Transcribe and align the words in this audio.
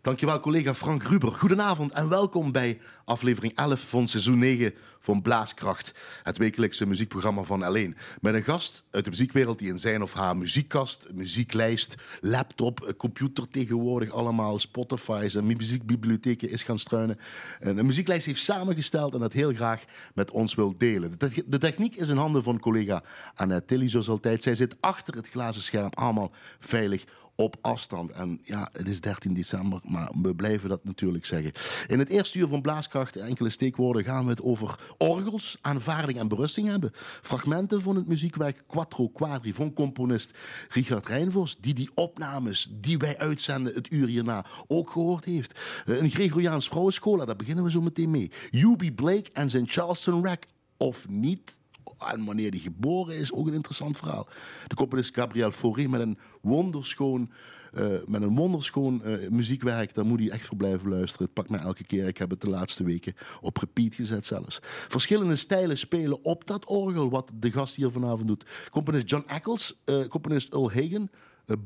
Dankjewel 0.00 0.40
collega 0.40 0.74
Frank 0.74 1.02
Ruber. 1.02 1.32
Goedenavond 1.32 1.92
en 1.92 2.08
welkom 2.08 2.52
bij 2.52 2.80
aflevering 3.04 3.54
11 3.54 3.80
van 3.80 4.08
seizoen 4.08 4.38
9 4.38 4.74
van 4.98 5.22
Blaaskracht. 5.22 5.92
Het 6.22 6.38
wekelijkse 6.38 6.86
muziekprogramma 6.86 7.42
van 7.42 7.62
Alleen. 7.62 7.96
Met 8.20 8.34
een 8.34 8.42
gast 8.42 8.84
uit 8.90 9.04
de 9.04 9.10
muziekwereld 9.10 9.58
die 9.58 9.68
in 9.68 9.78
zijn 9.78 10.02
of 10.02 10.12
haar 10.12 10.36
muziekkast, 10.36 11.08
muzieklijst, 11.14 11.94
laptop, 12.20 12.94
computer 12.96 13.48
tegenwoordig 13.48 14.10
allemaal, 14.10 14.58
Spotify's 14.58 15.34
en 15.34 15.46
muziekbibliotheken 15.46 16.50
is 16.50 16.62
gaan 16.62 16.78
struinen. 16.78 17.18
Een 17.60 17.86
muzieklijst 17.86 18.26
heeft 18.26 18.42
samengesteld 18.42 19.14
en 19.14 19.20
dat 19.20 19.32
heel 19.32 19.52
graag 19.52 19.84
met 20.14 20.30
ons 20.30 20.54
wil 20.54 20.74
delen. 20.78 21.18
De 21.46 21.58
techniek 21.58 21.96
is 21.96 22.08
in 22.08 22.16
handen 22.16 22.42
van 22.42 22.60
collega 22.60 23.02
Annette 23.34 23.66
Tilly 23.66 23.88
zoals 23.88 24.08
altijd. 24.08 24.42
Zij 24.42 24.54
zit 24.54 24.76
achter 24.80 25.14
het 25.14 25.28
glazen 25.28 25.62
scherm 25.62 25.90
allemaal 25.94 26.30
veilig 26.58 27.04
op 27.40 27.56
afstand. 27.60 28.10
En 28.10 28.40
ja, 28.42 28.68
het 28.72 28.88
is 28.88 29.00
13 29.00 29.34
december, 29.34 29.80
maar 29.84 30.10
we 30.22 30.34
blijven 30.34 30.68
dat 30.68 30.84
natuurlijk 30.84 31.26
zeggen. 31.26 31.52
In 31.86 31.98
het 31.98 32.08
eerste 32.08 32.38
uur 32.38 32.48
van 32.48 32.62
Blaaskracht, 32.62 33.16
enkele 33.16 33.50
steekwoorden, 33.50 34.04
gaan 34.04 34.24
we 34.24 34.30
het 34.30 34.42
over 34.42 34.94
orgels, 34.96 35.58
aanvaarding 35.60 36.18
en 36.18 36.28
berusting 36.28 36.66
hebben. 36.66 36.90
Fragmenten 37.22 37.82
van 37.82 37.96
het 37.96 38.08
muziekwerk 38.08 38.62
Quattro 38.66 39.08
Quadri 39.08 39.54
van 39.54 39.72
componist 39.72 40.38
Richard 40.68 41.06
Rijnvos, 41.06 41.56
die 41.60 41.74
die 41.74 41.90
opnames 41.94 42.68
die 42.72 42.98
wij 42.98 43.18
uitzenden 43.18 43.74
het 43.74 43.92
uur 43.92 44.08
hierna 44.08 44.44
ook 44.66 44.90
gehoord 44.90 45.24
heeft. 45.24 45.58
Eh, 45.86 45.96
een 45.96 46.10
Gregoriaans 46.10 46.68
vrouwenschola, 46.68 47.24
daar 47.24 47.36
beginnen 47.36 47.64
we 47.64 47.70
zo 47.70 47.80
meteen 47.80 48.10
mee. 48.10 48.30
Yubi 48.50 48.92
Blake 48.92 49.30
en 49.32 49.50
zijn 49.50 49.68
Charleston 49.68 50.24
Rack, 50.24 50.44
of 50.76 51.08
niet 51.08 51.58
en 51.98 52.24
wanneer 52.24 52.50
hij 52.50 52.58
geboren 52.58 53.16
is, 53.16 53.32
ook 53.32 53.46
een 53.46 53.54
interessant 53.54 53.96
verhaal. 53.96 54.28
De 54.66 54.74
componist 54.74 55.14
Gabriel 55.14 55.52
Fauré 55.52 55.88
met 55.88 56.00
een 56.00 56.18
wonderschoon, 56.40 57.30
uh, 57.72 57.86
met 58.06 58.22
een 58.22 58.34
wonderschoon 58.34 59.02
uh, 59.04 59.28
muziekwerk. 59.28 59.94
Daar 59.94 60.06
moet 60.06 60.18
hij 60.20 60.30
echt 60.30 60.46
voor 60.46 60.56
blijven 60.56 60.88
luisteren. 60.88 61.24
Het 61.24 61.34
pakt 61.34 61.50
mij 61.50 61.60
elke 61.60 61.84
keer. 61.84 62.06
Ik 62.06 62.18
heb 62.18 62.30
het 62.30 62.40
de 62.40 62.50
laatste 62.50 62.84
weken 62.84 63.14
op 63.40 63.56
repeat 63.56 63.94
gezet 63.94 64.26
zelfs. 64.26 64.58
Verschillende 64.88 65.36
stijlen 65.36 65.78
spelen 65.78 66.24
op 66.24 66.46
dat 66.46 66.64
orgel, 66.64 67.10
wat 67.10 67.30
de 67.34 67.50
gast 67.50 67.76
hier 67.76 67.90
vanavond 67.90 68.26
doet. 68.26 68.44
Componist 68.70 69.10
John 69.10 69.24
Eccles, 69.26 69.74
uh, 69.84 70.04
componist 70.06 70.52
Earl 70.52 70.72
Hagen, 70.72 71.10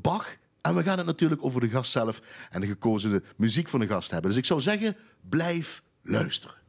Bach. 0.01 0.35
En 0.61 0.75
we 0.75 0.83
gaan 0.83 0.97
het 0.97 1.05
natuurlijk 1.05 1.43
over 1.43 1.61
de 1.61 1.69
gast 1.69 1.91
zelf 1.91 2.21
en 2.49 2.61
de 2.61 2.67
gekozen 2.67 3.23
muziek 3.37 3.67
van 3.67 3.79
de 3.79 3.87
gast 3.87 4.11
hebben. 4.11 4.29
Dus 4.29 4.39
ik 4.39 4.45
zou 4.45 4.61
zeggen, 4.61 4.95
blijf 5.21 5.83
luisteren. 6.01 6.62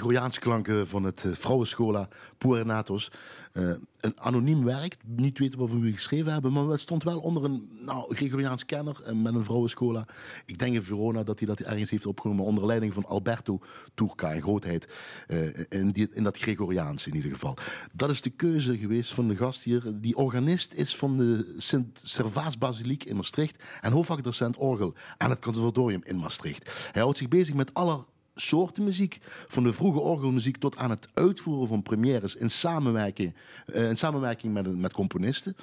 Gregoriaanse 0.00 0.40
klanken 0.40 0.88
van 0.88 1.04
het 1.04 1.24
uh, 1.24 1.34
Vrouwenschola 1.34 2.08
Puernatos. 2.38 3.10
Uh, 3.52 3.72
een 4.00 4.20
anoniem 4.20 4.64
werk, 4.64 4.96
niet 5.06 5.38
weten 5.38 5.58
wat 5.58 5.70
we 5.70 5.92
geschreven 5.92 6.32
hebben, 6.32 6.52
maar 6.52 6.66
het 6.66 6.80
stond 6.80 7.04
wel 7.04 7.20
onder 7.20 7.44
een 7.44 7.68
nou, 7.84 8.14
Gregoriaans 8.14 8.64
kenner 8.64 9.00
uh, 9.06 9.12
met 9.12 9.34
een 9.34 9.44
Vrouwenschola. 9.44 10.06
Ik 10.46 10.58
denk 10.58 10.74
in 10.74 10.82
Verona 10.82 11.22
dat 11.22 11.38
hij 11.38 11.48
dat 11.48 11.60
ergens 11.60 11.90
heeft 11.90 12.06
opgenomen 12.06 12.44
onder 12.44 12.66
leiding 12.66 12.92
van 12.92 13.06
Alberto 13.06 13.60
Turca, 13.94 14.30
in 14.30 14.42
grootheid. 14.42 14.88
in, 15.68 15.90
die, 15.90 16.08
in 16.12 16.22
dat 16.22 16.38
Gregoriaans 16.38 17.06
in 17.06 17.14
ieder 17.14 17.30
geval. 17.30 17.56
Dat 17.92 18.10
is 18.10 18.22
de 18.22 18.30
keuze 18.30 18.78
geweest 18.78 19.14
van 19.14 19.28
de 19.28 19.36
gast 19.36 19.62
hier. 19.62 19.82
Die 19.94 20.16
organist 20.16 20.74
is 20.74 20.96
van 20.96 21.16
de 21.16 21.54
Sint-Servaas 21.56 22.58
Basiliek 22.58 23.04
in 23.04 23.16
Maastricht 23.16 23.64
en 23.80 23.92
hoofdvakdocent 23.92 24.56
orgel 24.56 24.94
aan 25.16 25.30
het 25.30 25.40
conservatorium 25.40 26.00
in 26.04 26.16
Maastricht. 26.16 26.88
Hij 26.92 27.02
houdt 27.02 27.18
zich 27.18 27.28
bezig 27.28 27.54
met 27.54 27.74
aller 27.74 28.04
soorten 28.40 28.84
muziek. 28.84 29.18
Van 29.48 29.62
de 29.62 29.72
vroege 29.72 30.00
orgelmuziek 30.00 30.56
tot 30.56 30.76
aan 30.76 30.90
het 30.90 31.08
uitvoeren 31.14 31.68
van 31.68 31.82
premières 31.82 32.36
in 32.36 32.50
samenwerking, 32.50 33.34
uh, 33.66 33.88
in 33.88 33.96
samenwerking 33.96 34.52
met, 34.52 34.78
met 34.78 34.92
componisten. 34.92 35.56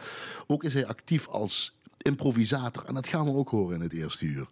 Ook 0.47 0.63
is 0.63 0.74
hij 0.74 0.88
actief 0.88 1.27
als 1.27 1.75
improvisator. 2.07 2.85
En 2.85 2.94
dat 2.94 3.07
gaan 3.07 3.25
we 3.25 3.31
ook 3.31 3.50
horen 3.50 3.75
in 3.75 3.81
het 3.81 3.94
eerste 3.94 4.25
uur. 4.25 4.47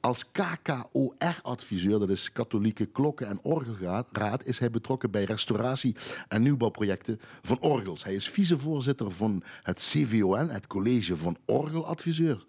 Als 0.00 0.24
KKOR-adviseur, 0.32 1.98
dat 1.98 2.10
is 2.10 2.32
Katholieke 2.32 2.86
Klokken- 2.86 3.26
en 3.26 3.38
Orgelraad, 3.42 4.44
is 4.44 4.58
hij 4.58 4.70
betrokken 4.70 5.10
bij 5.10 5.24
restauratie- 5.24 5.96
en 6.28 6.42
nieuwbouwprojecten 6.42 7.20
van 7.42 7.60
orgels. 7.60 8.04
Hij 8.04 8.14
is 8.14 8.28
vicevoorzitter 8.28 9.12
van 9.12 9.42
het 9.62 9.78
CVON, 9.78 10.48
het 10.48 10.66
College 10.66 11.16
van 11.16 11.36
Orgeladviseurs. 11.44 12.44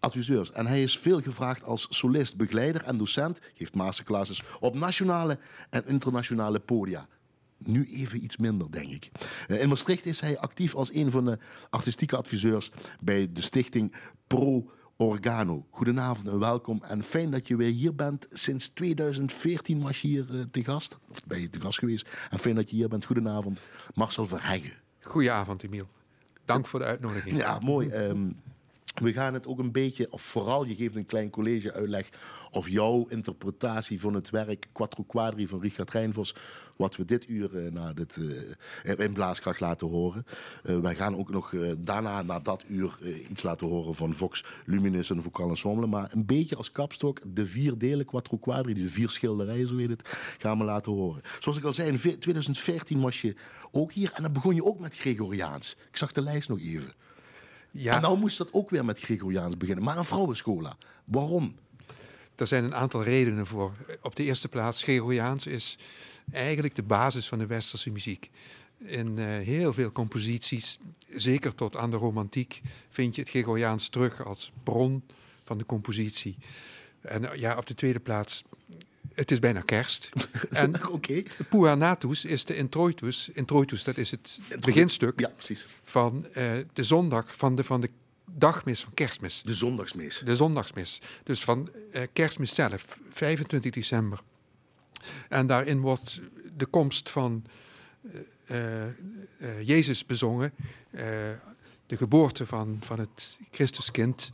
Adviseurs. 0.00 0.52
En 0.52 0.66
hij 0.66 0.82
is 0.82 0.98
veel 0.98 1.20
gevraagd 1.20 1.64
als 1.64 1.86
solist, 1.90 2.36
begeleider 2.36 2.84
en 2.84 2.96
docent. 2.96 3.40
Geeft 3.54 3.74
masterclasses 3.74 4.42
op 4.60 4.74
nationale 4.74 5.38
en 5.70 5.86
internationale 5.86 6.58
podia 6.60 7.08
nu 7.64 7.84
even 7.84 8.24
iets 8.24 8.36
minder, 8.36 8.70
denk 8.70 8.90
ik. 8.90 9.10
Eh, 9.48 9.60
in 9.60 9.68
Maastricht 9.68 10.06
is 10.06 10.20
hij 10.20 10.38
actief 10.38 10.74
als 10.74 10.94
een 10.94 11.10
van 11.10 11.24
de 11.24 11.38
artistieke 11.70 12.16
adviseurs 12.16 12.70
bij 13.00 13.32
de 13.32 13.42
stichting 13.42 13.94
Pro 14.26 14.70
Organo. 14.96 15.66
Goedenavond 15.70 16.28
en 16.28 16.38
welkom. 16.38 16.82
En 16.82 17.02
fijn 17.02 17.30
dat 17.30 17.48
je 17.48 17.56
weer 17.56 17.72
hier 17.72 17.94
bent. 17.94 18.26
Sinds 18.30 18.68
2014 18.68 19.82
was 19.82 20.02
je 20.02 20.08
hier 20.08 20.26
eh, 20.30 20.40
te 20.50 20.64
gast. 20.64 20.98
Of 21.10 21.24
ben 21.26 21.40
je 21.40 21.50
te 21.50 21.60
gast 21.60 21.78
geweest. 21.78 22.08
En 22.30 22.38
fijn 22.38 22.54
dat 22.54 22.70
je 22.70 22.76
hier 22.76 22.88
bent. 22.88 23.04
Goedenavond, 23.04 23.60
Marcel 23.94 24.26
Verheggen. 24.26 24.72
Goedenavond, 25.00 25.62
Emiel. 25.62 25.88
Dank 26.44 26.66
voor 26.66 26.78
de 26.78 26.84
uitnodiging. 26.84 27.38
Ja, 27.38 27.58
mooi. 27.58 27.90
Um, 27.90 28.36
we 28.94 29.12
gaan 29.12 29.34
het 29.34 29.46
ook 29.46 29.58
een 29.58 29.72
beetje, 29.72 30.12
of 30.12 30.22
vooral 30.22 30.64
je 30.64 30.74
geeft 30.74 30.96
een 30.96 31.06
klein 31.06 31.30
college-uitleg 31.30 32.08
of 32.50 32.68
jouw 32.68 33.06
interpretatie 33.08 34.00
van 34.00 34.14
het 34.14 34.30
werk 34.30 34.68
Quattro 34.72 35.02
Quadri 35.02 35.46
van 35.46 35.60
Richard 35.60 35.90
Rijnvos, 35.90 36.34
wat 36.76 36.96
we 36.96 37.04
dit 37.04 37.28
uur 37.28 37.54
uh, 37.54 37.72
na 37.72 37.92
dit, 37.92 38.16
uh, 38.16 38.98
in 38.98 39.12
Blaaskracht 39.12 39.60
laten 39.60 39.86
horen. 39.86 40.26
Uh, 40.64 40.78
wij 40.78 40.94
gaan 40.94 41.16
ook 41.16 41.30
nog 41.30 41.54
daarna, 41.78 42.22
na 42.22 42.40
dat 42.40 42.64
uur, 42.68 42.98
iets 43.28 43.42
laten 43.42 43.66
horen 43.66 43.94
van 43.94 44.14
Vox 44.14 44.44
Luminous 44.66 45.10
en 45.10 45.22
Vocal 45.22 45.48
Ensemble. 45.48 45.86
Maar 45.86 46.12
een 46.12 46.26
beetje 46.26 46.56
als 46.56 46.70
kapstok, 46.70 47.20
de 47.24 47.46
vier 47.46 47.78
delen 47.78 48.06
Quattro 48.06 48.36
Quadri, 48.36 48.74
de 48.74 48.88
vier 48.88 49.10
schilderijen, 49.10 49.68
zo 49.68 49.76
heet 49.76 49.88
het, 49.88 50.34
gaan 50.38 50.58
we 50.58 50.64
laten 50.64 50.92
horen. 50.92 51.22
Zoals 51.38 51.58
ik 51.58 51.64
al 51.64 51.72
zei, 51.72 51.88
in 51.88 52.18
2014 52.18 53.00
was 53.00 53.20
je 53.20 53.34
ook 53.70 53.92
hier 53.92 54.12
en 54.14 54.22
dan 54.22 54.32
begon 54.32 54.54
je 54.54 54.64
ook 54.64 54.78
met 54.78 54.96
Gregoriaans. 54.96 55.76
Ik 55.90 55.96
zag 55.96 56.12
de 56.12 56.22
lijst 56.22 56.48
nog 56.48 56.60
even. 56.60 56.92
Ja. 57.70 57.94
En 57.94 58.00
nou 58.00 58.18
moest 58.18 58.38
dat 58.38 58.48
ook 58.52 58.70
weer 58.70 58.84
met 58.84 59.00
Gregoriaans 59.00 59.56
beginnen. 59.56 59.84
Maar 59.84 59.98
een 59.98 60.04
vrouwenschola. 60.04 60.76
Waarom? 61.04 61.56
Er 62.34 62.46
zijn 62.46 62.64
een 62.64 62.74
aantal 62.74 63.02
redenen 63.02 63.46
voor. 63.46 63.72
Op 64.02 64.16
de 64.16 64.24
eerste 64.24 64.48
plaats, 64.48 64.82
Gregoriaans 64.82 65.46
is 65.46 65.78
eigenlijk 66.32 66.74
de 66.74 66.82
basis 66.82 67.28
van 67.28 67.38
de 67.38 67.46
westerse 67.46 67.90
muziek. 67.90 68.30
In 68.78 69.18
uh, 69.18 69.24
heel 69.26 69.72
veel 69.72 69.92
composities, 69.92 70.78
zeker 71.08 71.54
tot 71.54 71.76
aan 71.76 71.90
de 71.90 71.96
romantiek, 71.96 72.60
vind 72.90 73.14
je 73.14 73.20
het 73.20 73.30
Gregoriaans 73.30 73.88
terug 73.88 74.24
als 74.24 74.52
bron 74.62 75.02
van 75.44 75.58
de 75.58 75.66
compositie. 75.66 76.36
En 77.00 77.22
uh, 77.22 77.34
ja, 77.34 77.56
op 77.56 77.66
de 77.66 77.74
tweede 77.74 78.00
plaats, 78.00 78.44
het 79.14 79.30
is 79.30 79.38
bijna 79.38 79.60
kerst. 79.60 80.10
en 80.50 80.88
okay. 80.88 81.26
Puanatus 81.48 82.24
is 82.24 82.44
de 82.44 82.56
introitus. 82.56 83.30
Introitus, 83.32 83.84
dat 83.84 83.96
is 83.96 84.10
het 84.10 84.38
beginstuk 84.60 85.20
ja, 85.20 85.28
precies. 85.28 85.66
van 85.84 86.26
uh, 86.28 86.52
de 86.72 86.84
zondag, 86.84 87.36
van 87.36 87.54
de, 87.54 87.64
van 87.64 87.80
de 87.80 87.90
dagmis 88.24 88.80
van 88.80 88.94
kerstmis. 88.94 89.42
De 89.44 89.54
zondagsmis. 89.54 90.22
De 90.24 90.36
zondagsmis. 90.36 91.00
Dus 91.24 91.44
van 91.44 91.70
uh, 91.92 92.02
kerstmis 92.12 92.54
zelf, 92.54 92.98
25 93.10 93.72
december. 93.72 94.20
En 95.28 95.46
daarin 95.46 95.80
wordt 95.80 96.20
de 96.56 96.66
komst 96.66 97.10
van 97.10 97.44
uh, 98.46 98.84
Jezus 99.62 100.06
bezongen. 100.06 100.52
de 101.86 101.96
geboorte 101.96 102.46
van, 102.46 102.78
van 102.80 102.98
het 102.98 103.38
Christuskind. 103.50 104.30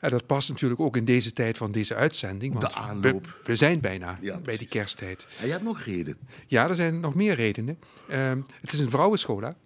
En 0.00 0.10
dat 0.10 0.26
past 0.26 0.48
natuurlijk 0.48 0.80
ook 0.80 0.96
in 0.96 1.04
deze 1.04 1.32
tijd 1.32 1.56
van 1.56 1.72
deze 1.72 1.94
uitzending. 1.94 2.52
Want 2.52 2.72
de 2.72 2.78
aanloop. 2.78 3.24
We, 3.24 3.32
we 3.44 3.56
zijn 3.56 3.80
bijna 3.80 4.18
ja, 4.20 4.38
bij 4.38 4.56
die 4.56 4.68
kersttijd. 4.68 5.26
En 5.40 5.46
je 5.46 5.52
hebt 5.52 5.64
nog 5.64 5.80
reden. 5.80 6.16
Ja, 6.46 6.68
er 6.68 6.74
zijn 6.74 7.00
nog 7.00 7.14
meer 7.14 7.34
redenen. 7.34 7.78
Uh, 8.10 8.32
het 8.60 8.72
is 8.72 8.78
een 8.78 8.90
vrouwenschola. 8.90 9.56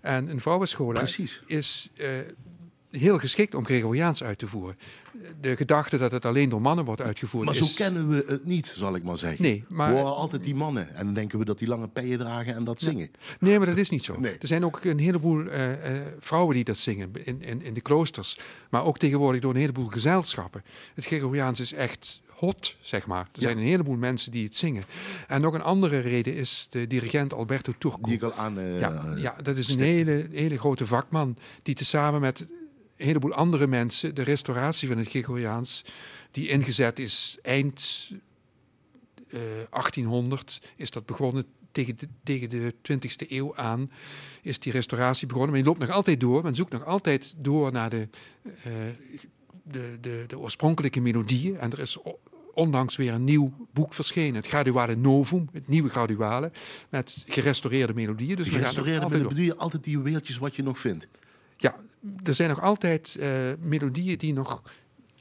En 0.00 0.30
een 0.30 0.40
vrouwenschola 0.40 0.98
Precies. 0.98 1.42
is 1.46 1.90
uh, 1.96 2.08
heel 2.96 3.18
geschikt 3.18 3.54
om 3.54 3.64
Gregoriaans 3.64 4.22
uit 4.24 4.38
te 4.38 4.46
voeren. 4.46 4.76
De 5.40 5.56
gedachte 5.56 5.98
dat 5.98 6.12
het 6.12 6.24
alleen 6.24 6.48
door 6.48 6.60
mannen 6.60 6.84
wordt 6.84 7.00
uitgevoerd. 7.00 7.44
Maar 7.44 7.54
is... 7.54 7.60
zo 7.60 7.84
kennen 7.84 8.08
we 8.08 8.24
het 8.26 8.44
niet, 8.44 8.66
zal 8.66 8.94
ik 8.94 9.02
maar 9.02 9.18
zeggen. 9.18 9.42
Nee, 9.42 9.64
maar... 9.68 9.88
We 9.92 9.98
horen 9.98 10.14
altijd 10.16 10.42
die 10.44 10.54
mannen 10.54 10.94
en 10.94 11.04
dan 11.04 11.14
denken 11.14 11.38
we 11.38 11.44
dat 11.44 11.58
die 11.58 11.68
lange 11.68 11.88
peien 11.88 12.18
dragen 12.18 12.54
en 12.54 12.64
dat 12.64 12.80
zingen. 12.80 13.10
Nee, 13.40 13.58
maar 13.58 13.66
dat 13.66 13.78
is 13.78 13.90
niet 13.90 14.04
zo. 14.04 14.20
Nee. 14.20 14.36
Er 14.40 14.46
zijn 14.46 14.64
ook 14.64 14.84
een 14.84 14.98
heleboel 14.98 15.40
uh, 15.40 15.68
uh, 15.68 15.74
vrouwen 16.20 16.54
die 16.54 16.64
dat 16.64 16.76
zingen 16.78 17.10
in, 17.24 17.42
in, 17.42 17.62
in 17.62 17.74
de 17.74 17.80
kloosters. 17.80 18.38
Maar 18.70 18.84
ook 18.84 18.98
tegenwoordig 18.98 19.40
door 19.40 19.54
een 19.54 19.60
heleboel 19.60 19.86
gezelschappen. 19.86 20.62
Het 20.94 21.04
Gregoriaans 21.04 21.60
is 21.60 21.72
echt 21.72 22.20
hot, 22.28 22.76
zeg 22.80 23.06
maar. 23.06 23.20
Er 23.20 23.28
Ja. 23.32 23.40
zijn 23.40 23.58
een 23.58 23.64
heleboel 23.64 23.96
mensen 23.96 24.32
die 24.32 24.44
het 24.44 24.54
zingen. 24.54 24.84
En 25.28 25.40
nog 25.40 25.54
een 25.54 25.62
andere 25.62 25.98
reden 25.98 26.34
is 26.34 26.66
de 26.70 26.86
dirigent 26.86 27.34
Alberto 27.34 27.72
Turco. 27.78 27.98
Die 28.02 28.14
ik 28.14 28.22
al 28.22 28.32
aan. 28.34 28.58
eh, 28.58 28.80
Ja, 28.80 29.14
ja, 29.16 29.36
dat 29.42 29.56
is 29.56 29.68
een 29.74 29.80
hele, 29.80 30.26
hele 30.32 30.58
grote 30.58 30.86
vakman 30.86 31.36
die 31.62 31.74
tezamen 31.74 32.20
met 32.20 32.46
een 32.96 33.06
heleboel 33.06 33.32
andere 33.32 33.66
mensen 33.66 34.14
de 34.14 34.22
restauratie 34.22 34.88
van 34.88 34.98
het 34.98 35.08
Gregoriaans, 35.08 35.84
die 36.30 36.48
ingezet 36.48 36.98
is 36.98 37.38
eind 37.42 38.10
eh, 39.28 39.40
1800, 39.70 40.60
is 40.76 40.90
dat 40.90 41.06
begonnen. 41.06 41.44
Tegen 41.72 41.96
de, 41.98 42.08
tegen 42.22 42.50
de 42.50 42.74
20e 42.92 43.28
eeuw 43.28 43.56
aan 43.56 43.90
is 44.42 44.58
die 44.58 44.72
restauratie 44.72 45.26
begonnen. 45.26 45.50
Maar 45.50 45.60
die 45.60 45.68
loopt 45.68 45.80
nog 45.80 45.90
altijd 45.90 46.20
door. 46.20 46.42
Men 46.42 46.54
zoekt 46.54 46.72
nog 46.72 46.84
altijd 46.84 47.34
door 47.38 47.72
naar 47.72 47.90
de, 47.90 48.08
eh, 48.42 48.72
de, 49.62 49.98
de, 50.00 50.24
de 50.26 50.38
oorspronkelijke 50.38 51.00
melodieën. 51.00 51.58
En 51.58 51.72
er 51.72 51.78
is 51.78 51.98
onlangs 52.52 52.96
weer 52.96 53.12
een 53.12 53.24
nieuw 53.24 53.52
boek 53.72 53.94
verschenen. 53.94 54.34
Het 54.34 54.46
Graduale 54.46 54.96
Novum, 54.96 55.48
het 55.52 55.68
nieuwe 55.68 55.88
Graduale. 55.88 56.52
Met 56.88 57.24
gerestaureerde 57.28 57.94
melodieën. 57.94 58.36
Dus 58.36 58.48
Gerestaureerde 58.48 59.44
je 59.44 59.56
altijd 59.56 59.84
die 59.84 59.96
juweeltjes 59.96 60.38
wat 60.38 60.56
je 60.56 60.62
nog 60.62 60.78
vindt. 60.78 61.08
Ja, 61.56 61.76
er 62.22 62.34
zijn 62.34 62.48
nog 62.48 62.60
altijd 62.60 63.16
eh, 63.20 63.30
melodieën 63.60 64.18
die 64.18 64.32
nog 64.32 64.62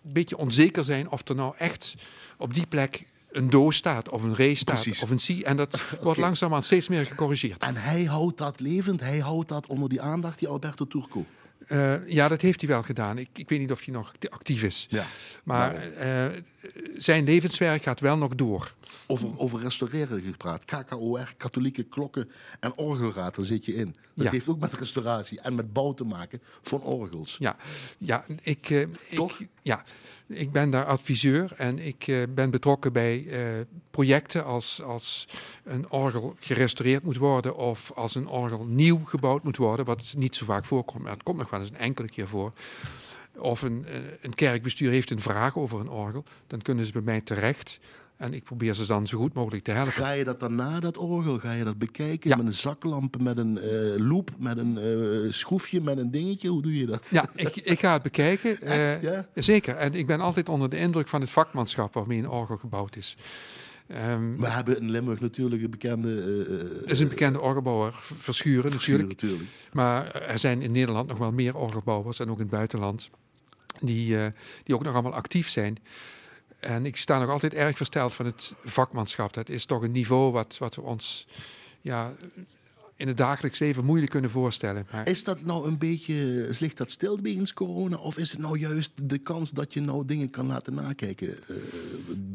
een 0.03 0.13
beetje 0.13 0.37
onzeker 0.37 0.83
zijn 0.83 1.09
of 1.09 1.27
er 1.27 1.35
nou 1.35 1.53
echt 1.57 1.95
op 2.37 2.53
die 2.53 2.67
plek 2.67 3.05
een 3.31 3.49
do 3.49 3.71
staat, 3.71 4.09
of 4.09 4.23
een 4.23 4.35
re 4.35 4.55
staat, 4.55 4.81
Precies. 4.81 5.03
of 5.03 5.09
een 5.09 5.19
si. 5.19 5.41
En 5.41 5.57
dat 5.57 5.81
wordt 6.01 6.19
langzaamaan 6.19 6.63
steeds 6.63 6.87
meer 6.87 7.05
gecorrigeerd. 7.05 7.63
En 7.63 7.75
hij 7.75 8.03
houdt 8.03 8.37
dat 8.37 8.59
levend, 8.59 8.99
hij 8.99 9.19
houdt 9.19 9.49
dat 9.49 9.67
onder 9.67 9.89
die 9.89 10.01
aandacht, 10.01 10.39
die 10.39 10.47
Alberto 10.47 10.87
Turco. 10.87 11.25
Eh, 11.67 12.09
ja, 12.09 12.27
dat 12.27 12.41
heeft 12.41 12.59
hij 12.59 12.69
wel 12.69 12.83
gedaan. 12.83 13.17
Ik, 13.17 13.29
ik 13.33 13.49
weet 13.49 13.59
niet 13.59 13.71
of 13.71 13.85
hij 13.85 13.93
nog 13.93 14.11
actief 14.29 14.63
is. 14.63 14.85
Ja. 14.89 15.05
Maar 15.43 15.75
eh, 15.75 16.25
zijn 16.97 17.23
levenswerk 17.23 17.83
gaat 17.83 17.99
wel 17.99 18.17
nog 18.17 18.35
door. 18.35 18.73
Over, 19.07 19.39
over 19.39 19.59
restaureren 19.59 20.21
gepraat. 20.21 20.65
KKOR, 20.65 21.33
katholieke 21.37 21.83
klokken 21.83 22.29
en 22.59 22.77
orgelraad, 22.77 23.35
daar 23.35 23.45
zit 23.45 23.65
je 23.65 23.75
in. 23.75 23.95
Dat 24.15 24.25
Ja. 24.25 24.31
heeft 24.31 24.47
ook 24.47 24.59
met 24.59 24.73
restauratie 24.73 25.39
en 25.41 25.55
met 25.55 25.73
bouw 25.73 25.93
te 25.93 26.03
maken 26.03 26.41
van 26.61 26.81
orgels. 26.81 27.35
Ja, 27.39 27.55
ja, 27.97 28.25
ik, 28.41 28.69
eh, 28.69 28.87
Toch? 29.15 29.39
Ik, 29.39 29.47
ja, 29.61 29.83
ik 30.35 30.51
ben 30.51 30.69
daar 30.69 30.85
adviseur 30.85 31.53
en 31.57 31.79
ik 31.79 32.07
eh, 32.07 32.17
ben 32.29 32.49
betrokken 32.49 32.93
bij 32.93 33.25
eh, 33.27 33.39
projecten 33.91 34.45
als, 34.45 34.81
als 34.81 35.27
een 35.63 35.89
orgel 35.89 36.35
gerestaureerd 36.39 37.03
moet 37.03 37.17
worden 37.17 37.55
of 37.55 37.91
als 37.95 38.15
een 38.15 38.27
orgel 38.27 38.65
nieuw 38.65 39.03
gebouwd 39.05 39.43
moet 39.43 39.57
worden, 39.57 39.85
wat 39.85 40.13
niet 40.17 40.35
zo 40.35 40.45
vaak 40.45 40.65
voorkomt, 40.65 41.03
maar 41.03 41.11
het 41.11 41.23
komt 41.23 41.37
nog 41.37 41.49
wel 41.49 41.59
eens 41.59 41.69
een 41.69 41.77
enkele 41.77 42.09
keer 42.09 42.27
voor. 42.27 42.53
Of 43.37 43.61
een, 43.61 43.85
eh, 43.85 43.95
een 44.21 44.35
kerkbestuur 44.35 44.91
heeft 44.91 45.11
een 45.11 45.19
vraag 45.19 45.57
over 45.57 45.79
een 45.79 45.89
orgel, 45.89 46.23
dan 46.47 46.61
kunnen 46.61 46.85
ze 46.85 46.91
bij 46.91 47.01
mij 47.01 47.21
terecht 47.21 47.79
en 48.17 48.33
ik 48.33 48.43
probeer 48.43 48.73
ze 48.73 48.85
dan 48.85 49.07
zo 49.07 49.17
goed 49.19 49.33
mogelijk 49.33 49.63
te 49.63 49.71
helpen. 49.71 49.93
Ga 49.93 50.11
je 50.11 50.23
dat 50.23 50.39
dan 50.39 50.55
na 50.55 50.79
dat 50.79 50.97
orgel? 50.97 51.39
Ga 51.39 51.51
je 51.51 51.63
dat 51.63 51.77
bekijken 51.77 52.29
Ja. 52.29 52.35
met 52.35 52.45
een 52.45 52.51
zaklamp, 52.53 53.21
met 53.21 53.37
een 53.37 53.57
eh, 53.57 53.69
loop, 53.97 54.31
met 54.37 54.57
een 54.57 54.77
eh, 54.77 55.31
schroefje, 55.31 55.81
met 55.81 55.97
een 55.97 56.11
dingetje? 56.11 56.49
Hoe 56.49 56.61
doe 56.61 56.77
je 56.77 56.85
dat? 56.85 57.07
Ja, 57.11 57.25
ik, 57.35 57.55
ik 57.55 57.79
ga 57.79 57.93
het 57.93 58.01
bekijken. 58.03 58.61
Echt, 58.61 59.01
eh, 59.01 59.01
ja? 59.01 59.27
Zeker. 59.35 59.75
En 59.75 59.93
ik 59.93 60.05
ben 60.05 60.19
altijd 60.19 60.49
onder 60.49 60.69
de 60.69 60.77
indruk 60.77 61.07
van 61.07 61.21
het 61.21 61.29
vakmanschap 61.29 61.93
waarmee 61.93 62.19
een 62.19 62.29
orgel 62.29 62.57
gebouwd 62.57 62.95
is. 62.95 63.15
Ehm, 63.87 64.35
We 64.37 64.47
hebben 64.47 64.79
in 64.79 64.91
Limburg 64.91 65.19
natuurlijk 65.19 65.63
een 65.63 65.69
bekende... 65.69 66.09
Er 66.85 66.91
is 66.91 66.99
een 66.99 67.07
bekende 67.07 67.39
orgelbouwer, 67.41 67.93
Verschuren 68.01 68.71
Verschuren 68.71 69.07
natuurlijk. 69.07 69.21
natuurlijk. 69.21 69.49
Maar 69.73 70.15
er 70.15 70.39
zijn 70.39 70.61
in 70.61 70.71
Nederland 70.71 71.07
nog 71.07 71.17
wel 71.17 71.31
meer 71.31 71.55
orgelbouwers 71.57 72.19
en 72.19 72.29
ook 72.29 72.35
in 72.37 72.41
het 72.41 72.51
buitenland 72.51 73.09
die, 73.79 74.17
die 74.63 74.75
ook 74.75 74.83
nog 74.83 74.93
allemaal 74.93 75.13
actief 75.13 75.49
zijn. 75.49 75.77
En 76.63 76.85
ik 76.85 76.97
sta 76.97 77.19
nog 77.19 77.29
altijd 77.29 77.53
erg 77.53 77.77
versteld 77.77 78.13
van 78.13 78.25
het 78.25 78.53
vakmanschap. 78.63 79.33
Dat 79.33 79.49
is 79.49 79.65
toch 79.65 79.81
een 79.81 79.91
niveau 79.91 80.31
wat, 80.31 80.57
wat 80.57 80.75
we 80.75 80.81
ons 80.81 81.27
ja, 81.81 82.13
in 82.95 83.07
het 83.07 83.17
dagelijks 83.17 83.59
leven 83.59 83.85
moeilijk 83.85 84.11
kunnen 84.11 84.29
voorstellen. 84.29 84.87
Maar 84.91 85.09
Is 85.09 85.23
dat 85.23 85.45
nou 85.45 85.67
een 85.67 85.77
beetje, 85.77 86.47
ligt 86.59 86.77
dat 86.77 86.91
stil 86.91 87.19
wegens 87.21 87.53
corona? 87.53 87.97
Of 87.97 88.17
is 88.17 88.31
het 88.31 88.39
nou 88.39 88.59
juist 88.59 88.91
de 89.09 89.17
kans 89.17 89.51
dat 89.51 89.73
je 89.73 89.81
nou 89.81 90.05
dingen 90.05 90.29
kan 90.29 90.47
laten 90.47 90.73
nakijken 90.73 91.37
eh, 91.47 91.55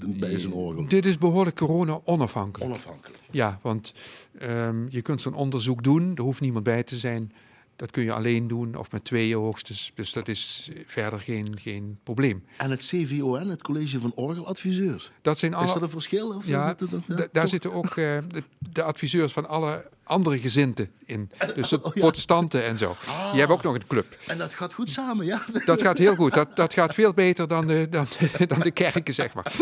bij 0.06 0.38
zo'n 0.38 0.52
orgel? 0.52 0.88
dit 0.88 1.06
is 1.06 1.18
behoorlijk 1.18 1.56
corona-onafhankelijk. 1.56 2.70
Onafhankelijk. 2.70 3.18
Ja, 3.30 3.58
want 3.62 3.92
ehm, 4.38 4.87
je 4.88 5.02
kunt 5.02 5.20
zo'n 5.20 5.35
onderzoek 5.35 5.82
doen, 5.82 6.12
er 6.16 6.23
hoeft 6.23 6.40
niemand 6.40 6.64
bij 6.64 6.82
te 6.82 6.97
zijn. 6.97 7.32
Dat 7.78 7.90
kun 7.90 8.02
je 8.04 8.12
alleen 8.12 8.49
doen 8.49 8.75
of 8.76 8.90
met 8.92 9.04
tweeën 9.04 9.37
hoogstens. 9.37 9.92
Dus 9.94 10.12
dat 10.12 10.28
is 10.28 10.70
verder 10.87 11.20
geen, 11.20 11.58
geen 11.61 11.99
probleem. 12.02 12.44
En 12.56 12.70
het 12.70 12.80
CVON, 12.80 13.49
het 13.49 13.62
College 13.62 14.00
van 14.00 14.12
Orgeladviseurs. 14.14 15.11
Dat 15.23 15.38
zijn 15.38 15.54
alle, 15.54 15.66
Is 15.66 15.73
dat 15.73 15.82
een 15.82 15.90
verschil? 15.90 16.28
Of 16.28 16.47
ja, 16.47 16.75
dat- 16.75 16.90
dat- 16.90 17.18
da- 17.18 17.26
daar 17.32 17.49
zitten 17.49 17.73
ook 17.73 17.87
eh, 17.87 17.94
de, 17.94 18.42
de 18.73 18.82
adviseurs 18.82 19.32
van 19.32 19.49
alle 19.49 19.90
andere 20.04 20.38
gezinten 20.38 20.90
in. 21.04 21.30
Dus 21.54 21.68
de 21.70 21.82
Oh, 21.82 21.94
ja. 21.94 22.00
protestanten 22.00 22.64
en 22.64 22.78
zo. 22.78 22.97
Ah. 23.06 23.30
Die 23.30 23.38
hebben 23.38 23.56
ook 23.56 23.62
nog 23.62 23.75
een 23.75 23.87
club. 23.87 24.16
En 24.26 24.38
dat 24.38 24.54
gaat 24.54 24.75
goed 24.75 24.90
samen, 24.90 25.26
ja? 25.26 25.44
Dat 25.64 25.82
gaat 25.82 25.99
heel 25.99 26.14
goed. 26.14 26.35
Dat, 26.35 26.56
dat 26.56 26.75
gaat 26.75 26.94
veel 26.94 27.12
beter 27.12 27.49
dan 27.49 27.66
de, 27.66 27.88
dan, 27.90 28.06
de, 28.38 28.47
dan 28.52 28.61
de 28.61 28.70
kerken, 28.70 29.14
zeg 29.14 29.35
maar. 29.35 29.52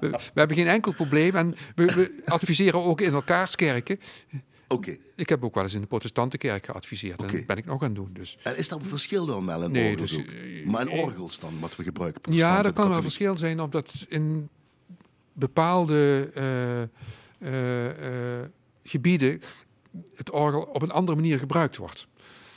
We, 0.00 0.08
we 0.10 0.18
hebben 0.34 0.56
geen 0.56 0.66
enkel 0.68 0.92
probleem. 0.94 1.34
En 1.34 1.54
we, 1.74 1.84
we 1.84 2.22
adviseren 2.24 2.82
ook 2.82 3.00
in 3.00 3.12
elkaars 3.12 3.54
kerken. 3.56 4.00
Oké. 4.68 4.96
Ik 5.14 5.28
heb 5.28 5.44
ook 5.44 5.54
wel 5.54 5.62
eens 5.62 5.74
in 5.74 5.80
de 5.80 5.86
protestantenkerk 5.86 6.66
geadviseerd. 6.66 7.22
En 7.22 7.30
dat 7.30 7.46
ben 7.46 7.56
ik 7.56 7.64
nog 7.64 7.82
aan 7.82 7.86
het 7.86 7.96
doen. 7.96 8.10
Dus. 8.12 8.38
En 8.42 8.56
is 8.56 8.68
dat 8.68 8.80
een 8.80 8.86
verschil 8.86 9.26
dan 9.26 9.46
wel 9.46 9.62
in 9.62 9.70
Nee, 9.70 9.90
orgels 9.92 10.10
dus, 10.10 10.24
eh, 10.24 10.66
Maar 10.66 10.80
in 10.80 10.88
eh, 10.88 11.02
orgels 11.02 11.38
dan, 11.38 11.60
wat 11.60 11.76
we 11.76 11.82
gebruiken? 11.82 12.32
Ja, 12.32 12.62
dat 12.62 12.72
kan 12.72 12.88
wel 12.88 13.02
verschil 13.02 13.36
zijn, 13.36 13.60
omdat 13.60 14.06
in 14.08 14.48
bepaalde 15.32 16.30
eh, 17.38 17.50
gebieden 18.84 19.40
het 20.14 20.30
orgel 20.30 20.62
op 20.62 20.82
een 20.82 20.90
andere 20.90 21.16
manier 21.16 21.38
gebruikt 21.38 21.76
wordt. 21.76 22.06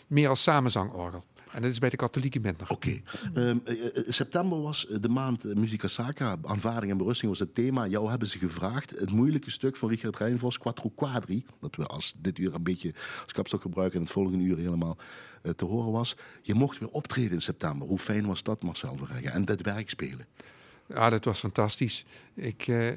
Meer 0.08 0.30
als 0.30 0.44
samenzangorgel. 0.44 1.24
En 1.52 1.62
dat 1.62 1.72
is 1.72 1.80
bij 1.80 1.90
de 1.90 1.96
katholieken 1.96 2.42
minder. 2.42 2.70
Oké. 2.70 3.02
Ehm, 3.34 3.58
eh, 3.64 3.98
eh, 3.98 4.04
september 4.08 4.62
was 4.62 4.88
eh, 4.88 4.98
de 5.02 5.10
maand 5.10 5.46
eh, 5.46 5.56
Musica 5.56 5.88
Sacra. 5.88 6.38
Aanvaarding 6.44 6.92
en 6.92 6.98
berusting 6.98 7.30
was 7.30 7.40
het 7.40 7.56
thema. 7.56 7.88
Jou 7.88 8.10
hebben 8.10 8.28
ze 8.28 8.40
gevraagd. 8.40 8.90
Het 8.90 9.12
moeilijke 9.12 9.52
stuk 9.52 9.76
van 9.76 9.90
Richard 9.90 10.18
Rijnvos, 10.18 10.58
Quattro 10.58 10.90
Quadri. 10.90 11.46
Dat 11.60 11.76
we 11.76 11.86
als 11.86 12.14
dit 12.18 12.38
uur 12.38 12.54
een 12.56 12.64
beetje 12.64 12.94
als 13.24 13.32
kapstok 13.32 13.62
gebruiken 13.62 13.98
en 13.98 14.04
het 14.04 14.14
volgende 14.14 14.44
uur 14.44 14.58
helemaal 14.58 14.98
eh, 15.42 15.52
te 15.52 15.66
horen 15.66 15.92
was. 15.92 16.16
Je 16.42 16.54
mocht 16.54 16.80
weer 16.80 16.90
optreden 16.90 17.32
in 17.32 17.42
september. 17.42 17.88
Hoe 17.88 17.98
fijn 17.98 18.26
was 18.26 18.44
dat, 18.44 18.64
Marcel 18.64 18.98
Verheggen? 18.98 19.32
En 19.32 19.46
dit 19.46 19.62
werk 19.62 19.90
spelen. 19.90 20.26
Ja, 20.94 21.10
dat 21.10 21.26
was 21.26 21.40
fantastisch. 21.40 22.06
Ik 22.34 22.68
eh, 22.68 22.88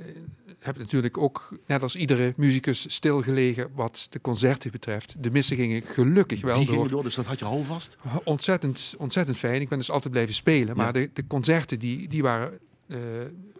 heb 0.58 0.78
natuurlijk 0.78 1.18
ook, 1.18 1.58
net 1.66 1.82
als 1.82 1.96
iedere 1.96 2.32
muzikus, 2.36 2.84
stilgelegen 2.88 3.70
wat 3.74 4.06
de 4.10 4.20
concerten 4.20 4.70
betreft. 4.70 5.14
De 5.18 5.30
missen 5.30 5.56
gingen 5.56 5.82
gelukkig 5.82 6.40
wel 6.40 6.54
Die 6.54 6.66
door. 6.66 6.74
gingen 6.74 6.90
door, 6.90 7.02
dus 7.02 7.14
dat 7.14 7.24
had 7.24 7.38
je 7.38 7.44
houvast. 7.44 7.96
Ontzettend, 8.24 8.94
ontzettend 8.98 9.36
fijn. 9.36 9.60
Ik 9.60 9.68
ben 9.68 9.78
dus 9.78 9.90
altijd 9.90 10.12
blijven 10.12 10.34
spelen. 10.34 10.76
Maar 10.76 10.92
de, 10.92 11.10
de 11.12 11.26
concerten 11.26 11.78
die, 11.78 12.08
die 12.08 12.22
waren 12.22 12.58
eh, 12.86 12.98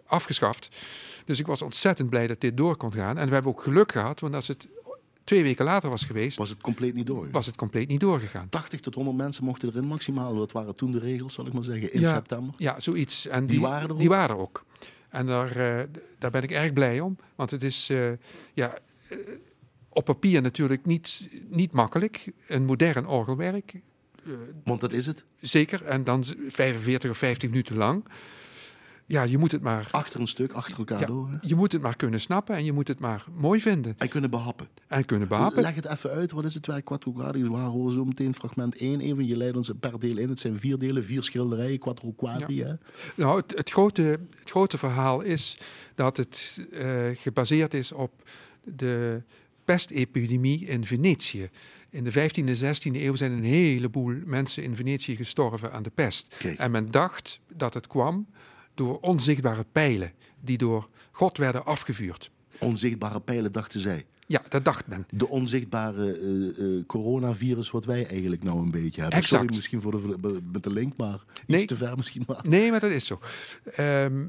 afgeschaft. 0.05 0.69
Dus 1.25 1.39
ik 1.39 1.45
was 1.45 1.61
ontzettend 1.61 2.09
blij 2.09 2.27
dat 2.27 2.41
dit 2.41 2.57
door 2.57 2.75
kon 2.75 2.93
gaan. 2.93 3.17
En 3.17 3.27
we 3.27 3.33
hebben 3.33 3.51
ook 3.51 3.61
geluk 3.63 3.91
gehad, 3.91 4.19
want 4.19 4.35
als 4.35 4.47
het 4.47 4.67
twee 5.23 5.43
weken 5.43 5.65
later 5.65 5.89
was 5.89 6.03
geweest, 6.05 6.37
Was 6.37 6.49
het 6.49 6.61
compleet 6.61 6.93
niet 6.93 7.05
door. 7.07 7.27
was 7.31 7.45
het 7.45 7.55
compleet 7.55 7.87
niet 7.87 7.99
doorgegaan. 7.99 8.49
80 8.49 8.79
tot 8.79 8.95
100 8.95 9.17
mensen 9.17 9.43
mochten 9.43 9.69
erin 9.69 9.85
maximaal. 9.85 10.35
Dat 10.35 10.51
waren 10.51 10.75
toen 10.75 10.91
de 10.91 10.99
regels, 10.99 11.33
zal 11.33 11.45
ik 11.47 11.53
maar 11.53 11.63
zeggen, 11.63 11.93
in 11.93 11.99
Ja. 12.01 12.07
september. 12.13 12.53
Ja, 12.57 12.79
zoiets. 12.79 13.27
En 13.27 13.45
Die 13.45 13.61
waren 13.61 13.87
er 13.87 13.93
ook? 13.93 13.99
Die 13.99 14.09
waren 14.09 14.35
er 14.35 14.41
ook. 14.41 14.65
En 15.09 15.25
daar, 15.25 15.55
eh, 15.55 15.83
daar 16.19 16.31
ben 16.31 16.43
ik 16.43 16.51
erg 16.51 16.73
blij 16.73 16.99
om. 16.99 17.17
Want 17.35 17.51
het 17.51 17.63
is 17.63 17.89
eh, 17.89 18.11
ja, 18.53 18.77
eh, 19.09 19.17
op 19.89 20.05
papier 20.05 20.41
natuurlijk 20.41 20.85
niet, 20.85 21.29
niet 21.49 21.71
makkelijk. 21.71 22.31
Een 22.47 22.65
modern 22.65 23.07
orgelwerk. 23.07 23.73
Want 24.63 24.81
dat 24.81 24.91
is 24.93 25.05
het. 25.05 25.23
Zeker. 25.41 25.85
En 25.85 26.03
dan 26.03 26.23
45 26.47 27.09
of 27.09 27.17
50 27.17 27.49
minuten 27.49 27.75
lang. 27.77 28.05
Ja, 29.05 29.23
je 29.23 29.37
moet 29.37 29.51
het 29.51 29.61
maar, 29.61 29.87
Achter 29.91 30.19
een 30.19 30.27
stuk, 30.27 30.51
achter 30.51 30.77
elkaar 30.77 30.99
ja, 30.99 31.05
door. 31.05 31.29
hè. 31.29 31.37
je 31.41 31.55
moet 31.55 31.71
het 31.71 31.81
maar 31.81 31.95
kunnen 31.95 32.21
snappen. 32.21 32.55
En 32.55 32.65
je 32.65 32.71
moet 32.71 32.87
het 32.87 32.99
maar 32.99 33.25
mooi 33.35 33.61
vinden. 33.61 33.95
En 33.97 34.07
kunnen 34.07 34.29
behappen. 34.29 34.67
En 34.87 35.05
kunnen 35.05 35.27
behappen. 35.27 35.61
Leg 35.61 35.75
het 35.75 35.85
even 35.85 36.09
uit, 36.09 36.31
wat 36.31 36.45
is 36.45 36.53
het 36.53 36.65
werk 36.65 36.85
Quattro 36.85 37.11
Quadri? 37.11 37.43
We 37.43 37.57
horen 37.57 37.93
zo 37.93 38.05
meteen 38.05 38.33
fragment 38.33 38.77
1 38.77 39.01
even. 39.01 39.27
Je 39.27 39.37
leidt 39.37 39.55
ons 39.57 39.71
per 39.79 39.99
deel 39.99 40.17
in. 40.17 40.29
Het 40.29 40.39
zijn 40.39 40.59
vier 40.59 40.77
delen, 40.77 41.03
vier 41.05 41.23
schilderijen, 41.23 41.79
Quattro 41.79 42.11
Quadri. 42.11 42.63
Hè? 42.63 42.73
Nou, 43.15 43.37
het, 43.37 43.57
het, 43.57 43.69
grote, 43.69 44.01
het 44.39 44.49
grote 44.49 44.77
verhaal 44.77 45.21
is 45.21 45.57
dat 45.95 46.17
het 46.17 46.67
eh, 46.71 46.87
gebaseerd 47.13 47.73
is 47.73 47.91
op 47.91 48.29
de 48.63 49.23
pestepidemie 49.65 50.65
in 50.65 50.85
Venetië. 50.85 51.49
In 51.89 52.03
de 52.03 52.11
15e 52.11 52.45
en 52.45 52.75
16e 52.75 52.95
eeuw 53.01 53.15
zijn 53.15 53.31
een 53.31 53.43
heleboel 53.43 54.15
mensen 54.25 54.63
in 54.63 54.75
Venetië 54.75 55.15
gestorven 55.15 55.71
aan 55.71 55.83
de 55.83 55.91
pest. 55.95 56.35
Kijk. 56.37 56.59
En 56.59 56.71
men 56.71 56.91
dacht 56.91 57.39
dat 57.55 57.73
het 57.73 57.87
kwam 57.87 58.27
door 58.73 58.99
onzichtbare 58.99 59.65
pijlen 59.71 60.11
die 60.41 60.57
door 60.57 60.89
God 61.11 61.37
werden 61.37 61.65
afgevuurd. 61.65 62.31
Onzichtbare 62.59 63.19
pijlen, 63.19 63.51
dachten 63.51 63.79
zij. 63.79 64.05
Ja, 64.27 64.41
dat 64.49 64.65
dacht 64.65 64.87
men. 64.87 65.05
De 65.09 65.27
onzichtbare 65.27 66.11
eh, 66.11 66.77
eh, 66.77 66.85
coronavirus, 66.85 67.71
wat 67.71 67.85
wij 67.85 68.07
eigenlijk 68.07 68.43
nou 68.43 68.59
een 68.59 68.71
beetje 68.71 69.01
hebben. 69.01 69.19
Exact. 69.19 69.41
Sorry 69.41 69.55
misschien 69.55 69.81
voor 69.81 69.91
de, 69.91 70.39
met 70.51 70.63
de 70.63 70.73
link, 70.73 70.93
maar 70.97 71.13
iets 71.35 71.43
Nee. 71.47 71.65
te 71.65 71.75
ver 71.75 71.97
misschien. 71.97 72.23
Maar. 72.27 72.39
Nee, 72.47 72.71
maar 72.71 72.79
dat 72.79 72.91
is 72.91 73.05
zo. 73.05 73.19
Ehm, 73.63 74.25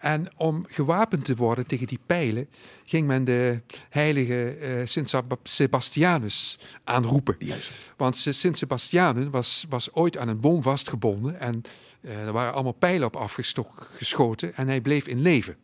en 0.00 0.28
om 0.36 0.64
gewapend 0.68 1.24
te 1.24 1.36
worden 1.36 1.66
tegen 1.66 1.86
die 1.86 1.98
pijlen, 2.06 2.48
ging 2.84 3.06
men 3.06 3.24
de 3.24 3.60
heilige 3.88 4.50
eh, 4.50 4.86
Sint 4.86 5.12
Sebastianus 5.42 6.58
aanroepen. 6.84 7.34
Juist. 7.38 7.72
Want 7.96 8.16
Sint 8.16 8.58
Sebastianus 8.58 9.28
was, 9.30 9.66
was 9.68 9.92
ooit 9.92 10.18
aan 10.18 10.28
een 10.28 10.40
boom 10.40 10.62
vastgebonden 10.62 11.40
en 11.40 11.62
eh, 12.00 12.26
er 12.26 12.32
waren 12.32 12.52
allemaal 12.52 12.72
pijlen 12.72 13.06
op 13.06 13.16
afgeschoten 13.16 14.54
en 14.54 14.68
hij 14.68 14.80
bleef 14.80 15.06
in 15.06 15.20
leven. 15.20 15.56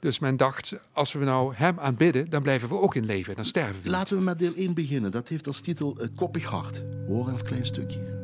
Dus 0.00 0.18
men 0.18 0.36
dacht, 0.36 0.74
als 0.92 1.12
we 1.12 1.24
nou 1.24 1.54
hem 1.54 1.78
aanbidden, 1.78 2.30
dan 2.30 2.42
blijven 2.42 2.68
we 2.68 2.80
ook 2.80 2.94
in 2.94 3.04
leven. 3.04 3.36
Dan 3.36 3.44
sterven 3.44 3.74
we. 3.74 3.80
niet. 3.82 3.90
Laten 3.90 4.16
we 4.16 4.22
met 4.22 4.38
deel 4.38 4.54
1 4.54 4.74
beginnen. 4.74 5.10
Dat 5.10 5.28
heeft 5.28 5.46
als 5.46 5.60
titel 5.60 5.96
eh, 6.00 6.08
Koppig 6.14 6.44
Hart. 6.44 6.82
Even 7.08 7.28
een 7.28 7.42
klein 7.42 7.66
stukje. 7.66 8.23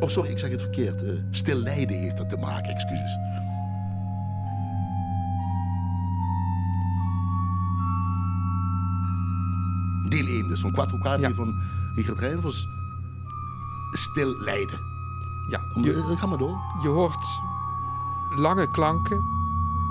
Oh, 0.00 0.08
sorry, 0.08 0.30
ik 0.30 0.38
zeg 0.38 0.50
het 0.50 0.60
verkeerd. 0.60 1.02
Eh 1.02 1.10
stil 1.30 1.56
lijden 1.58 1.96
heeft 1.98 2.16
dat 2.16 2.28
te 2.28 2.36
maken, 2.36 2.70
excuses. 2.72 3.16
Deel 10.08 10.26
1 10.26 10.48
dus, 10.48 10.60
van 10.60 10.72
Quattro 10.72 10.98
Quadri 10.98 11.26
Ja. 11.28 11.34
van 11.34 11.54
Richard 11.94 12.18
Rijnvers. 12.18 12.66
Stil 13.92 14.36
lijden. 14.40 14.78
Ja, 15.50 15.60
je, 15.82 15.92
eh, 15.92 16.18
Ga 16.20 16.26
maar 16.26 16.38
door. 16.38 16.58
je 16.82 16.88
hoort 16.88 17.26
lange 18.36 18.70
klanken. 18.70 19.20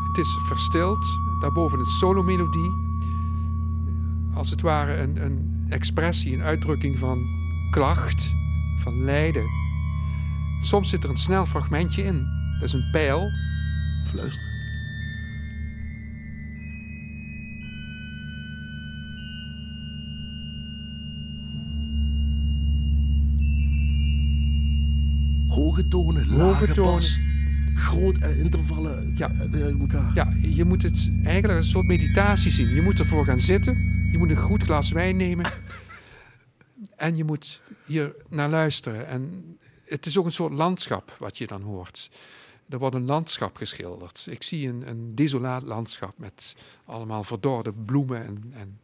Het 0.07 0.17
is 0.17 0.37
verstild. 0.45 1.05
Daarboven 1.39 1.79
een 1.79 1.85
solomelodie. 1.85 2.71
Als 4.33 4.49
het 4.49 4.61
ware 4.61 4.97
een, 4.97 5.23
een 5.25 5.65
expressie, 5.69 6.33
een 6.33 6.41
uitdrukking 6.41 6.97
van 6.97 7.25
klacht, 7.71 8.33
van 8.83 9.03
lijden. 9.03 9.45
Soms 10.61 10.89
zit 10.89 11.03
er 11.03 11.09
een 11.09 11.17
snel 11.17 11.45
fragmentje 11.45 12.03
in. 12.03 12.27
Dat 12.59 12.67
is 12.67 12.73
een 12.73 12.89
pijl. 12.91 13.31
Fluister. 14.07 14.53
Hoge 25.49 25.87
tonen, 25.87 26.27
lage 26.35 26.73
tonen. 26.73 26.93
bas, 26.93 27.19
groot 27.75 28.17
eh, 28.17 28.39
intervallen 28.39 29.13
Ja. 29.17 29.29
eh, 29.31 29.63
uit 29.63 29.79
elkaar. 29.79 30.11
Ja, 30.13 30.33
je 30.41 30.65
moet 30.65 30.81
het 30.81 31.11
eigenlijk 31.23 31.47
als 31.57 31.65
een 31.65 31.71
soort 31.71 31.85
meditatie 31.87 32.51
zien. 32.51 32.73
Je 32.73 32.81
moet 32.81 32.99
ervoor 32.99 33.25
gaan 33.25 33.39
zitten. 33.39 33.77
Je 34.11 34.17
moet 34.17 34.29
een 34.29 34.35
goed 34.37 34.63
glas 34.63 34.91
wijn 34.91 35.17
nemen. 35.17 35.45
En 36.95 37.15
je 37.15 37.23
moet 37.23 37.61
hier 37.85 38.15
naar 38.29 38.49
luisteren. 38.49 39.07
En 39.07 39.31
het 39.85 40.05
is 40.05 40.17
ook 40.17 40.25
een 40.25 40.31
soort 40.31 40.53
landschap 40.53 41.15
wat 41.19 41.37
je 41.37 41.47
dan 41.47 41.61
hoort. 41.61 42.09
Er 42.69 42.79
wordt 42.79 42.95
een 42.95 43.05
landschap 43.05 43.57
geschilderd. 43.57 44.27
Ik 44.29 44.43
zie 44.43 44.67
een, 44.67 44.89
een 44.89 45.15
desolaat 45.15 45.63
landschap 45.63 46.17
met 46.17 46.55
allemaal 46.85 47.23
verdorde 47.23 47.73
bloemen 47.73 48.25
en, 48.25 48.53
en 48.53 48.79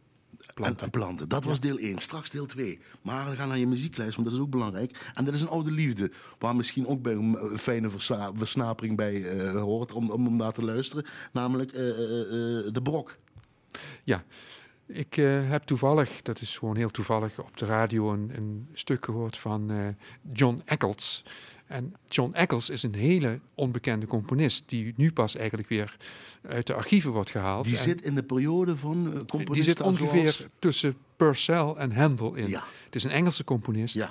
planten. 0.54 0.78
En, 0.78 0.84
en 0.84 0.90
planten. 0.90 1.28
Dat 1.28 1.44
was 1.44 1.60
deel 1.60 1.78
1. 1.78 1.98
Straks 1.98 2.30
deel 2.30 2.46
2. 2.46 2.80
Maar 3.02 3.30
we 3.30 3.36
gaan 3.36 3.48
naar 3.48 3.58
je 3.58 3.66
muzieklijst, 3.66 4.14
want 4.14 4.28
dat 4.28 4.36
is 4.36 4.42
ook 4.42 4.50
belangrijk. 4.50 5.12
En 5.14 5.24
dat 5.24 5.34
is 5.34 5.40
een 5.40 5.48
oude 5.48 5.70
liefde. 5.70 6.10
Waar 6.38 6.56
misschien 6.56 6.86
ook 6.86 7.02
bij 7.02 7.12
een 7.12 7.58
fijne 7.58 7.90
versnapering 8.34 8.96
bij 8.96 9.24
eh, 9.24 9.60
hoort 9.60 9.92
om, 9.92 10.10
om, 10.10 10.26
om 10.26 10.36
naar 10.36 10.52
te 10.52 10.62
luisteren. 10.62 11.04
Namelijk 11.32 11.72
eh, 11.72 11.88
eh, 11.88 12.72
de 12.72 12.80
brok. 12.82 13.16
Ja, 14.04 14.24
ik 14.92 15.16
eh, 15.16 15.48
heb 15.48 15.62
toevallig, 15.62 16.22
dat 16.22 16.40
is 16.40 16.58
gewoon 16.58 16.76
heel 16.76 16.90
toevallig, 16.90 17.38
op 17.40 17.56
de 17.56 17.64
radio 17.64 18.12
een, 18.12 18.30
een 18.36 18.68
stuk 18.72 19.04
gehoord 19.04 19.38
van 19.38 19.70
eh, 19.70 19.76
John 20.32 20.58
Eccles. 20.64 21.24
En 21.66 21.94
John 22.08 22.32
Eccles 22.34 22.70
is 22.70 22.82
een 22.82 22.94
hele 22.94 23.40
onbekende 23.54 24.06
componist 24.06 24.68
die 24.68 24.92
nu 24.96 25.12
pas 25.12 25.36
eigenlijk 25.36 25.68
weer 25.68 25.96
uit 26.48 26.66
de 26.66 26.74
archieven 26.74 27.10
wordt 27.12 27.30
gehaald. 27.30 27.64
Die 27.64 27.76
En 27.76 27.82
zit 27.82 28.02
in 28.02 28.14
de 28.14 28.22
periode 28.22 28.76
van 28.76 28.96
eh, 29.06 29.12
componisten 29.12 29.54
die 29.54 29.62
zit 29.62 29.80
ongeveer 29.80 30.20
zoals- 30.32 30.46
tussen 30.58 30.96
Purcell 31.16 31.74
en 31.76 31.92
Handel 31.92 32.34
in. 32.34 32.48
Ja. 32.48 32.64
Het 32.84 32.94
is 32.94 33.04
een 33.04 33.10
Engelse 33.10 33.44
componist. 33.44 33.94
Ja. 33.94 34.10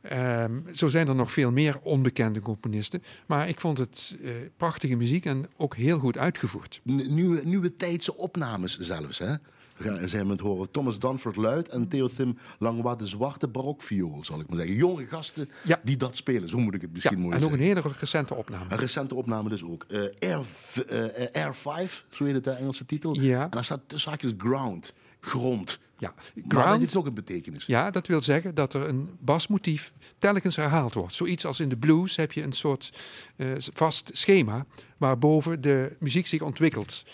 Ehm, 0.00 0.52
zo 0.72 0.88
zijn 0.88 1.08
er 1.08 1.14
nog 1.14 1.32
veel 1.32 1.50
meer 1.52 1.78
onbekende 1.82 2.40
componisten. 2.40 3.02
Maar 3.26 3.48
ik 3.48 3.60
vond 3.60 3.78
het 3.78 4.16
prachtige 4.56 4.94
muziek 4.96 5.24
en 5.24 5.46
ook 5.56 5.76
heel 5.76 5.98
goed 5.98 6.18
uitgevoerd. 6.18 6.80
N- 6.90 7.14
Nieuwe, 7.14 7.40
nieuwe 7.44 7.76
tijdse 7.76 8.16
opnames 8.16 8.78
zelfs, 8.78 9.18
hè? 9.18 9.34
We 9.76 9.84
gaan 9.84 10.08
zijn 10.08 10.26
met 10.26 10.40
horen 10.40 10.70
Thomas 10.70 10.98
Danford 10.98 11.36
luid 11.36 11.68
en 11.68 11.88
Theothim 11.88 12.38
Langwa 12.58 12.94
de 12.94 13.06
zwarte 13.06 13.48
barokviool, 13.48 14.18
zal 14.24 14.40
ik 14.40 14.48
maar 14.48 14.58
zeggen. 14.58 14.76
Jonge 14.76 15.06
gasten 15.06 15.48
Ja. 15.64 15.80
die 15.84 15.96
dat 15.96 16.16
spelen, 16.16 16.48
zo 16.48 16.58
moet 16.58 16.74
ik 16.74 16.80
het 16.80 16.92
misschien 16.92 17.16
Ja, 17.16 17.22
mooi 17.22 17.36
en 17.36 17.42
ook 17.42 17.48
zeggen. 17.50 17.68
een 17.68 17.74
hele 17.82 17.94
recente 17.98 18.34
opname. 18.34 18.64
Een 18.70 18.78
recente 18.78 19.14
opname 19.14 19.48
dus 19.48 19.64
ook. 19.64 19.84
Eh, 19.88 20.00
Air, 20.30 20.44
v- 20.44 20.76
eh, 20.78 21.42
Air 21.42 21.54
5, 21.54 22.04
zo 22.10 22.24
heet 22.24 22.34
het 22.34 22.44
de 22.44 22.50
Engelse 22.50 22.84
titel. 22.84 23.20
Ja. 23.20 23.42
En 23.42 23.50
daar 23.50 23.64
staat 23.64 23.80
tussen 23.86 24.10
haakjes 24.10 24.32
ground, 24.38 24.92
grond. 25.20 25.78
Ja, 25.98 26.14
ground, 26.48 26.80
heeft 26.80 26.96
ook 26.96 27.06
een 27.06 27.14
betekenis. 27.14 27.66
ja, 27.66 27.90
dat 27.90 28.06
wil 28.06 28.20
zeggen 28.22 28.54
dat 28.54 28.74
er 28.74 28.88
een 28.88 29.08
basmotief 29.20 29.92
telkens 30.18 30.56
herhaald 30.56 30.94
wordt. 30.94 31.12
Zoiets 31.12 31.46
als 31.46 31.60
in 31.60 31.68
de 31.68 31.76
blues 31.76 32.16
heb 32.16 32.32
je 32.32 32.42
een 32.42 32.52
soort 32.52 32.92
eh, 33.36 33.48
vast 33.58 34.10
schema 34.12 34.66
waarboven 34.98 35.60
de 35.60 35.96
muziek 35.98 36.26
zich 36.26 36.40
ontwikkelt 36.42 37.04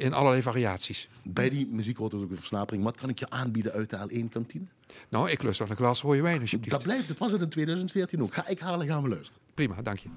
in 0.00 0.12
allerlei 0.12 0.42
variaties. 0.42 1.08
Bij 1.22 1.50
die 1.50 1.66
muziek 1.66 1.96
hoort 1.96 2.10
dus 2.10 2.22
ook 2.22 2.30
een 2.30 2.36
versnapering. 2.36 2.84
Wat 2.84 2.96
kan 2.96 3.08
ik 3.08 3.18
je 3.18 3.30
aanbieden 3.30 3.72
uit 3.72 3.90
de 3.90 3.96
L1-kantine? 3.96 4.64
Nou, 5.08 5.30
ik 5.30 5.42
lust 5.42 5.58
wel 5.58 5.70
een 5.70 5.76
glas 5.76 6.02
rode 6.02 6.22
wijn 6.22 6.40
alsjeblieft. 6.40 6.70
Dat 6.70 6.82
blijft, 6.82 7.08
dat 7.08 7.18
was 7.18 7.32
het 7.32 7.40
in 7.40 7.48
2014 7.48 8.22
ook. 8.22 8.34
Ga 8.34 8.46
ik 8.46 8.58
halen, 8.58 8.86
gaan 8.86 9.02
we 9.02 9.08
luisteren. 9.08 9.42
Prima, 9.54 9.82
dank 9.82 9.98
je. 9.98 10.08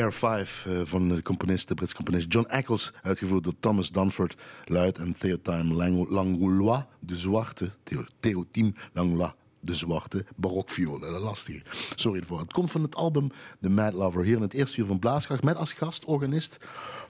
Air 0.00 0.12
5 0.12 0.66
eh, 0.66 0.80
van 0.84 1.08
de 1.08 1.22
componist, 1.22 1.68
de 1.68 1.74
Britse 1.74 1.94
componist 1.94 2.32
John 2.32 2.46
Eccles, 2.46 2.92
uitgevoerd 3.02 3.44
door 3.44 3.52
Thomas 3.60 3.90
Danford, 3.90 4.34
luid 4.64 4.98
en 4.98 5.12
Theotime 5.12 5.74
Lang- 5.74 6.08
Langlois 6.08 6.82
de 7.00 7.16
Zwarte, 7.16 7.70
Theo- 7.82 8.04
Theotime 8.20 8.72
Langlois 8.92 9.32
de 9.60 9.74
Zwarte, 9.74 10.24
barokviool. 10.36 10.98
Lastig. 10.98 11.62
Sorry 11.94 12.20
ervoor. 12.20 12.38
Het 12.40 12.52
komt 12.52 12.70
van 12.70 12.82
het 12.82 12.94
album 12.94 13.30
The 13.60 13.68
Mad 13.68 13.92
Lover, 13.92 14.24
hier 14.24 14.36
in 14.36 14.42
het 14.42 14.54
eerste 14.54 14.80
uur 14.80 14.86
van 14.86 14.98
Blaaskracht, 14.98 15.42
met 15.42 15.56
als 15.56 15.72
gastorganist 15.72 16.56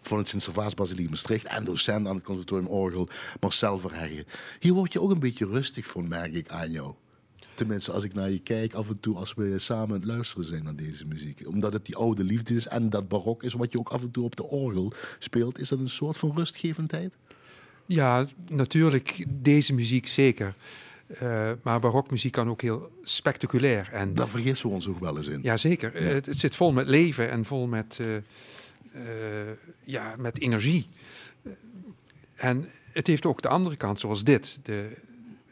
van 0.03 0.19
het 0.19 0.29
Sint-Servaas 0.29 0.75
Basiliek 0.75 1.09
Maastricht 1.09 1.45
en 1.45 1.65
docent 1.65 2.07
aan 2.07 2.15
het 2.15 2.25
Conservatorium 2.25 2.69
Orgel, 2.69 3.09
Marcel 3.41 3.79
Verheggen. 3.79 4.25
Hier 4.59 4.73
word 4.73 4.93
je 4.93 5.01
ook 5.01 5.11
een 5.11 5.19
beetje 5.19 5.47
rustig 5.47 5.87
van, 5.87 6.09
merk 6.09 6.33
ik 6.33 6.49
aan 6.49 6.71
jou. 6.71 6.95
Tenminste, 7.61 7.93
als 7.93 8.05
ik 8.05 8.15
naar 8.15 8.31
je 8.31 8.39
kijk, 8.39 8.75
af 8.75 8.89
en 8.89 9.01
toe 9.01 9.17
als 9.17 9.35
we 9.35 9.59
samen 9.59 9.95
het 9.95 10.05
luisteren 10.05 10.45
zijn 10.45 10.65
naar 10.65 10.77
deze 10.77 11.07
muziek. 11.07 11.43
Omdat 11.47 11.73
het 11.73 11.87
die 11.87 11.97
oude 11.97 12.25
liefde 12.25 12.55
is 12.55 12.67
en 12.67 12.91
dat 12.91 13.09
barok 13.09 13.43
is, 13.43 13.53
wat 13.53 13.73
je 13.73 13.79
ook 13.79 13.89
af 13.89 14.03
en 14.03 14.11
toe 14.11 14.25
op 14.25 14.37
de 14.37 14.45
orgel 14.45 14.93
speelt. 15.19 15.59
Is 15.59 15.69
dat 15.69 15.79
een 15.79 15.91
soort 15.91 16.17
van 16.17 16.33
rustgevendheid? 16.37 17.17
Ja, 17.87 18.27
natuurlijk, 18.51 19.25
deze 19.29 19.75
muziek 19.75 20.07
zeker. 20.07 20.55
Eh, 21.07 21.51
maar 21.63 21.81
barokmuziek 21.81 22.33
kan 22.33 22.49
ook 22.49 22.63
heel 22.63 22.91
spectaculair. 23.03 23.89
En 23.93 24.15
Daar 24.15 24.29
vergissen 24.29 24.69
we 24.69 24.75
ons 24.75 24.89
ook 24.89 25.01
wel 25.01 25.17
eens 25.17 25.27
in. 25.27 25.41
ja, 25.43 25.57
zeker. 25.57 25.93
Het, 25.95 26.27
het 26.27 26.39
zit 26.39 26.57
vol 26.57 26.73
met 26.73 26.87
leven 26.87 27.31
en 27.31 27.45
vol 27.45 27.67
met, 27.67 27.99
eh, 28.01 28.17
eh, 28.17 29.57
ja, 29.85 30.15
met 30.19 30.39
energie. 30.41 30.89
En 32.35 32.69
het 32.93 33.07
heeft 33.07 33.27
ook 33.27 33.43
de 33.43 33.49
andere 33.49 33.77
kant, 33.77 34.01
zoals 34.01 34.25
dit, 34.25 34.59
de 34.63 34.97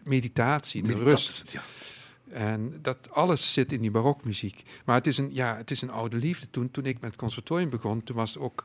meditatie, 0.02 0.82
de 0.82 0.94
rust. 0.94 1.44
Ja. 1.52 1.62
En 2.30 2.78
dat 2.82 3.10
alles 3.10 3.52
zit 3.52 3.72
in 3.72 3.80
die 3.80 3.90
barokmuziek. 3.90 4.62
Maar 4.84 4.96
het 4.96 5.06
is 5.06 5.18
een, 5.18 5.30
ja, 5.32 5.56
het 5.56 5.70
is 5.70 5.82
een 5.82 5.90
oude 5.90 6.16
liefde. 6.16 6.50
Toen, 6.50 6.70
toen 6.70 6.84
ik 6.84 7.00
met 7.00 7.10
het 7.10 7.20
conservatorium 7.20 7.70
begon, 7.70 8.02
toen 8.02 8.16
was 8.16 8.34
het 8.34 8.42
ook... 8.42 8.64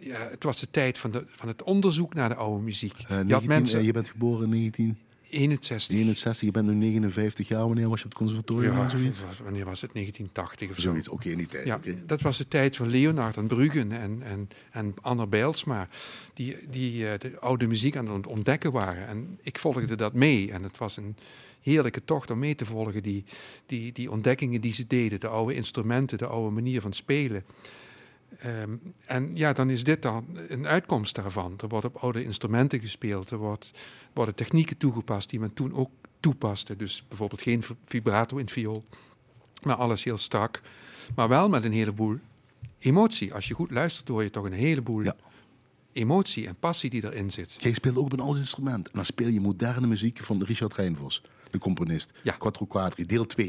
Ja, 0.00 0.28
het 0.30 0.44
was 0.44 0.60
de 0.60 0.70
tijd 0.70 0.98
van, 0.98 1.10
de, 1.10 1.24
van 1.28 1.48
het 1.48 1.62
onderzoek 1.62 2.14
naar 2.14 2.28
de 2.28 2.34
oude 2.34 2.64
muziek. 2.64 2.92
Uh, 2.92 3.08
je, 3.08 3.14
19, 3.14 3.32
had 3.32 3.44
mensen, 3.44 3.78
uh, 3.78 3.86
je 3.86 3.92
bent 3.92 4.08
geboren 4.08 4.44
in 4.44 4.50
19... 4.50 4.96
61. 5.34 5.96
61, 5.98 6.40
je 6.40 6.50
bent 6.50 6.66
nu 6.66 6.74
59 6.74 7.48
jaar. 7.48 7.66
Wanneer 7.66 7.88
was 7.88 7.98
je 7.98 8.04
op 8.04 8.10
het 8.10 8.20
conservatorium? 8.20 8.76
Ja, 8.76 8.88
zoiets? 8.88 9.22
wanneer 9.42 9.64
was 9.64 9.80
het? 9.80 9.92
1980 9.92 10.70
of 10.70 10.78
zoiets. 10.78 11.06
zo. 11.06 11.12
Oké, 11.12 11.22
okay, 11.22 11.36
die 11.36 11.46
tijd. 11.46 11.66
Ja, 11.66 11.76
okay. 11.76 12.02
dat 12.06 12.20
was 12.20 12.38
de 12.38 12.48
tijd 12.48 12.76
van 12.76 12.88
Leonard 12.88 13.36
en 13.36 13.46
Bruggen 13.46 13.92
en, 13.92 14.22
en, 14.22 14.48
en 14.70 14.94
Anna 15.00 15.26
Bijlsma. 15.26 15.88
Die, 16.34 16.56
die 16.68 17.02
uh, 17.02 17.10
de 17.18 17.40
oude 17.40 17.66
muziek 17.66 17.96
aan 17.96 18.08
het 18.08 18.26
ontdekken 18.26 18.72
waren. 18.72 19.06
En 19.06 19.38
ik 19.42 19.58
volgde 19.58 19.94
dat 19.94 20.12
mee. 20.12 20.52
En 20.52 20.62
het 20.62 20.78
was 20.78 20.96
een 20.96 21.16
heerlijke 21.60 22.04
tocht 22.04 22.30
om 22.30 22.38
mee 22.38 22.54
te 22.54 22.66
volgen. 22.66 23.02
Die, 23.02 23.24
die, 23.66 23.92
die 23.92 24.10
ontdekkingen 24.10 24.60
die 24.60 24.72
ze 24.72 24.86
deden. 24.86 25.20
De 25.20 25.28
oude 25.28 25.54
instrumenten, 25.54 26.18
de 26.18 26.26
oude 26.26 26.54
manier 26.54 26.80
van 26.80 26.92
spelen. 26.92 27.44
Um, 28.46 28.80
en 29.06 29.36
ja, 29.36 29.52
dan 29.52 29.70
is 29.70 29.84
dit 29.84 30.02
dan 30.02 30.26
een 30.48 30.66
uitkomst 30.66 31.14
daarvan. 31.14 31.54
Er 31.60 31.68
wordt 31.68 31.86
op 31.86 31.96
oude 31.96 32.24
instrumenten 32.24 32.80
gespeeld, 32.80 33.30
er 33.30 33.38
wordt, 33.38 33.70
worden 34.12 34.34
technieken 34.34 34.76
toegepast 34.76 35.30
die 35.30 35.40
men 35.40 35.54
toen 35.54 35.74
ook 35.74 35.90
toepaste. 36.20 36.76
Dus 36.76 37.04
bijvoorbeeld 37.08 37.42
geen 37.42 37.64
vibrato 37.84 38.36
in 38.36 38.48
viool, 38.48 38.84
maar 39.62 39.76
alles 39.76 40.04
heel 40.04 40.16
strak. 40.16 40.60
Maar 41.14 41.28
wel 41.28 41.48
met 41.48 41.64
een 41.64 41.72
heleboel 41.72 42.18
emotie. 42.78 43.34
Als 43.34 43.48
je 43.48 43.54
goed 43.54 43.70
luistert, 43.70 44.08
hoor 44.08 44.22
je 44.22 44.30
toch 44.30 44.44
een 44.44 44.52
heleboel 44.52 45.02
ja. 45.02 45.16
emotie 45.92 46.46
en 46.46 46.56
passie 46.56 46.90
die 46.90 47.04
erin 47.04 47.30
zit. 47.30 47.54
Jij 47.58 47.72
speelt 47.72 47.96
ook 47.96 48.04
op 48.04 48.12
een 48.12 48.20
oud 48.20 48.36
instrument. 48.36 48.86
En 48.86 48.94
dan 48.94 49.04
speel 49.04 49.28
je 49.28 49.40
moderne 49.40 49.86
muziek 49.86 50.18
van 50.18 50.42
Richard 50.42 50.74
Rijnvos, 50.74 51.22
de 51.50 51.58
componist. 51.58 52.12
Ja. 52.22 52.32
Quattro 52.32 52.66
Quadri, 52.66 53.06
deel 53.06 53.26
2. 53.26 53.46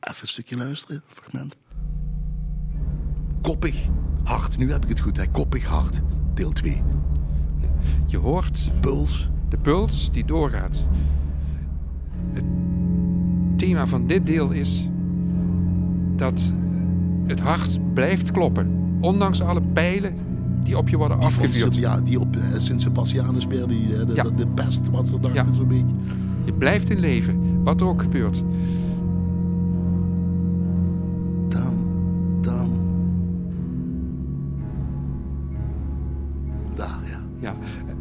Even 0.00 0.20
een 0.20 0.28
stukje 0.28 0.56
luisteren, 0.56 1.02
fragment. 1.06 1.56
Koppig, 3.44 3.86
hard. 4.22 4.58
Nu 4.58 4.70
heb 4.72 4.82
ik 4.82 4.88
het 4.88 5.00
goed, 5.00 5.16
hè. 5.16 5.28
Koppig, 5.28 5.64
hard. 5.64 6.00
Deel 6.34 6.52
2. 6.52 6.82
Je 8.06 8.18
hoort 8.18 8.72
Puls. 8.80 9.30
de 9.48 9.58
puls 9.58 10.10
die 10.12 10.24
doorgaat. 10.24 10.86
Het 12.32 12.44
thema 13.56 13.86
van 13.86 14.06
dit 14.06 14.26
deel 14.26 14.50
is 14.50 14.88
dat 16.16 16.52
het 17.26 17.40
hart 17.40 17.78
blijft 17.94 18.30
kloppen. 18.30 18.70
Ondanks 19.00 19.40
alle 19.40 19.62
pijlen 19.62 20.14
die 20.62 20.78
op 20.78 20.88
je 20.88 20.96
worden 20.96 21.18
Die 21.18 21.28
afgevuurd. 21.28 21.74
Ja, 21.76 22.00
die 22.00 22.20
op 22.20 22.36
Sint 22.56 22.80
Sebastianus 22.82 23.46
weer, 23.46 23.66
die, 23.66 23.96
eh, 23.96 24.06
de, 24.06 24.14
Ja. 24.14 24.22
de, 24.22 24.32
de 24.32 24.46
pest, 24.46 24.90
wat 24.90 25.06
ze 25.08 25.18
dachten, 25.20 25.44
Ja. 25.46 25.52
zo'n 25.54 25.68
beetje. 25.68 25.94
Je 26.44 26.52
blijft 26.52 26.90
in 26.90 26.98
leven, 26.98 27.62
wat 27.64 27.80
er 27.80 27.86
ook 27.86 28.02
gebeurt. 28.02 28.42
Ja. 37.44 37.56
Ja. 37.86 37.92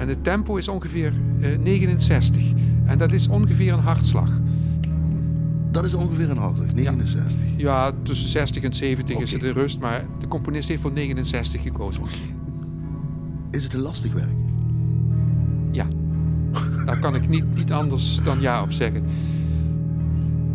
En 0.00 0.08
het 0.08 0.24
tempo 0.24 0.56
is 0.56 0.68
ongeveer 0.68 1.12
eh, 1.40 1.58
69. 1.58 2.42
En 2.84 2.98
dat 2.98 3.12
is 3.12 3.28
ongeveer 3.28 3.72
een 3.72 3.78
hartslag. 3.78 4.40
Dat 5.70 5.84
is 5.84 5.94
ongeveer 5.94 6.30
een 6.30 6.36
hartig, 6.36 6.74
69. 6.74 7.40
Ja, 7.56 7.92
tussen 8.02 8.28
60 8.28 8.62
en 8.62 8.72
70 8.72 9.18
is 9.18 9.32
het 9.32 9.40
de 9.40 9.52
rust, 9.52 9.80
maar 9.80 10.04
de 10.18 10.28
componist 10.28 10.68
heeft 10.68 10.80
voor 10.82 10.92
69 10.92 11.62
gekozen. 11.62 12.02
Is 13.50 13.64
het 13.64 13.72
een 13.74 13.80
lastig 13.80 14.12
werk? 14.12 14.34
Ja. 15.72 15.86
Daar 16.86 16.98
kan 16.98 17.14
ik 17.14 17.28
niet, 17.28 17.44
niet 17.56 17.72
anders 17.72 18.20
dan 18.24 18.40
ja 18.40 18.62
op 18.62 18.72
zeggen. 18.72 19.04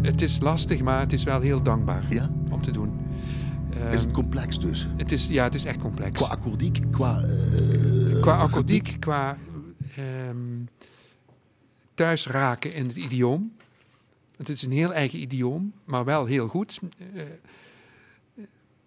Het 0.01 0.21
is 0.21 0.39
lastig, 0.41 0.81
maar 0.83 0.99
het 0.99 1.13
is 1.13 1.23
wel 1.23 1.41
heel 1.41 1.61
dankbaar 1.61 2.03
Ja? 2.09 2.29
om 2.49 2.61
te 2.61 2.71
doen. 2.71 2.89
Is 3.91 3.99
het 3.99 4.05
Ehm, 4.05 4.13
complex 4.13 4.59
dus? 4.59 4.89
het 4.95 5.11
is, 5.11 5.27
ja, 5.27 5.43
het 5.43 5.55
is 5.55 5.65
echt 5.65 5.77
complex. 5.77 6.11
Qua 6.11 6.25
akkoordiek, 6.27 6.79
qua... 6.91 7.19
eh, 7.21 7.29
qua 8.21 8.37
akkoordiek, 8.37 8.95
qua 8.99 9.37
ehm, 9.95 10.63
thuis 11.93 12.27
raken 12.27 12.73
in 12.73 12.87
het 12.87 12.95
idioom. 12.95 13.55
Het 14.37 14.49
is 14.49 14.61
een 14.61 14.71
heel 14.71 14.93
eigen 14.93 15.19
idioom, 15.19 15.73
maar 15.83 16.05
wel 16.05 16.25
heel 16.25 16.47
goed. 16.47 16.79
Eh, 16.97 17.23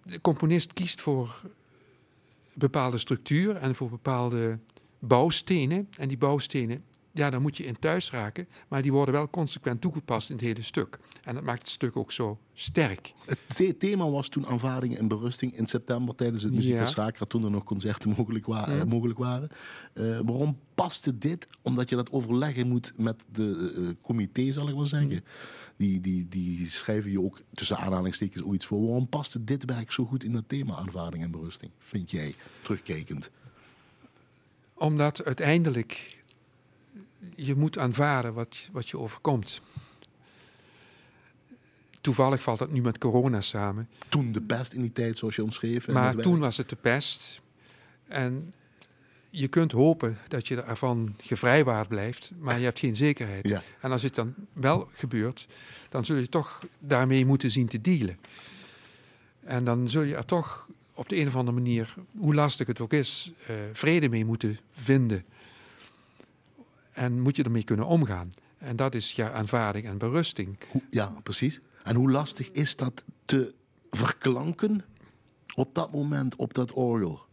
de 0.03 0.21
componist 0.21 0.73
kiest 0.73 1.01
voor 1.01 1.43
bepaalde 2.55 2.99
structuur 2.99 3.57
en 3.57 3.75
voor 3.75 3.91
bepaalde 3.91 4.59
bouwstenen. 4.99 5.89
En 5.99 6.09
die 6.09 6.19
bouwstenen, 6.19 6.85
ja, 7.19 7.31
daar 7.31 7.41
moet 7.41 7.57
je 7.57 7.65
in 7.65 7.79
thuis 7.79 8.11
raken, 8.11 8.49
maar 8.69 8.83
die 8.83 8.93
worden 8.93 9.15
wel 9.15 9.31
consequent 9.31 9.81
toegepast 9.81 10.29
in 10.31 10.37
het 10.37 10.45
hele 10.45 10.63
stuk. 10.63 10.99
En 11.23 11.35
dat 11.35 11.43
maakt 11.45 11.59
het 11.59 11.69
stuk 11.69 11.97
ook 11.97 12.13
zo 12.13 12.39
sterk. 12.55 13.13
Het 13.27 13.39
the- 13.57 13.77
thema 13.79 14.11
was 14.11 14.29
toen 14.29 14.47
aanvaarding 14.47 14.97
en 14.99 15.09
berusting 15.09 15.57
in 15.57 15.67
september 15.67 16.15
tijdens 16.15 16.43
het 16.43 16.53
Musica 16.53 16.75
Ja. 16.79 16.87
Sacra, 16.87 17.27
toen 17.27 17.45
er 17.45 17.51
nog 17.51 17.65
concerten 17.65 18.11
mogelijk, 18.17 18.47
wa- 18.47 18.71
Ja. 18.71 18.85
mogelijk 18.85 19.19
waren. 19.19 19.49
Eh, 19.93 20.05
waarom 20.05 20.59
paste 20.75 21.19
dit? 21.19 21.47
Omdat 21.63 21.89
je 21.89 21.97
dat 21.97 22.11
overleggen 22.13 22.69
moet 22.69 22.93
met 22.97 23.25
de 23.33 23.73
eh, 23.77 23.83
comité, 24.03 24.53
zal 24.53 24.69
ik 24.69 24.77
maar 24.77 24.87
zeggen. 24.87 25.25
Die, 25.77 26.01
die, 26.01 26.29
die 26.29 26.69
schrijven 26.71 27.11
je 27.11 27.21
ook 27.23 27.41
tussen 27.55 27.77
aanhalingstekens 27.79 28.43
ooit 28.43 28.65
voor. 28.65 28.81
Waarom 28.85 29.09
paste 29.09 29.45
dit 29.45 29.65
werk 29.65 29.93
zo 29.93 30.05
goed 30.05 30.25
in 30.25 30.33
dat 30.33 30.45
thema 30.47 30.75
aanvaarding 30.77 31.23
en 31.23 31.31
berusting? 31.31 31.71
Vind 31.79 32.11
jij, 32.11 32.35
terugkijkend? 32.63 33.31
Omdat 34.75 35.25
uiteindelijk 35.25 36.17
je 37.35 37.55
moet 37.55 37.79
aanvaarden 37.79 38.35
wat, 38.35 38.69
wat 38.73 38.89
je 38.89 38.99
overkomt. 38.99 39.61
Toevallig 42.01 42.43
valt 42.43 42.59
dat 42.59 42.71
nu 42.71 42.81
met 42.81 42.99
corona 42.99 43.41
samen. 43.41 43.89
Toen 44.09 44.33
de 44.33 44.43
pest 44.43 44.73
in 44.73 44.81
die 44.81 44.93
tijd, 44.93 45.19
zoals 45.19 45.37
je 45.37 45.43
omschreef. 45.43 45.89
Maar 45.89 46.15
toen 46.15 46.39
was 46.39 46.57
het 46.57 46.69
de 46.69 46.77
pest. 46.77 47.41
En 48.07 48.53
je 49.31 49.49
kunt 49.49 49.73
hopen 49.73 50.19
dat 50.29 50.49
je 50.49 50.63
ervan 50.63 51.15
gevrijwaard 51.21 51.89
blijft, 51.89 52.31
maar 52.39 52.59
je 52.59 52.65
hebt 52.65 52.79
geen 52.79 52.97
zekerheid. 52.97 53.49
Ja. 53.49 53.63
En 53.81 53.93
als 53.93 54.03
het 54.03 54.15
dan 54.15 54.35
wel 54.53 54.89
gebeurt, 54.93 55.47
dan 55.89 56.05
zul 56.05 56.17
je 56.17 56.29
toch 56.29 56.63
daarmee 56.79 57.27
moeten 57.27 57.51
zien 57.51 57.69
te 57.69 57.81
dealen. 57.81 58.19
En 59.41 59.65
dan 59.65 59.89
zul 59.89 60.03
je 60.03 60.17
er 60.17 60.25
toch 60.25 60.69
op 60.95 61.09
de 61.09 61.17
een 61.17 61.27
of 61.27 61.37
andere 61.37 61.57
manier, 61.57 61.95
hoe 62.17 62.35
lastig 62.35 62.67
het 62.67 62.81
ook 62.81 62.93
is, 62.93 63.33
eh, 63.47 63.55
vrede 63.73 64.09
mee 64.09 64.25
moeten 64.25 64.59
vinden. 64.71 65.25
En 66.99 67.21
moet 67.21 67.37
je 67.37 67.43
ermee 67.43 67.65
kunnen 67.65 67.87
omgaan. 67.87 68.29
En 68.59 68.77
dat 68.77 68.95
is 68.95 69.13
ja, 69.13 69.31
aanvaarding 69.31 69.87
en 69.87 69.99
berusting. 69.99 70.59
Ja, 70.91 71.15
precies. 71.23 71.61
En 71.83 71.97
hoe 71.97 72.11
lastig 72.11 72.51
is 72.51 72.77
dat 72.77 73.05
te 73.25 73.55
verklanken 73.91 74.85
op 75.55 75.75
dat 75.75 75.93
moment 75.93 76.37
op 76.37 76.55
dat 76.55 76.73
orgel? 76.73 77.27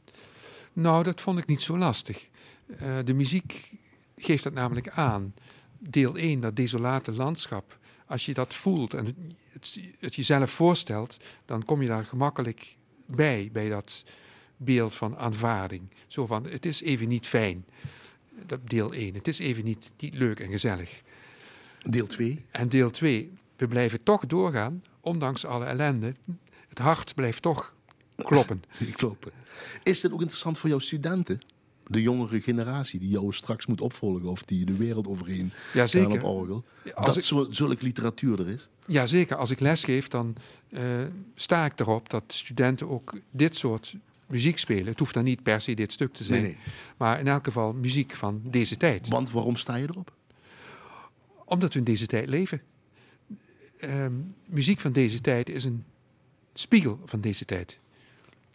Nou, 0.74 1.04
dat 1.04 1.22
vond 1.22 1.40
ik 1.40 1.46
niet 1.46 1.62
zo 1.62 1.78
lastig. 1.78 2.30
Eh, 2.78 2.98
de 3.04 3.14
muziek 3.14 3.72
geeft 4.16 4.44
dat 4.44 4.54
namelijk 4.54 4.90
aan. 4.90 5.34
Deel 5.78 6.16
1, 6.16 6.40
dat 6.40 6.56
desolate 6.56 7.12
landschap. 7.12 7.78
Als 8.06 8.26
je 8.26 8.34
dat 8.34 8.54
voelt 8.54 8.94
en 8.94 9.06
het, 9.06 9.16
het, 9.50 9.80
het 10.00 10.16
jezelf 10.16 10.52
voorstelt, 10.52 11.18
dan 11.46 11.66
kom 11.66 11.82
je 11.82 11.88
daar 11.88 12.06
gemakkelijk 12.06 12.78
bij, 13.06 13.50
bij 13.52 13.70
dat 13.70 14.04
beeld 14.58 14.96
van 14.96 15.18
aanvaarding. 15.18 15.92
Zo 16.08 16.26
van, 16.26 16.46
het 16.48 16.66
is 16.66 16.82
even 16.82 17.08
niet 17.08 17.28
fijn, 17.28 17.66
dat 18.46 18.60
deel 18.70 18.94
1. 18.94 19.14
Het 19.14 19.28
is 19.28 19.40
even 19.40 19.64
niet, 19.64 19.92
niet 20.00 20.14
leuk 20.14 20.40
en 20.40 20.50
gezellig. 20.52 21.02
Deel 21.82 22.08
2. 22.08 22.46
En 22.52 22.70
deel 22.70 22.92
2, 22.92 23.32
we 23.56 23.68
blijven 23.68 24.04
toch 24.04 24.26
doorgaan, 24.26 24.84
ondanks 25.02 25.46
alle 25.46 25.66
ellende. 25.66 26.14
Het 26.70 26.78
hart 26.80 27.16
blijft 27.16 27.42
toch 27.42 27.76
kloppen. 28.16 28.64
Kloppen. 28.96 29.32
Is 29.84 30.02
dit 30.02 30.12
ook 30.12 30.20
interessant 30.22 30.58
voor 30.58 30.70
jouw 30.70 30.80
studenten? 30.80 31.42
De 31.88 32.02
jongere 32.02 32.42
generatie 32.42 33.00
die 33.00 33.10
jou 33.10 33.34
straks 33.34 33.66
moet 33.66 33.82
opvolgen 33.82 34.28
of 34.30 34.44
die 34.44 34.66
de 34.66 34.74
wereld 34.74 35.08
overheen 35.08 35.52
Ja, 35.74 35.80
gaan 35.80 35.90
zeker. 35.90 36.12
op 36.12 36.24
orgel. 36.24 36.64
Als 36.94 37.06
dat 37.06 37.48
ik- 37.48 37.54
zulke 37.54 37.84
literatuur 37.84 38.40
er 38.40 38.50
is. 38.50 38.70
Ja, 38.88 39.06
zeker. 39.06 39.36
Als 39.36 39.50
ik 39.50 39.60
lesgeef, 39.60 40.08
dan 40.08 40.36
eh, 40.70 40.82
sta 41.36 41.66
ik 41.66 41.80
erop 41.80 42.10
dat 42.10 42.24
studenten 42.28 42.90
ook 42.90 43.14
dit 43.32 43.56
soort 43.56 43.96
muziek 44.28 44.58
spelen. 44.60 44.86
Het 44.86 45.00
hoeft 45.00 45.14
dan 45.14 45.24
niet 45.24 45.44
per 45.44 45.62
se 45.62 45.74
dit 45.74 45.92
stuk 45.92 46.14
te 46.14 46.24
zijn, 46.24 46.42
Nee, 46.42 46.52
nee. 46.52 46.74
maar 46.98 47.20
in 47.20 47.28
elk 47.28 47.46
geval 47.46 47.74
muziek 47.74 48.12
van 48.12 48.42
deze 48.44 48.78
tijd. 48.78 49.08
Want 49.08 49.32
waarom 49.32 49.56
sta 49.56 49.76
je 49.76 49.88
erop? 49.90 50.14
Omdat 51.46 51.74
we 51.74 51.80
in 51.80 51.86
deze 51.86 52.06
tijd 52.06 52.30
leven. 52.30 52.62
Ehm, 53.80 54.14
muziek 54.46 54.80
van 54.80 54.92
deze 54.92 55.22
tijd 55.22 55.50
is 55.50 55.64
een 55.64 55.84
spiegel 56.54 57.00
van 57.06 57.22
deze 57.22 57.46
tijd. 57.46 57.80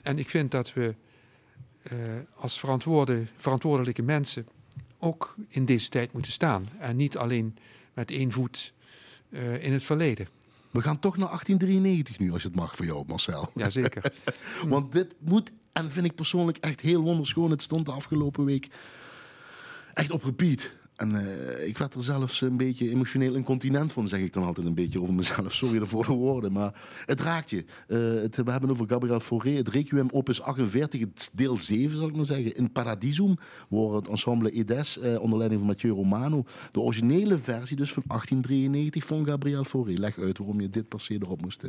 En 0.02 0.18
ik 0.18 0.28
vind 0.28 0.50
dat 0.50 0.72
we 0.72 0.94
eh, 1.82 1.98
als 2.34 2.58
verantwoorde, 2.58 3.26
verantwoordelijke 3.36 4.02
mensen 4.02 4.46
ook 4.98 5.34
in 5.48 5.64
deze 5.64 5.88
tijd 5.88 6.12
moeten 6.12 6.32
staan. 6.32 6.68
En 6.78 6.96
niet 6.96 7.16
alleen 7.16 7.56
met 7.94 8.10
één 8.10 8.32
voet 8.32 8.72
eh, 9.30 9.64
in 9.64 9.72
het 9.72 9.82
verleden. 9.82 10.28
We 10.70 10.82
gaan 10.82 10.98
toch 10.98 11.16
naar 11.16 11.28
1893 11.28 12.18
nu, 12.18 12.32
als 12.32 12.42
het 12.42 12.54
mag 12.54 12.76
voor 12.76 12.86
jou, 12.86 13.04
Marcel. 13.06 13.50
Jazeker. 13.54 14.12
Want 14.68 14.92
dit 14.92 15.14
moet, 15.18 15.52
en 15.72 15.90
vind 15.90 16.06
ik 16.06 16.14
persoonlijk 16.14 16.58
echt 16.58 16.80
heel 16.80 17.02
wonderschoon. 17.02 17.50
Het 17.50 17.62
stond 17.62 17.86
de 17.86 17.92
afgelopen 17.92 18.44
week 18.44 18.68
Echt 19.94 20.10
op 20.10 20.24
repeat. 20.24 20.74
En 20.96 21.16
eh, 21.16 21.66
ik 21.66 21.78
werd 21.78 21.94
er 21.94 22.02
zelfs 22.02 22.40
een 22.40 22.56
beetje 22.56 22.90
emotioneel 22.90 23.34
incontinent 23.34 23.92
van, 23.92 24.08
zeg 24.08 24.20
ik 24.20 24.32
dan 24.32 24.44
altijd 24.44 24.66
een 24.66 24.74
beetje 24.74 25.00
over 25.00 25.14
mezelf. 25.14 25.54
Sorry 25.54 25.80
ervoor 25.80 26.06
de 26.06 26.12
woorden, 26.12 26.52
maar 26.52 26.74
het 27.06 27.20
raakt 27.20 27.50
je. 27.50 27.64
Eh, 27.86 27.98
het, 27.98 28.36
we 28.36 28.50
hebben 28.50 28.70
over 28.70 28.88
Gabriel 28.88 29.20
Fauré, 29.20 29.50
het 29.50 29.68
Requiem 29.68 30.08
Opus 30.12 30.40
48, 30.40 31.00
het 31.00 31.30
deel 31.32 31.60
7 31.60 31.96
zal 31.96 32.08
ik 32.08 32.16
maar 32.16 32.24
zeggen. 32.24 32.56
In 32.56 32.72
Paradisum, 32.72 33.36
waar 33.68 33.90
het 33.90 34.08
ensemble 34.08 34.50
Edes 34.50 34.98
uh, 34.98 35.20
onder 35.20 35.38
leiding 35.38 35.60
van 35.60 35.70
Mathieu 35.70 35.92
Romano, 35.92 36.44
de 36.70 36.80
originele 36.80 37.38
versie 37.38 37.76
dus 37.76 37.92
van 37.92 38.02
1893 38.06 39.04
van 39.04 39.26
Gabriel 39.26 39.64
Fauré. 39.64 39.92
Leg 39.92 40.18
uit 40.18 40.38
waarom 40.38 40.60
je 40.60 40.70
dit 40.70 40.88
per 40.88 41.00
se 41.00 41.14
erop 41.14 41.42
moest 41.42 41.64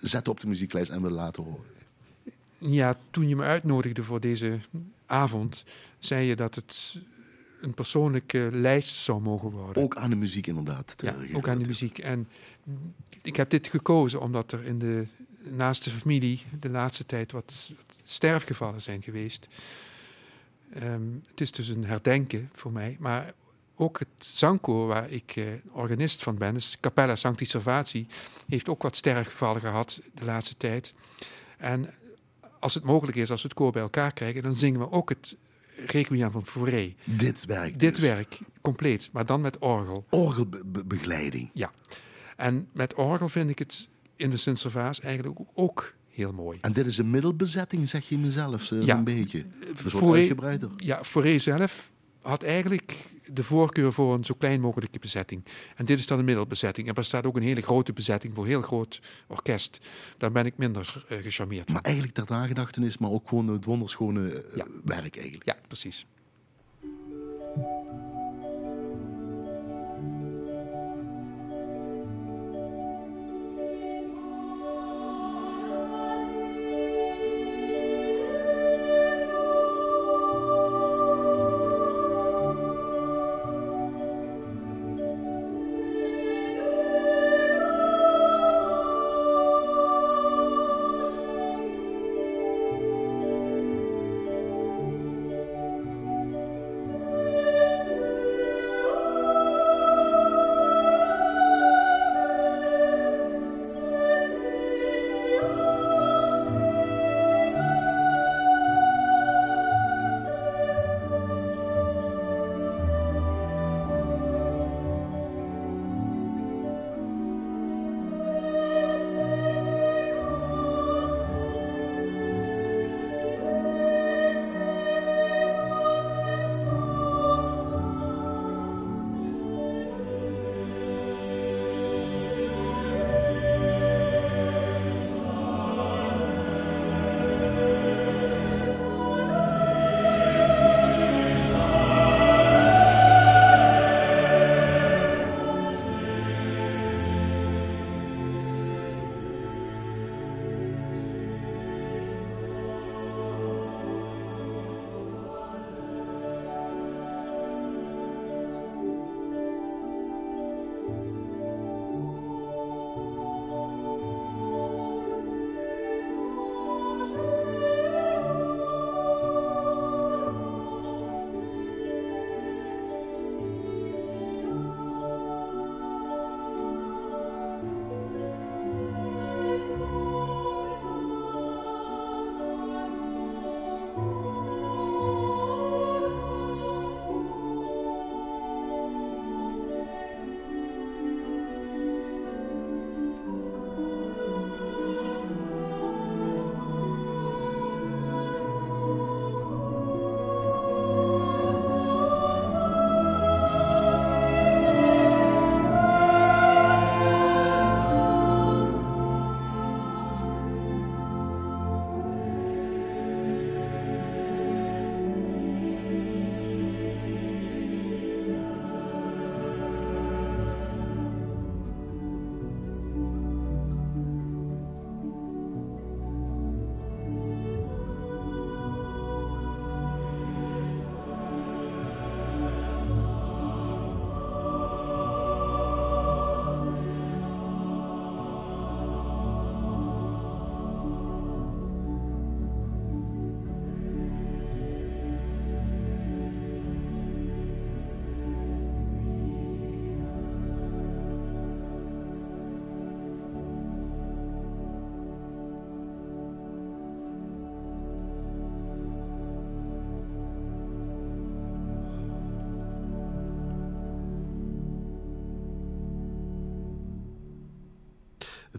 zetten 0.00 0.32
op 0.32 0.40
de 0.40 0.46
muzieklijst 0.46 0.90
en 0.90 1.02
wil 1.02 1.10
laten 1.10 1.42
horen. 1.42 1.81
Ja, 2.62 2.96
toen 3.10 3.28
je 3.28 3.36
me 3.36 3.42
uitnodigde 3.42 4.02
voor 4.02 4.20
deze 4.20 4.58
avond, 5.06 5.64
zei 5.98 6.26
je 6.26 6.36
dat 6.36 6.54
het 6.54 7.00
een 7.60 7.74
persoonlijke 7.74 8.48
lijst 8.52 8.96
zou 8.96 9.20
mogen 9.20 9.50
worden. 9.50 9.82
Ook 9.82 9.96
aan 9.96 10.10
de 10.10 10.16
muziek 10.16 10.46
inderdaad. 10.46 10.94
Ja, 10.96 11.14
ook 11.32 11.48
aan 11.48 11.58
de 11.58 11.66
muziek. 11.66 11.98
En 11.98 12.28
ik 13.22 13.36
heb 13.36 13.50
dit 13.50 13.66
gekozen 13.66 14.20
omdat 14.20 14.52
er 14.52 14.64
in 14.64 14.78
de 14.78 15.06
naaste 15.42 15.90
familie 15.90 16.42
de 16.60 16.70
laatste 16.70 17.06
tijd 17.06 17.32
wat, 17.32 17.70
sterfgevallen 18.04 18.82
zijn 18.82 19.02
geweest. 19.02 19.48
Ehm, 20.72 21.02
het 21.26 21.40
is 21.40 21.52
dus 21.52 21.68
een 21.68 21.84
herdenken 21.84 22.50
voor 22.52 22.72
mij, 22.72 22.96
maar 23.00 23.34
ook 23.76 23.98
het 23.98 24.08
zangkoor 24.18 24.86
waar 24.86 25.10
ik 25.10 25.36
uh, 25.36 25.44
organist 25.70 26.22
van 26.22 26.38
ben, 26.38 26.54
dus 26.54 26.76
Capella 26.80 27.16
Sancti 27.16 27.44
Salvati, 27.44 28.06
heeft 28.48 28.68
ook 28.68 28.82
wat 28.82 28.96
sterfgevallen 28.96 29.60
gehad 29.60 30.00
de 30.14 30.24
laatste 30.24 30.56
tijd. 30.56 30.94
En 31.58 31.90
als 32.62 32.74
het 32.74 32.84
mogelijk 32.84 33.16
is, 33.16 33.30
als 33.30 33.42
we 33.42 33.48
het 33.48 33.56
koor 33.56 33.72
bij 33.72 33.82
elkaar 33.82 34.12
krijgen, 34.12 34.42
dan 34.42 34.54
zingen 34.54 34.80
we 34.80 34.90
ook 34.90 35.08
het 35.08 35.36
Requiem 35.86 36.30
van 36.30 36.46
Fauré. 36.46 36.94
Dit 37.04 37.44
werk 37.44 37.78
Dit 37.78 37.94
dus. 37.94 38.04
werk, 38.04 38.38
compleet, 38.60 39.08
maar 39.12 39.26
dan 39.26 39.40
met 39.40 39.58
orgel. 39.58 40.06
Orgelbegeleiding. 40.10 41.50
Ja. 41.52 41.72
En 42.36 42.68
met 42.72 42.94
orgel 42.94 43.28
vind 43.28 43.50
ik 43.50 43.58
het 43.58 43.88
in 44.16 44.30
de 44.30 44.36
Sint-Servaas 44.36 45.00
eigenlijk 45.00 45.38
ook 45.54 45.94
heel 46.08 46.32
mooi. 46.32 46.58
En 46.60 46.72
dit 46.72 46.86
is 46.86 46.98
een 46.98 47.10
middelbezetting, 47.10 47.88
zeg 47.88 48.08
je 48.08 48.18
mezelf, 48.18 48.70
ja. 48.70 48.96
een 48.96 49.04
beetje. 49.04 49.44
Dus 49.82 49.92
Fauré, 49.92 50.18
uitgebreider. 50.18 50.70
Ja, 50.76 51.04
Fauré 51.04 51.38
zelf 51.38 51.90
had 52.22 52.42
eigenlijk 52.42 53.10
de 53.26 53.44
voorkeur 53.44 53.92
voor 53.92 54.14
een 54.14 54.24
zo 54.24 54.34
klein 54.34 54.60
mogelijke 54.60 54.98
bezetting. 54.98 55.44
En 55.76 55.84
dit 55.84 55.98
is 55.98 56.06
dan 56.06 56.18
een 56.18 56.24
middelbezetting. 56.24 56.88
En 56.88 56.94
er 56.94 57.04
staat 57.04 57.26
ook 57.26 57.36
een 57.36 57.42
hele 57.42 57.62
grote 57.62 57.92
bezetting 57.92 58.34
voor 58.34 58.44
een 58.44 58.50
heel 58.50 58.62
groot 58.62 59.00
orkest. 59.26 59.88
Daar 60.18 60.32
ben 60.32 60.46
ik 60.46 60.56
minder 60.56 61.04
uh, 61.08 61.18
gecharmeerd 61.18 61.72
Maar 61.72 61.82
eigenlijk 61.82 62.14
ter 62.14 62.24
nagedachtenis, 62.28 62.98
maar 62.98 63.10
ook 63.10 63.28
gewoon 63.28 63.48
het 63.48 63.64
wonderschone 63.64 64.44
uh, 64.56 64.64
werk 64.84 65.16
eigenlijk. 65.16 65.46
Ja, 65.46 65.56
precies. 65.66 66.06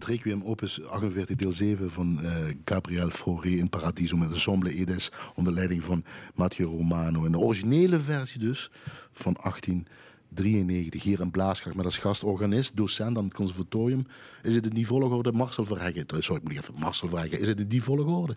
Requiem 0.04 0.42
Opus 0.44 0.86
48 0.86 1.36
deel 1.36 1.52
7 1.52 1.90
van 1.90 2.18
uh, 2.22 2.30
Gabriel 2.64 3.10
Fauré 3.10 3.48
in 3.48 3.68
Paradiso 3.68 4.16
met 4.16 4.32
ensemble 4.32 4.74
Edes 4.74 5.10
onder 5.34 5.52
leiding 5.52 5.82
van 5.82 6.04
Matteo 6.34 6.70
Romano. 6.70 7.24
En 7.24 7.32
de 7.32 7.38
originele 7.38 8.00
versie 8.00 8.40
dus 8.40 8.70
van 9.12 9.36
1893 9.42 11.02
hier 11.02 11.20
in 11.20 11.30
Blaaskracht 11.30 11.76
met 11.76 11.84
als 11.84 11.98
gastorganist, 11.98 12.76
docent 12.76 13.18
aan 13.18 13.24
het 13.24 13.34
conservatorium. 13.34 14.06
Is 14.42 14.54
het 14.54 14.66
in 14.66 14.74
die 14.74 14.86
volgorde 14.86 15.32
Marcel 15.32 15.64
Verheggen? 15.64 16.06
Sorry, 16.08 16.42
ik 16.42 16.48
moet 16.48 16.56
even 16.56 16.80
Marcel 16.80 17.08
Verheggen. 17.08 17.40
Is 17.40 17.48
het 17.48 17.58
in 17.58 17.68
die 17.68 17.82
volgorde? 17.82 18.36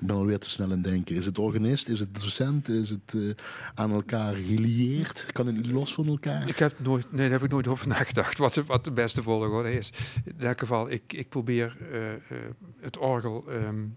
Ik 0.00 0.06
ben 0.06 0.16
alweer 0.16 0.38
te 0.38 0.50
snel 0.50 0.70
in 0.70 0.82
denken. 0.82 1.16
Is 1.16 1.26
het 1.26 1.38
organist? 1.38 1.88
Is 1.88 1.98
het 1.98 2.14
docent? 2.14 2.68
Is 2.68 2.90
het 2.90 3.12
uh, 3.16 3.34
aan 3.74 3.92
elkaar 3.92 4.34
gelieerd? 4.34 5.26
Kan 5.32 5.46
het 5.46 5.66
los 5.66 5.94
van 5.94 6.06
elkaar? 6.06 6.48
Ik 6.48 6.56
heb 6.56 6.78
nooit, 6.78 7.12
nee, 7.12 7.22
daar 7.22 7.30
heb 7.30 7.42
ik 7.42 7.50
nooit 7.50 7.68
over 7.68 7.88
nagedacht. 7.88 8.38
Wat, 8.38 8.54
wat 8.54 8.84
de 8.84 8.92
beste 8.92 9.22
volgorde 9.22 9.72
is. 9.72 9.92
In 10.24 10.46
elk 10.46 10.58
geval, 10.58 10.90
ik, 10.90 11.12
ik 11.12 11.28
probeer 11.28 11.76
uh, 11.80 12.12
uh, 12.12 12.18
het 12.80 12.98
orgel 12.98 13.44
um, 13.48 13.96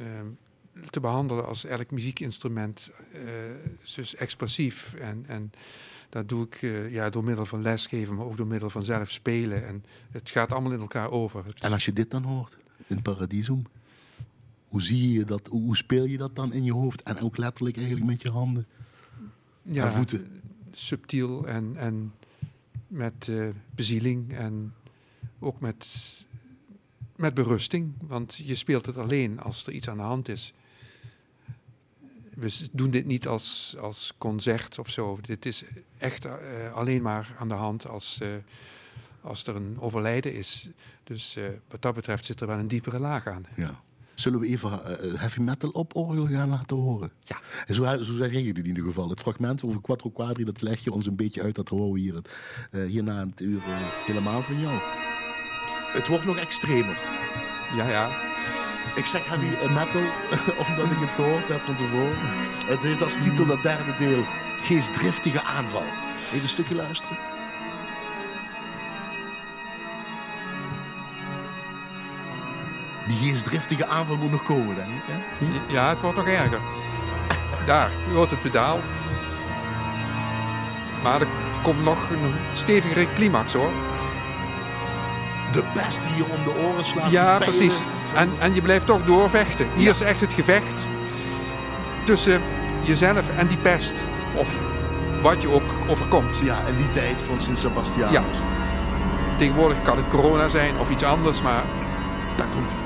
um, 0.00 0.38
te 0.90 1.00
behandelen 1.00 1.46
als 1.46 1.64
elk 1.64 1.90
muziekinstrument. 1.90 2.90
dus 3.94 4.14
expressief. 4.14 4.94
En, 4.94 5.24
en 5.26 5.50
dat 6.08 6.28
doe 6.28 6.46
ik 6.46 6.60
ja, 6.90 7.10
door 7.10 7.24
middel 7.24 7.46
van 7.46 7.62
lesgeven, 7.62 8.14
maar 8.14 8.26
ook 8.26 8.36
door 8.36 8.46
middel 8.46 8.70
van 8.70 8.82
zelf 8.82 9.10
spelen. 9.10 9.66
En 9.66 9.84
het 10.10 10.30
gaat 10.30 10.52
allemaal 10.52 10.72
in 10.72 10.80
elkaar 10.80 11.10
over. 11.10 11.44
En 11.60 11.72
als 11.72 11.84
je 11.84 11.92
dit 11.92 12.10
dan 12.10 12.22
hoort 12.22 12.56
in 12.86 13.02
Paradisum? 13.02 13.62
Hoe 14.68 14.82
zie 14.82 15.12
je 15.12 15.24
dat? 15.24 15.46
Hoe 15.46 15.76
speel 15.76 16.04
je 16.04 16.16
dat 16.16 16.36
dan 16.36 16.52
in 16.52 16.64
je 16.64 16.72
hoofd? 16.72 17.02
En 17.02 17.20
ook 17.20 17.36
letterlijk 17.36 17.76
eigenlijk 17.76 18.06
met 18.06 18.22
je 18.22 18.30
handen 18.30 18.66
ja, 19.62 19.84
en 19.84 19.92
voeten. 19.92 20.40
Subtiel 20.70 21.46
en, 21.46 21.76
en 21.76 22.12
met 22.88 23.26
uh, 23.26 23.48
bezieling 23.74 24.32
en 24.32 24.74
ook 25.38 25.60
met, 25.60 25.86
met 27.16 27.34
berusting. 27.34 27.94
Want 28.00 28.36
je 28.44 28.54
speelt 28.54 28.86
het 28.86 28.96
alleen 28.96 29.40
als 29.40 29.66
er 29.66 29.72
iets 29.72 29.88
aan 29.88 29.96
de 29.96 30.02
hand 30.02 30.28
is. 30.28 30.52
We 32.34 32.68
doen 32.72 32.90
dit 32.90 33.06
niet 33.06 33.26
als, 33.26 33.76
als 33.80 34.14
concert 34.18 34.78
of 34.78 34.90
zo. 34.90 35.18
Dit 35.20 35.46
is 35.46 35.64
echt 35.98 36.26
uh, 36.26 36.32
alleen 36.72 37.02
maar 37.02 37.34
aan 37.38 37.48
de 37.48 37.54
hand 37.54 37.86
als, 37.86 38.18
uh, 38.22 38.28
als 39.20 39.46
er 39.46 39.56
een 39.56 39.80
overlijden 39.80 40.34
is. 40.34 40.68
Dus 41.04 41.38
wat 41.68 41.82
dat 41.82 41.94
betreft 41.94 42.24
zit 42.24 42.40
er 42.40 42.46
wel 42.46 42.58
een 42.58 42.68
diepere 42.68 42.98
laag 42.98 43.26
aan. 43.26 43.46
Ja. 43.56 43.84
Zullen 44.16 44.40
we 44.40 44.46
even 44.46 44.70
uh, 44.70 45.20
heavy 45.20 45.40
metal 45.40 45.70
op 45.70 45.96
orgel 45.96 46.26
gaan 46.26 46.48
laten 46.48 46.76
horen? 46.76 47.10
Ja. 47.20 47.36
En 47.66 47.74
zo, 47.74 47.82
zo 48.02 48.24
je 48.24 48.48
het 48.48 48.58
in 48.58 48.66
ieder 48.66 48.84
geval. 48.84 49.08
Het 49.08 49.20
fragment 49.20 49.64
over 49.64 49.80
Quattro 49.80 50.10
Quadri, 50.10 50.44
dat 50.44 50.62
leg 50.62 50.84
je 50.84 50.92
ons 50.92 51.06
een 51.06 51.16
beetje 51.16 51.42
uit. 51.42 51.54
Dat 51.54 51.68
horen 51.68 51.92
we 51.92 52.00
hier 52.00 52.14
het, 52.14 52.34
uh, 52.70 52.86
hierna 52.86 53.26
het 53.26 53.40
uur 53.40 53.60
helemaal 54.06 54.42
van 54.42 54.60
jou. 54.60 54.78
Het 55.92 56.08
wordt 56.08 56.24
nog 56.24 56.36
extremer. 56.36 56.96
Ja, 57.76 57.88
ja. 57.88 58.08
Ik 58.96 59.06
zeg 59.06 59.26
heavy 59.26 59.72
metal, 59.72 60.00
omdat 60.68 60.90
ik 60.90 60.98
het 60.98 61.10
gehoord 61.10 61.48
heb 61.48 61.60
van 61.60 61.76
tevoren. 61.76 62.16
Het 62.66 62.80
heeft 62.80 63.02
als 63.02 63.14
titel 63.14 63.46
dat 63.46 63.62
derde 63.62 63.94
deel 63.98 64.24
Geestdriftige 64.60 65.42
aanval. 65.42 65.84
Even 66.32 66.42
een 66.42 66.48
stukje 66.48 66.74
luisteren. 66.74 67.35
Die 73.06 73.16
geestdriftige 73.16 73.86
aanval 73.86 74.16
moet 74.16 74.30
nog 74.30 74.42
komen, 74.42 74.74
denk 74.74 74.88
ik. 74.88 75.02
Hè? 75.06 75.74
Ja, 75.74 75.88
het 75.88 76.00
wordt 76.00 76.16
nog 76.16 76.26
erger. 76.26 76.58
Daar, 77.66 77.90
u 78.10 78.14
hoort 78.14 78.30
het 78.30 78.42
pedaal. 78.42 78.80
Maar 81.02 81.20
er 81.20 81.26
komt 81.62 81.82
nog 81.82 82.10
een 82.10 82.34
stevigere 82.52 83.06
climax 83.14 83.52
hoor. 83.52 83.70
De 85.52 85.62
pest 85.74 86.00
die 86.06 86.16
je 86.16 86.24
om 86.24 86.44
de 86.44 86.66
oren 86.66 86.84
slaat. 86.84 87.10
Ja, 87.10 87.38
precies. 87.38 87.80
En, 88.14 88.30
en 88.38 88.54
je 88.54 88.62
blijft 88.62 88.86
toch 88.86 89.02
doorvechten. 89.02 89.68
Hier 89.74 89.84
ja. 89.84 89.90
is 89.90 90.00
echt 90.00 90.20
het 90.20 90.32
gevecht 90.32 90.86
tussen 92.04 92.42
jezelf 92.82 93.30
en 93.36 93.46
die 93.46 93.58
pest. 93.58 94.04
Of 94.34 94.58
wat 95.22 95.42
je 95.42 95.50
ook 95.50 95.74
overkomt. 95.88 96.38
Ja, 96.42 96.58
en 96.66 96.76
die 96.76 96.90
tijd 96.90 97.22
van 97.22 97.40
Sint 97.40 97.58
Sebastianus. 97.58 98.12
Ja. 98.12 98.22
Tegenwoordig 99.38 99.82
kan 99.82 99.96
het 99.96 100.08
corona 100.08 100.48
zijn 100.48 100.78
of 100.78 100.90
iets 100.90 101.02
anders, 101.02 101.42
maar... 101.42 101.62
Daar 102.36 102.46
komt 102.54 102.70
hij. 102.70 102.85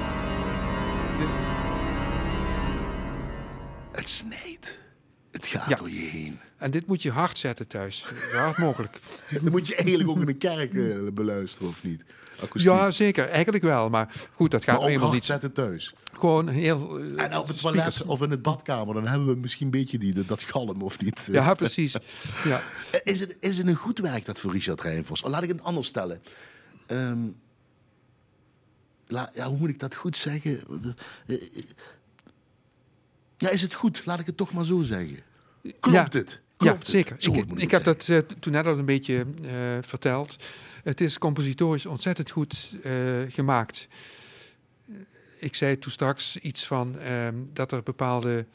En 6.70 6.78
dit 6.78 6.87
moet 6.87 7.02
je 7.02 7.11
hard 7.11 7.38
zetten 7.38 7.66
thuis. 7.66 8.06
Zo 8.33 8.37
hard 8.37 8.59
mogelijk. 8.59 9.00
Dan 9.42 9.50
moet 9.50 9.66
je 9.66 9.74
eigenlijk 9.74 10.09
ook 10.09 10.20
in 10.20 10.28
een 10.28 10.38
kerk 10.38 10.72
uh, 10.72 11.11
beluisteren, 11.12 11.68
of 11.68 11.83
niet? 11.83 12.04
Akoestiek. 12.42 12.72
Ja, 12.72 12.90
zeker. 12.90 13.28
Eigenlijk 13.28 13.64
wel. 13.64 13.88
Maar 13.88 14.14
goed, 14.35 14.50
dat 14.50 14.64
gaat 14.64 14.74
maar 14.74 14.83
ook 14.83 14.90
helemaal 14.90 15.12
niet. 15.12 15.24
zetten 15.24 15.52
thuis. 15.52 15.94
Gewoon 16.12 16.48
heel... 16.48 17.00
Uh, 17.00 17.22
en 17.22 17.37
op 17.37 17.48
het 17.48 17.61
toilet 17.61 18.02
of 18.02 18.22
in 18.22 18.30
het 18.30 18.42
badkamer, 18.42 18.94
dan 18.94 19.06
hebben 19.06 19.28
we 19.28 19.35
misschien 19.35 19.64
een 19.66 19.72
beetje 19.72 19.98
die, 19.98 20.24
dat 20.26 20.42
galm, 20.42 20.83
of 20.83 21.00
niet? 21.00 21.28
Ja, 21.33 21.54
precies. 21.54 21.94
Ja. 22.44 22.62
Is, 23.04 23.20
het, 23.20 23.37
is 23.40 23.59
het 23.59 23.66
een 23.66 23.74
goed 23.74 23.98
werk, 23.98 24.24
dat 24.24 24.40
voor 24.40 24.52
Richard 24.52 24.80
Rijnvos? 24.80 25.22
Laat 25.22 25.42
ik 25.42 25.48
het 25.48 25.62
anders 25.62 25.87
stellen. 25.87 26.22
Um, 26.87 27.37
la, 29.06 29.30
ja, 29.35 29.48
hoe 29.48 29.59
moet 29.59 29.68
ik 29.68 29.78
dat 29.78 29.94
goed 29.94 30.16
zeggen? 30.16 30.61
Ja, 33.37 33.48
is 33.48 33.62
het 33.62 33.74
goed? 33.74 34.02
Laat 34.04 34.18
ik 34.18 34.26
het 34.26 34.37
toch 34.37 34.52
maar 34.52 34.64
zo 34.64 34.83
zeggen. 34.83 35.18
Klopt 35.80 36.12
ja. 36.12 36.18
het? 36.18 36.40
Ja, 36.64 36.76
zeker. 36.82 37.16
Ik 37.18 37.44
ik 37.60 37.70
heb 37.70 37.84
dat 37.84 38.08
uh, 38.08 38.18
toen 38.18 38.52
net 38.52 38.66
al 38.66 38.78
een 38.78 38.84
beetje 38.84 39.14
uh, 39.44 39.50
verteld. 39.80 40.36
Het 40.84 41.00
is 41.00 41.18
compositorisch 41.18 41.86
ontzettend 41.86 42.30
goed 42.30 42.74
uh, 42.84 42.92
gemaakt. 43.28 43.88
Ik 45.38 45.54
zei 45.54 45.78
toen 45.78 45.92
straks 45.92 46.36
iets 46.36 46.66
van 46.66 46.96
dat 47.52 47.72
er 47.72 47.82
bepaalde 47.82 48.46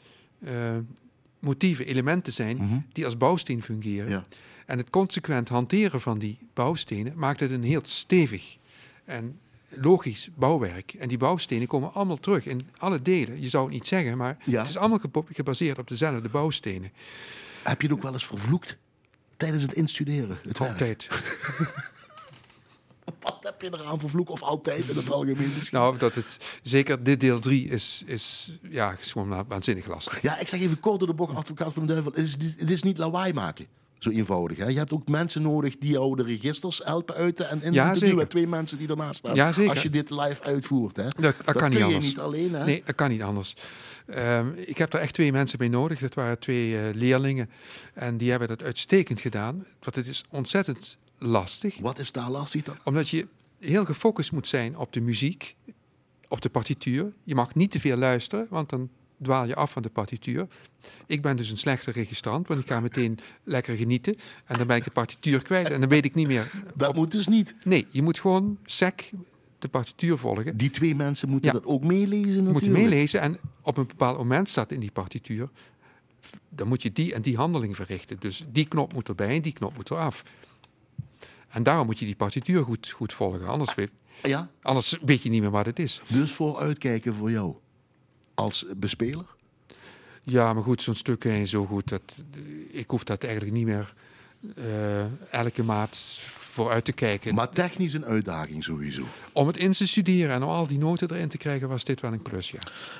motieven, 1.38 1.86
elementen 1.86 2.32
zijn 2.32 2.56
Mhm. 2.56 2.78
die 2.92 3.04
als 3.04 3.16
bouwsteen 3.16 3.62
fungeren. 3.62 4.08
Ja. 4.08 4.22
En 4.66 4.78
het 4.78 4.90
consequent 4.90 5.48
hanteren 5.48 6.00
van 6.00 6.18
die 6.18 6.38
bouwstenen 6.54 7.12
maakt 7.16 7.40
het 7.40 7.50
een 7.50 7.62
heel 7.62 7.80
stevig 7.84 8.56
en 9.04 9.38
logisch 9.68 10.28
bouwwerk. 10.34 10.94
En 10.98 11.08
die 11.08 11.18
bouwstenen 11.18 11.66
komen 11.66 11.92
allemaal 11.94 12.16
terug 12.20 12.46
in 12.46 12.68
alle 12.78 13.02
delen. 13.02 13.40
Je 13.42 13.48
zou 13.48 13.64
het 13.64 13.72
niet 13.72 13.86
zeggen, 13.86 14.16
maar 14.16 14.36
Ja. 14.44 14.58
het 14.60 14.68
is 14.68 14.76
allemaal 14.76 15.00
gebaseerd 15.32 15.78
op 15.78 15.88
dezelfde 15.88 16.28
bouwstenen. 16.28 16.90
Heb 17.68 17.80
je 17.80 17.86
het 17.86 17.96
ook 17.96 18.02
wel 18.02 18.12
eens 18.12 18.26
vervloekt? 18.26 18.76
Tijdens 19.36 19.62
het 19.62 19.72
instuderen? 19.72 20.38
Het? 20.42 20.58
Altijd. 20.60 21.08
Wat 23.20 23.36
heb 23.40 23.62
je 23.62 23.70
eraan 23.80 23.98
vervloekt? 24.00 24.30
Of 24.30 24.42
altijd 24.42 24.88
in 24.88 24.96
het 24.96 25.10
algemeen 25.10 25.52
misschien? 25.54 25.78
Nou, 25.78 25.98
dat 25.98 26.14
het, 26.14 26.38
zeker 26.62 27.02
dit 27.02 27.20
deel 27.20 27.38
3 27.38 27.68
is, 27.68 28.02
is, 28.06 28.52
ja, 28.70 28.96
is 29.00 29.12
gewoon 29.12 29.28
wa- 29.28 29.44
waanzinnig 29.46 29.86
lastig. 29.86 30.22
Ja, 30.22 30.38
ik 30.38 30.48
zeg 30.48 30.60
even 30.60 30.80
kort 30.80 30.98
door 30.98 31.08
de 31.08 31.14
bocht, 31.14 31.34
advocaat 31.36 31.72
van 31.72 31.86
de 31.86 31.92
duivel. 31.92 32.12
Het 32.14 32.42
is, 32.42 32.54
het 32.58 32.70
is 32.70 32.82
niet 32.82 32.98
lawaai 32.98 33.32
maken. 33.32 33.66
Zo 33.98 34.10
eenvoudig. 34.10 34.58
Hè? 34.58 34.66
Je 34.66 34.78
hebt 34.78 34.92
ook 34.92 35.08
mensen 35.08 35.42
nodig 35.42 35.78
die 35.78 35.90
jou 35.90 36.16
de 36.16 36.22
registers 36.22 36.80
helpen 36.84 37.14
uiten 37.14 37.50
en 37.50 37.62
in 37.62 37.72
Ja, 37.72 37.92
te 37.92 37.98
duwen. 37.98 38.28
Twee 38.28 38.46
mensen 38.46 38.78
die 38.78 38.88
ernaast 38.88 39.18
staan. 39.18 39.34
Ja. 39.34 39.52
Als 39.68 39.82
je 39.82 39.90
dit 39.90 40.10
live 40.10 40.42
uitvoert. 40.42 40.96
Hè? 40.96 41.08
Dat, 41.08 41.34
dat, 41.44 41.56
kan 41.56 41.70
niet 41.70 41.78
je 41.78 41.84
anders. 41.84 42.04
niet 42.04 42.18
alleen. 42.18 42.54
Hè? 42.54 42.64
Nee, 42.64 42.82
dat 42.84 42.94
kan 42.94 43.10
niet 43.10 43.22
anders. 43.22 43.56
Ehm, 44.06 44.52
ik 44.54 44.78
heb 44.78 44.92
er 44.92 45.00
echt 45.00 45.14
twee 45.14 45.32
mensen 45.32 45.58
bij 45.58 45.68
nodig. 45.68 45.98
Dat 45.98 46.14
waren 46.14 46.38
twee 46.38 46.78
eh, 46.78 46.94
leerlingen. 46.94 47.50
En 47.94 48.16
die 48.16 48.30
hebben 48.30 48.48
dat 48.48 48.62
uitstekend 48.62 49.20
gedaan. 49.20 49.66
Want 49.80 49.96
het 49.96 50.06
is 50.06 50.24
ontzettend 50.30 50.98
lastig. 51.18 51.78
Wat 51.78 51.98
is 51.98 52.12
daar 52.12 52.30
lastig 52.30 52.62
dan? 52.62 52.76
Omdat 52.84 53.08
je 53.08 53.26
heel 53.58 53.84
gefocust 53.84 54.32
moet 54.32 54.48
zijn 54.48 54.76
op 54.76 54.92
de 54.92 55.00
muziek, 55.00 55.56
op 56.28 56.40
de 56.40 56.48
partituur. 56.48 57.12
Je 57.22 57.34
mag 57.34 57.54
niet 57.54 57.70
te 57.70 57.80
veel 57.80 57.96
luisteren, 57.96 58.46
want 58.50 58.68
dan 58.68 58.90
dwaal 59.22 59.46
je 59.46 59.54
af 59.54 59.70
van 59.70 59.82
de 59.82 59.88
partituur. 59.90 60.46
Ik 61.06 61.22
ben 61.22 61.36
dus 61.36 61.50
een 61.50 61.56
slechte 61.56 61.90
registrant, 61.90 62.48
want 62.48 62.60
ik 62.60 62.66
ga 62.66 62.80
meteen 62.80 63.18
lekker 63.44 63.76
genieten. 63.76 64.16
En 64.44 64.58
dan 64.58 64.66
ben 64.66 64.76
ik 64.76 64.84
de 64.84 64.90
partituur 64.90 65.42
kwijt 65.42 65.70
en 65.70 65.80
dan 65.80 65.88
weet 65.88 66.04
ik 66.04 66.14
niet 66.14 66.26
meer. 66.26 66.50
Dat 66.74 66.94
moet 66.94 67.10
dus 67.12 67.26
niet. 67.26 67.54
Nee, 67.64 67.86
je 67.90 68.02
moet 68.02 68.20
gewoon 68.20 68.58
sec 68.64 69.10
de 69.58 69.68
partituur 69.68 70.18
volgen. 70.18 70.56
Die 70.56 70.70
twee 70.70 70.94
mensen 70.94 71.28
moeten 71.28 71.52
Ja. 71.52 71.58
dat 71.58 71.66
ook 71.66 71.84
meelezen 71.84 72.44
natuurlijk. 72.44 72.72
meelezen 72.72 73.20
en 73.20 73.38
op 73.62 73.76
een 73.76 73.86
bepaald 73.86 74.16
moment 74.18 74.48
staat 74.48 74.72
in 74.72 74.80
die 74.80 74.90
partituur... 74.90 75.48
dan 76.48 76.68
moet 76.68 76.82
je 76.82 76.92
die 76.92 77.14
en 77.14 77.22
die 77.22 77.36
handeling 77.36 77.76
verrichten. 77.76 78.16
Dus 78.20 78.44
die 78.52 78.66
knop 78.68 78.92
moet 78.92 79.08
erbij 79.08 79.36
en 79.36 79.42
die 79.42 79.52
knop 79.52 79.76
moet 79.76 79.90
eraf. 79.90 80.22
En 81.48 81.62
daarom 81.62 81.86
moet 81.86 81.98
je 81.98 82.04
die 82.04 82.16
partituur 82.16 82.64
goed, 82.64 82.88
goed 82.90 83.12
volgen. 83.12 83.46
Anders 83.46 83.74
weet, 83.74 83.90
Ja, 84.22 84.48
anders 84.62 84.98
weet 85.04 85.22
je 85.22 85.28
niet 85.30 85.40
meer 85.40 85.50
wat 85.50 85.66
het 85.66 85.78
is. 85.78 86.00
dus 86.08 86.32
vooruitkijken 86.32 87.14
voor 87.14 87.30
jou. 87.30 87.54
Als 88.36 88.64
bespeler. 88.76 89.24
Ja, 90.22 90.52
maar 90.52 90.62
goed, 90.62 90.82
zo'n 90.82 90.94
stuk 90.94 91.22
je 91.22 91.46
zo 91.46 91.66
goed. 91.66 91.88
Dat, 91.88 92.24
ik 92.70 92.90
hoef 92.90 93.04
dat 93.04 93.24
eigenlijk 93.24 93.54
niet 93.54 93.64
meer 93.66 93.94
eh, 94.56 95.04
elke 95.40 95.62
maat 95.62 95.96
vooruit 96.20 96.84
te 96.84 96.92
kijken. 96.92 97.34
Maar 97.34 97.48
technisch 97.50 97.92
een 97.92 98.04
uitdaging 98.04 98.64
sowieso. 98.64 99.02
Om 99.32 99.46
het 99.46 99.56
in 99.56 99.72
te 99.72 99.86
studeren 99.86 100.34
en 100.34 100.42
om 100.42 100.48
al 100.48 100.66
die 100.66 100.78
noten 100.78 101.10
erin 101.10 101.28
te 101.28 101.38
krijgen, 101.38 101.68
was 101.68 101.84
dit 101.84 102.00
wel 102.00 102.12
een 102.12 102.22
klus, 102.22 102.50
ja. 102.50 102.58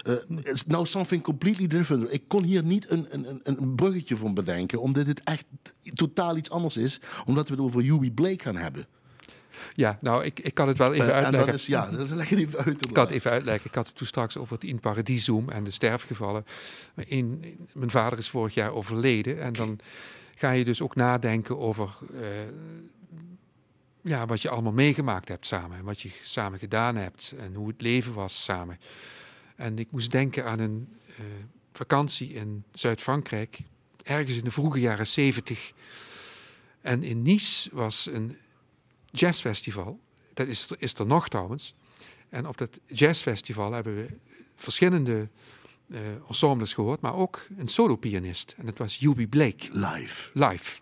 Uh, 0.09 0.15
it's 0.45 0.67
now 0.67 0.87
something 0.87 1.23
completely 1.23 1.67
different. 1.67 2.13
Ik 2.13 2.23
kon 2.29 2.43
hier 2.43 2.63
niet 2.65 2.91
een, 2.91 3.07
een, 3.11 3.41
een- 3.43 3.75
bruggetje 3.75 4.17
van 4.17 4.35
bedenken, 4.35 4.81
omdat 4.81 5.07
het 5.07 5.21
echt 5.25 5.45
totaal 5.95 6.37
iets 6.37 6.51
anders 6.51 6.77
is. 6.77 7.01
Omdat 7.25 7.49
we 7.49 7.55
het 7.55 7.63
over 7.63 7.83
Huey 7.83 8.11
Blake 8.11 8.43
gaan 8.43 8.57
hebben. 8.57 8.87
Ja, 9.75 9.99
nou, 10.01 10.25
ik, 10.25 10.41
ik 10.41 10.55
kan 10.55 10.69
het 10.69 10.79
wel 10.79 10.95
even 10.95 11.07
Eh, 11.07 11.17
en 11.19 11.23
uitleggen. 11.25 11.47
dat 11.51 11.55
is, 11.61 11.67
ja, 11.67 11.91
dat 11.91 12.11
leg 12.11 12.29
je 12.29 12.37
even 12.37 12.59
uit. 12.65 12.87
Ik 12.87 12.93
kan 12.93 13.05
het 13.05 13.15
even 13.15 13.31
uitleggen. 13.31 13.67
Ik 13.69 13.75
had 13.75 13.87
het 13.87 13.97
toen 13.97 14.07
straks 14.07 14.37
over 14.37 14.55
het 14.55 14.65
in 14.65 14.81
Paradisum 14.81 15.49
en 15.49 15.65
de 15.65 15.71
sterfgevallen. 15.71 16.45
Maar 16.95 17.05
in, 17.09 17.39
in- 17.43 17.67
mijn 17.73 17.91
vader 17.91 18.19
is 18.19 18.29
vorig 18.29 18.55
jaar 18.55 18.73
overleden. 18.73 19.41
En 19.43 19.53
dan 19.53 19.79
ga 20.35 20.51
je 20.51 20.65
dus 20.65 20.83
ook 20.83 20.95
nadenken 20.95 21.59
over 21.59 21.91
eh, 22.15 22.21
ja, 24.01 24.27
wat 24.27 24.43
je 24.43 24.49
allemaal 24.49 24.73
meegemaakt 24.73 25.29
hebt 25.29 25.47
samen. 25.47 25.79
En 25.79 25.85
wat 25.85 26.01
je 26.01 26.11
samen 26.23 26.59
gedaan 26.59 26.97
hebt. 26.97 27.33
En 27.39 27.55
hoe 27.55 27.69
het 27.69 27.81
leven 27.81 28.13
was 28.15 28.45
samen. 28.45 28.79
En 29.57 29.79
ik 29.79 29.91
moest 29.91 30.11
denken 30.11 30.45
aan 30.45 30.59
een 30.59 30.89
eh, 31.17 31.25
vakantie 31.73 32.33
in 32.33 32.65
Zuid-Frankrijk. 32.73 33.59
Ergens 34.03 34.37
in 34.37 34.45
de 34.45 34.51
vroege 34.51 34.81
jaren 34.81 35.07
zeventig. 35.07 35.73
En 36.81 37.03
in 37.03 37.23
Nice 37.23 37.69
was 37.73 38.09
een 38.13 38.37
jazzfestival. 39.21 40.01
Dat 40.35 40.47
is, 40.47 40.71
er- 40.71 40.77
is 40.81 40.95
er 40.95 41.07
nog 41.07 41.29
trouwens. 41.29 41.75
En 42.29 42.49
op 42.49 42.59
dat 42.59 42.81
jazzfestival 42.87 43.73
hebben 43.73 43.95
we 43.97 44.07
verschillende 44.57 45.29
eh, 45.91 45.99
ensembles 46.29 46.75
gehoord, 46.75 47.01
maar 47.01 47.15
ook 47.15 47.47
een 47.57 47.69
solopianist. 47.69 48.55
En 48.59 48.67
dat 48.67 48.79
was 48.79 48.99
Hubie 48.99 49.27
Blake, 49.27 49.67
Live. 49.71 50.31
live. 50.33 50.81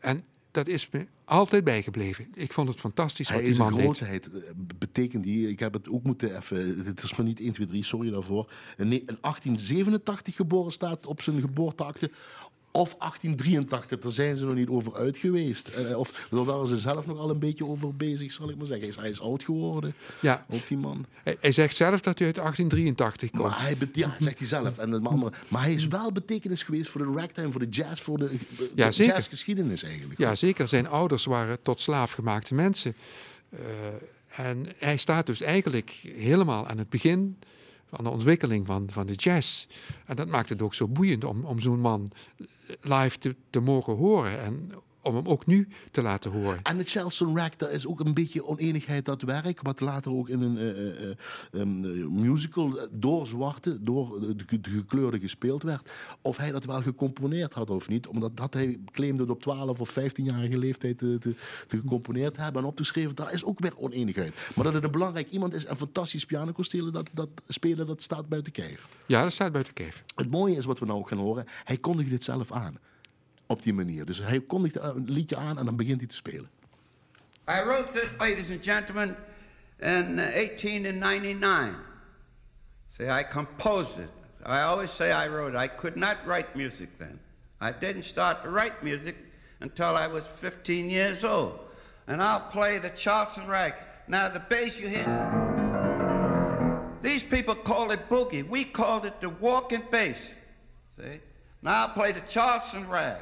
En 0.00 0.24
dat 0.50 0.68
is 0.68 0.88
me 0.90 1.06
altijd 1.24 1.64
bijgebleven. 1.64 2.28
Ik 2.34 2.52
vond 2.52 2.68
het 2.68 2.80
fantastisch 2.80 3.28
Hij 3.28 3.36
wat 3.36 3.44
die 3.46 3.54
is 3.54 3.60
een 3.60 3.64
man 3.64 3.74
deed. 3.74 3.82
grootheid. 3.84 4.26
eh, 4.44 4.50
Betekent 4.78 5.22
die, 5.24 5.48
ik 5.50 5.58
heb 5.58 5.72
het 5.72 5.88
ook 5.88 6.02
moeten 6.02 6.36
even, 6.36 6.84
het 6.86 7.02
is 7.02 7.16
maar 7.16 7.26
niet 7.26 7.40
1, 7.40 7.52
2, 7.52 7.66
3, 7.66 7.84
sorry 7.84 8.10
daarvoor. 8.10 8.52
In 8.76 8.88
1887 8.88 10.34
geboren 10.36 10.72
staat 10.72 11.06
op 11.06 11.22
zijn 11.22 11.40
geboorteakte. 11.40 12.10
Of 12.76 12.94
1883, 12.98 13.98
daar 13.98 14.12
zijn 14.12 14.36
ze 14.36 14.44
nog 14.44 14.54
niet 14.54 14.68
over 14.68 14.94
uit 14.94 15.16
geweest. 15.18 15.68
Eh, 15.68 15.98
Of 15.98 16.26
daar 16.30 16.44
waren 16.44 16.66
ze 16.66 16.76
zelf 16.76 17.06
nog 17.06 17.18
al 17.18 17.30
een 17.30 17.38
beetje 17.38 17.66
over 17.66 17.94
bezig, 17.96 18.32
zal 18.32 18.50
ik 18.50 18.56
maar 18.56 18.66
zeggen. 18.66 19.00
Hij 19.00 19.10
is, 19.10 19.20
oud 19.20 19.42
geworden, 19.44 19.94
Ja, 20.20 20.44
ook 20.50 20.66
die 20.68 20.76
man. 20.76 21.06
hij, 21.22 21.36
hij 21.40 21.52
zegt 21.52 21.76
zelf 21.76 22.00
dat 22.00 22.18
hij 22.18 22.26
uit 22.26 22.36
1883 22.36 23.30
komt. 23.30 23.42
Maar 23.42 23.62
hij, 23.62 23.76
ja, 23.92 24.16
zegt 24.18 24.38
hij 24.38 24.46
zelf. 24.48 24.78
En 24.78 24.90
de 24.90 25.00
andere, 25.02 25.32
maar 25.48 25.62
hij 25.62 25.72
is 25.74 25.86
wel 25.86 26.12
betekenis 26.12 26.62
geweest 26.62 26.88
voor 26.90 27.00
de 27.06 27.12
ragtime, 27.20 27.50
voor 27.50 27.60
de 27.60 27.68
jazz, 27.68 28.00
voor 28.02 28.18
de, 28.18 28.30
de 28.56 28.70
Ja, 28.74 28.90
zeker. 28.90 29.14
jazzgeschiedenis 29.14 29.82
eigenlijk. 29.82 30.18
Ja, 30.20 30.34
zeker. 30.34 30.68
Zijn 30.68 30.86
ouders 30.88 31.24
waren 31.24 31.58
tot 31.62 31.80
slaaf 31.80 32.12
gemaakte 32.12 32.54
mensen. 32.54 32.94
Eh, 33.50 33.60
en 34.36 34.66
hij 34.78 34.96
staat 34.96 35.26
dus 35.26 35.40
eigenlijk 35.40 35.90
helemaal 36.16 36.66
aan 36.66 36.78
het 36.78 36.88
begin 36.88 37.38
van 37.86 38.04
de 38.04 38.10
ontwikkeling 38.10 38.66
van, 38.66 38.88
van 38.90 39.06
de 39.06 39.14
jazz. 39.14 39.66
En 40.06 40.16
dat 40.16 40.28
maakt 40.28 40.48
het 40.48 40.62
ook 40.62 40.74
zo 40.74 40.88
boeiend 40.88 41.24
om, 41.24 41.44
om 41.44 41.60
zo'n 41.60 41.80
man 41.80 42.10
live 42.80 43.18
te, 43.18 43.36
te 43.50 43.60
mogen 43.60 43.96
horen. 43.96 44.40
En 44.40 44.72
om 45.06 45.14
hem 45.14 45.26
ook 45.26 45.46
nu 45.46 45.68
te 45.90 46.02
laten 46.02 46.30
horen. 46.30 46.62
En 46.62 46.78
de 46.78 46.84
Charleston 46.84 47.36
Rack, 47.38 47.58
daar 47.58 47.70
is 47.70 47.86
ook 47.86 48.00
een 48.00 48.14
beetje 48.14 48.46
oneenigheid 48.46 49.04
dat 49.04 49.22
werk, 49.22 49.62
wat 49.62 49.80
later 49.80 50.12
ook 50.12 50.28
in 50.28 50.40
een 50.40 50.58
eh, 50.58 51.10
eh, 51.10 51.16
eh, 51.52 51.66
musical 52.08 52.78
door 52.90 53.26
zwarte, 53.26 53.82
door 53.82 54.20
de, 54.20 54.60
de 54.60 54.70
gekleurde 54.70 55.20
gespeeld 55.20 55.62
werd. 55.62 55.90
Of 56.20 56.36
hij 56.36 56.50
dat 56.50 56.64
wel 56.64 56.82
gecomponeerd 56.82 57.52
had 57.52 57.70
of 57.70 57.88
niet, 57.88 58.06
omdat 58.06 58.36
dat 58.36 58.54
hij 58.54 58.78
claimde 58.92 59.22
het 59.22 59.30
op 59.30 59.42
12 59.42 59.80
of 59.80 59.98
15-jarige 60.00 60.58
leeftijd 60.58 60.98
te, 60.98 61.18
te, 61.18 61.34
te 61.66 61.76
gecomponeerd 61.78 62.36
hebben 62.36 62.62
en 62.62 62.68
opgeschreven. 62.68 63.14
Daar 63.14 63.32
is 63.32 63.44
ook 63.44 63.58
weer 63.58 63.78
oneenigheid. 63.78 64.34
Maar 64.54 64.64
dat 64.64 64.74
het 64.74 64.84
een 64.84 64.90
belangrijk 64.90 65.30
iemand 65.30 65.54
is 65.54 65.64
en 65.64 65.76
fantastisch 65.76 66.24
piano 66.24 66.52
kon 66.52 66.64
spelen, 66.64 66.92
dat, 66.92 67.10
dat, 67.12 67.28
spelen, 67.48 67.86
dat 67.86 68.02
staat 68.02 68.28
buiten 68.28 68.52
kijf. 68.52 68.88
Ja, 69.06 69.22
dat 69.22 69.32
staat 69.32 69.52
buiten 69.52 69.74
kijf. 69.74 70.04
Het 70.14 70.30
mooie 70.30 70.56
is 70.56 70.64
wat 70.64 70.78
we 70.78 70.86
nou 70.86 70.98
ook 70.98 71.08
gaan 71.08 71.18
horen, 71.18 71.44
hij 71.64 71.76
kondigt 71.76 72.10
dit 72.10 72.24
zelf 72.24 72.52
aan. 72.52 72.78
Op 73.46 73.62
die 73.62 73.74
manier. 73.74 74.04
Dus 74.04 74.18
hij 74.18 74.40
kondigt 74.40 74.76
een 74.76 75.10
liedje 75.10 75.36
aan 75.36 75.58
en 75.58 75.64
dan 75.64 75.76
begint 75.76 76.00
hij 76.00 76.08
te 76.08 76.14
spelen. 76.14 76.50
I 77.48 77.62
wrote 77.64 77.90
this, 77.92 78.08
ladies 78.18 78.50
and 78.50 78.64
gentlemen, 78.64 79.16
in 79.78 80.18
uh, 80.18 80.34
1899. 80.34 81.76
See, 82.88 83.06
I 83.06 83.22
composed 83.22 83.98
it. 83.98 84.10
I 84.46 84.62
always 84.62 84.96
say 84.96 85.10
I 85.10 85.28
wrote. 85.28 85.54
it. 85.54 85.64
I 85.64 85.68
could 85.76 85.96
not 85.96 86.16
write 86.24 86.48
music 86.54 86.88
then. 86.98 87.20
I 87.60 87.72
didn't 87.78 88.04
start 88.04 88.42
to 88.42 88.50
write 88.50 88.82
music 88.82 89.16
until 89.60 89.96
I 89.96 90.06
was 90.08 90.24
15 90.24 90.90
years 90.90 91.24
old. 91.24 91.58
And 92.06 92.20
I'll 92.20 92.50
play 92.50 92.78
the 92.78 92.90
Charleston 92.90 93.46
Rag. 93.46 93.74
Now, 94.08 94.28
the 94.28 94.40
bass 94.40 94.80
you 94.80 94.88
hear, 94.88 95.36
these 97.02 97.22
people 97.22 97.54
call 97.54 97.90
it 97.90 98.08
boogie. 98.08 98.48
We 98.48 98.64
called 98.64 99.04
it 99.04 99.20
the 99.20 99.30
walking 99.30 99.82
bass. 99.90 100.34
See? 100.96 101.20
Now 101.62 101.82
I'll 101.82 101.88
play 101.88 102.12
the 102.12 102.20
Charleston 102.28 102.88
Rag. 102.88 103.16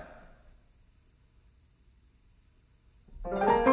Thank 3.26 3.58
you. 3.58 3.63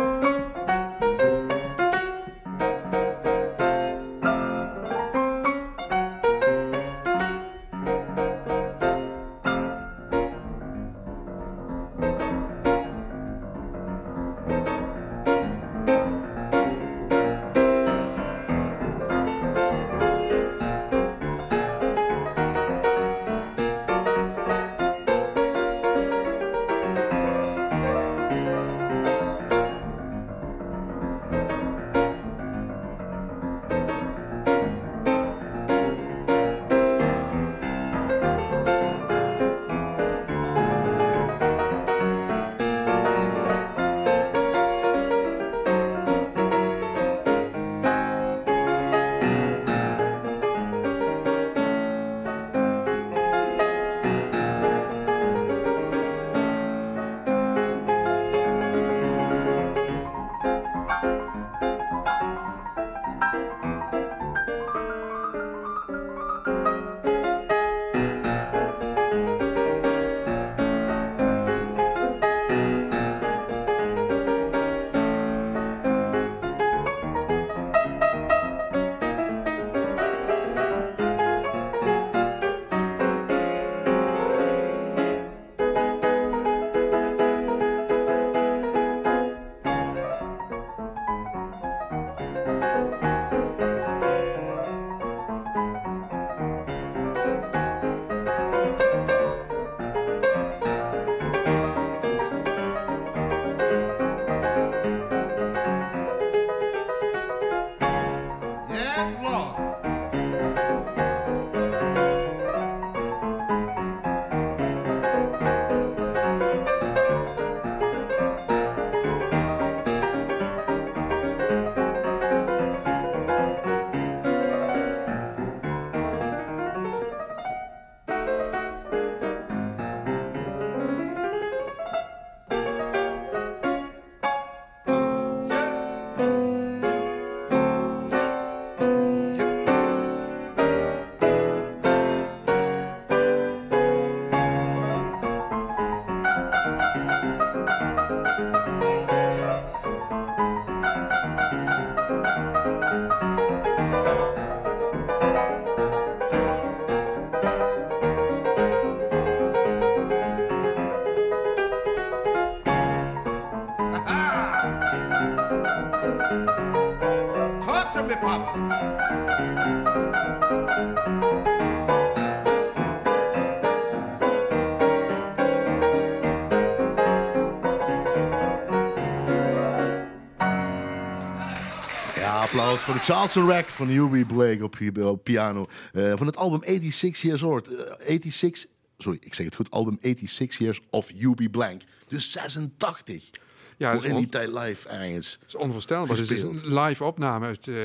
Applaus 182.81 183.05
voor 183.05 183.13
de 183.13 183.13
Charleston 183.13 183.49
Rack 183.49 183.65
van 183.65 183.87
Hubie 183.87 184.25
Blake 184.25 184.63
op, 184.63 184.77
op 185.03 185.23
piano. 185.23 185.67
Eh, 185.93 186.13
van 186.15 186.27
het 186.27 186.37
album 186.37 186.61
86 186.63 187.21
Years 187.21 187.41
Old. 187.41 187.67
Eh, 187.67 188.07
86, 188.07 188.65
sorry, 188.97 189.19
ik 189.21 189.33
zeg 189.33 189.45
het 189.45 189.55
goed. 189.55 189.71
Album 189.71 189.97
86 190.01 190.57
Years 190.57 190.81
of 190.89 191.07
Hubie 191.07 191.49
Blank. 191.49 191.81
Dus 192.07 192.31
86. 192.31 193.29
Ja, 193.77 193.93
Hoe 193.93 194.07
in 194.07 194.15
die 194.15 194.29
tijd 194.29 194.53
live 194.53 194.89
ergens. 194.89 195.37
dat 195.39 195.47
is 195.47 195.55
onvoorstelbaar. 195.55 196.17
Het 196.17 196.29
is 196.31 196.43
een 196.43 196.79
live 196.79 197.03
opname. 197.03 197.45
Uit, 197.45 197.67
eh, 197.67 197.75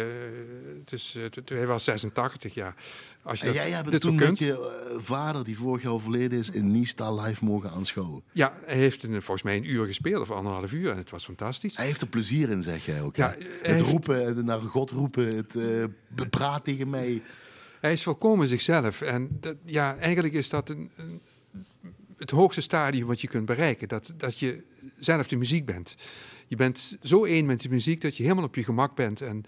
eh, 0.92 1.22
hij 1.44 1.66
was 1.66 1.84
86 1.84 2.54
jaar. 2.54 2.74
Als 3.22 3.40
je 3.40 3.46
En 3.46 3.52
jij 3.52 3.70
hebt 3.70 3.90
dit 3.90 4.00
toen 4.00 4.14
met 4.14 4.38
je 4.38 4.52
eh, 4.52 4.98
vader, 4.98 5.44
die 5.44 5.56
vorig 5.56 5.82
jaar 5.82 5.92
overleden 5.92 6.38
is, 6.38 6.50
in 6.50 6.70
Niesta 6.70 7.12
live 7.14 7.44
mogen 7.44 7.70
aanschouwen. 7.70 8.22
Ja, 8.32 8.56
hij 8.64 8.76
heeft 8.76 9.02
een, 9.02 9.10
volgens 9.12 9.42
mij 9.42 9.56
een 9.56 9.70
uur 9.70 9.86
gespeeld 9.86 10.20
of 10.22 10.30
anderhalf 10.30 10.72
uur. 10.72 10.90
En 10.90 10.96
het 10.96 11.10
was 11.10 11.24
fantastisch. 11.24 11.76
Hij 11.76 11.86
heeft 11.86 12.00
er 12.00 12.06
plezier 12.06 12.50
in, 12.50 12.62
zeg 12.62 12.84
jij 12.84 13.02
ook. 13.02 13.16
Ja, 13.16 13.30
het 13.38 13.66
heeft- 13.66 13.80
roepen, 13.90 14.44
naar 14.44 14.60
God 14.60 14.90
roepen, 14.90 15.36
het 15.36 15.56
eh 15.56 15.84
praat 16.30 16.64
tegen 16.64 16.90
mij. 16.90 17.22
Hij 17.80 17.92
is 17.92 18.02
volkomen 18.02 18.48
zichzelf. 18.48 19.00
En 19.00 19.28
dat, 19.40 19.56
ja, 19.64 19.96
eigenlijk 19.96 20.34
is 20.34 20.48
dat 20.48 20.68
een, 20.68 20.90
een- 20.96 21.20
het 22.16 22.30
hoogste 22.30 22.60
stadium 22.60 23.06
wat 23.06 23.20
je 23.20 23.28
kunt 23.28 23.46
bereiken. 23.46 23.88
Dat, 23.88 24.12
dat 24.16 24.38
je 24.38 24.62
zelf 25.00 25.26
de 25.26 25.36
muziek 25.36 25.64
bent. 25.64 25.94
Je 26.46 26.56
bent 26.56 26.96
zo 27.02 27.24
één 27.24 27.46
met 27.46 27.60
de 27.62 27.68
muziek 27.68 28.00
dat 28.00 28.16
je 28.16 28.22
helemaal 28.22 28.44
op 28.44 28.54
je 28.54 28.64
gemak 28.64 28.94
bent. 28.94 29.20
En 29.20 29.44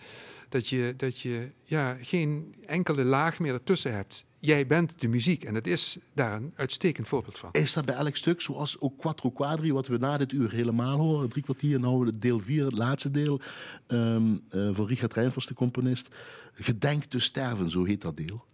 dat 0.49 0.69
je, 0.69 0.95
dat 0.97 1.21
je 1.21 1.51
ja, 1.65 1.97
geen 2.01 2.55
enkele 2.67 3.05
laag 3.05 3.39
meer 3.39 3.53
ertussen 3.53 3.95
hebt. 3.95 4.25
Jij 4.41 4.67
bent 4.67 5.01
de 5.01 5.09
muziek. 5.09 5.45
En 5.45 5.55
dat 5.55 5.67
is 5.67 5.99
daar 6.13 6.37
een 6.37 6.53
uitstekend 6.57 7.09
voorbeeld 7.09 7.39
van. 7.39 7.53
Is 7.53 7.73
dat 7.73 7.85
bij 7.85 7.95
elk 7.95 8.17
stuk, 8.17 8.41
zoals 8.41 8.81
ook 8.81 8.99
Quattro 8.99 9.31
Quadri, 9.31 9.73
wat 9.73 9.87
we 9.87 9.99
na 9.99 10.17
dit 10.17 10.33
uur 10.33 10.51
helemaal 10.51 10.99
horen, 10.99 11.29
drie 11.29 11.43
kwartier, 11.43 11.81
nou 11.81 12.11
deel 12.19 12.41
vier, 12.41 12.65
het 12.65 12.79
laatste 12.79 13.11
deel, 13.11 13.41
ehm 13.87 14.37
eh, 14.49 14.69
van 14.73 14.87
Richard 14.87 15.15
Rijnvers, 15.15 15.47
de 15.47 15.55
componist. 15.55 16.09
Gedenk 16.53 17.05
te 17.05 17.19
sterven, 17.19 17.71
zo 17.71 17.85
heet 17.85 18.01
dat 18.01 18.17
deel. 18.17 18.45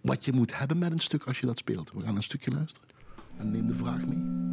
Wat 0.00 0.24
je 0.24 0.32
moet 0.32 0.58
hebben 0.58 0.78
met 0.78 0.92
een 0.92 0.98
stuk 0.98 1.24
als 1.24 1.40
je 1.40 1.46
dat 1.46 1.58
speelt. 1.58 1.92
We 1.92 2.00
gaan 2.00 2.16
een 2.16 2.22
stukje 2.22 2.50
luisteren. 2.50 2.88
En 3.36 3.50
neem 3.50 3.66
de 3.66 3.74
vraag 3.74 4.06
mee. 4.06 4.50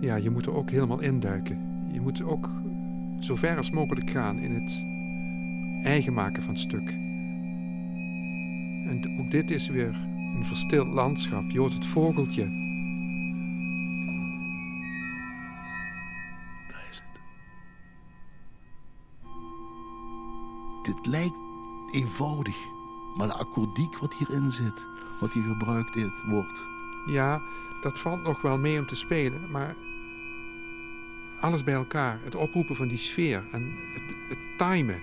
Ja, 0.00 0.16
je 0.16 0.30
moet 0.30 0.46
er 0.46 0.54
ook 0.54 0.70
helemaal 0.70 1.00
induiken. 1.00 1.88
Je 1.92 2.00
moet 2.00 2.22
ook 2.22 2.50
zo 3.18 3.36
ver 3.36 3.56
als 3.56 3.70
mogelijk 3.70 4.10
gaan 4.10 4.38
in 4.38 4.54
het 4.54 4.84
eigen 5.82 6.12
maken 6.12 6.42
van 6.42 6.52
het 6.52 6.62
stuk. 6.62 6.90
En 8.86 9.16
ook 9.18 9.30
dit 9.30 9.50
is 9.50 9.68
weer 9.68 9.94
een 10.36 10.44
verstild 10.44 10.88
landschap. 10.88 11.50
Je 11.50 11.58
hoort 11.58 11.74
het 11.74 11.86
vogeltje. 11.86 12.44
Daar 16.70 16.86
is 16.90 17.02
het. 17.06 17.20
Dit 20.82 21.06
lijkt 21.06 21.36
eenvoudig, 21.90 22.56
maar 23.16 23.26
de 23.26 23.34
akkoordiek 23.34 23.98
wat 23.98 24.14
hierin 24.14 24.50
zit, 24.50 24.86
wat 25.20 25.32
hier 25.32 25.42
gebruikt 25.42 26.22
wordt. 26.26 26.66
Ja, 27.06 27.40
dat 27.80 28.00
valt 28.00 28.22
nog 28.22 28.42
wel 28.42 28.58
mee 28.58 28.78
om 28.78 28.86
te 28.86 28.96
spelen, 28.96 29.50
maar 29.50 29.76
alles 31.40 31.64
bij 31.64 31.74
elkaar. 31.74 32.18
Het 32.24 32.34
oproepen 32.34 32.76
van 32.76 32.88
die 32.88 32.98
sfeer 32.98 33.42
en 33.52 33.78
het, 33.92 34.02
het 34.28 34.38
timen. 34.58 35.02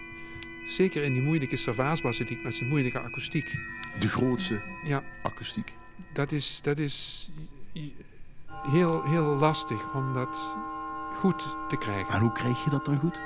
Zeker 0.67 1.03
in 1.03 1.13
die 1.13 1.21
moeilijke 1.21 1.57
servaasbasiliek 1.57 2.43
met 2.43 2.53
zijn 2.55 2.69
moeilijke 2.69 2.99
akoestiek. 2.99 3.55
De 3.99 4.07
grootste 4.09 4.61
Ja, 4.83 5.03
akoestiek. 5.23 5.73
dat 6.13 6.31
is, 6.31 6.59
dat 6.61 6.77
is 6.77 7.29
heel, 8.71 9.03
heel 9.03 9.23
lastig 9.25 9.93
om 9.93 10.13
dat 10.13 10.55
goed 11.15 11.55
te 11.69 11.77
krijgen. 11.77 12.13
En 12.13 12.19
hoe 12.19 12.31
krijg 12.31 12.63
je 12.63 12.69
dat 12.69 12.85
dan 12.85 12.99
goed? 12.99 13.19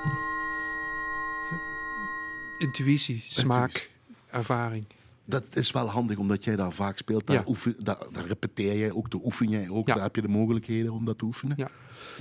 Intuïtie, 2.57 3.23
smaak, 3.25 3.89
ervaring. 4.29 4.85
Dat 5.29 5.43
is 5.53 5.71
wel 5.71 5.87
handig, 5.89 6.17
omdat 6.17 6.43
jij 6.43 6.55
daar 6.55 6.71
vaak 6.71 6.97
speelt. 6.97 7.27
Daar, 7.27 7.35
Ja. 7.35 7.43
oefen, 7.47 7.75
daar, 7.83 7.97
daar 8.11 8.25
repeteer 8.25 8.77
jij 8.77 8.91
ook, 8.91 9.11
daar 9.11 9.21
oefen 9.23 9.49
jij 9.49 9.69
ook. 9.69 9.87
Ja. 9.87 9.93
Daar 9.93 10.03
heb 10.03 10.15
je 10.15 10.21
de 10.21 10.27
mogelijkheden 10.27 10.91
om 10.93 11.05
dat 11.05 11.17
te 11.17 11.25
oefenen. 11.25 11.57
Ja. 11.59 11.69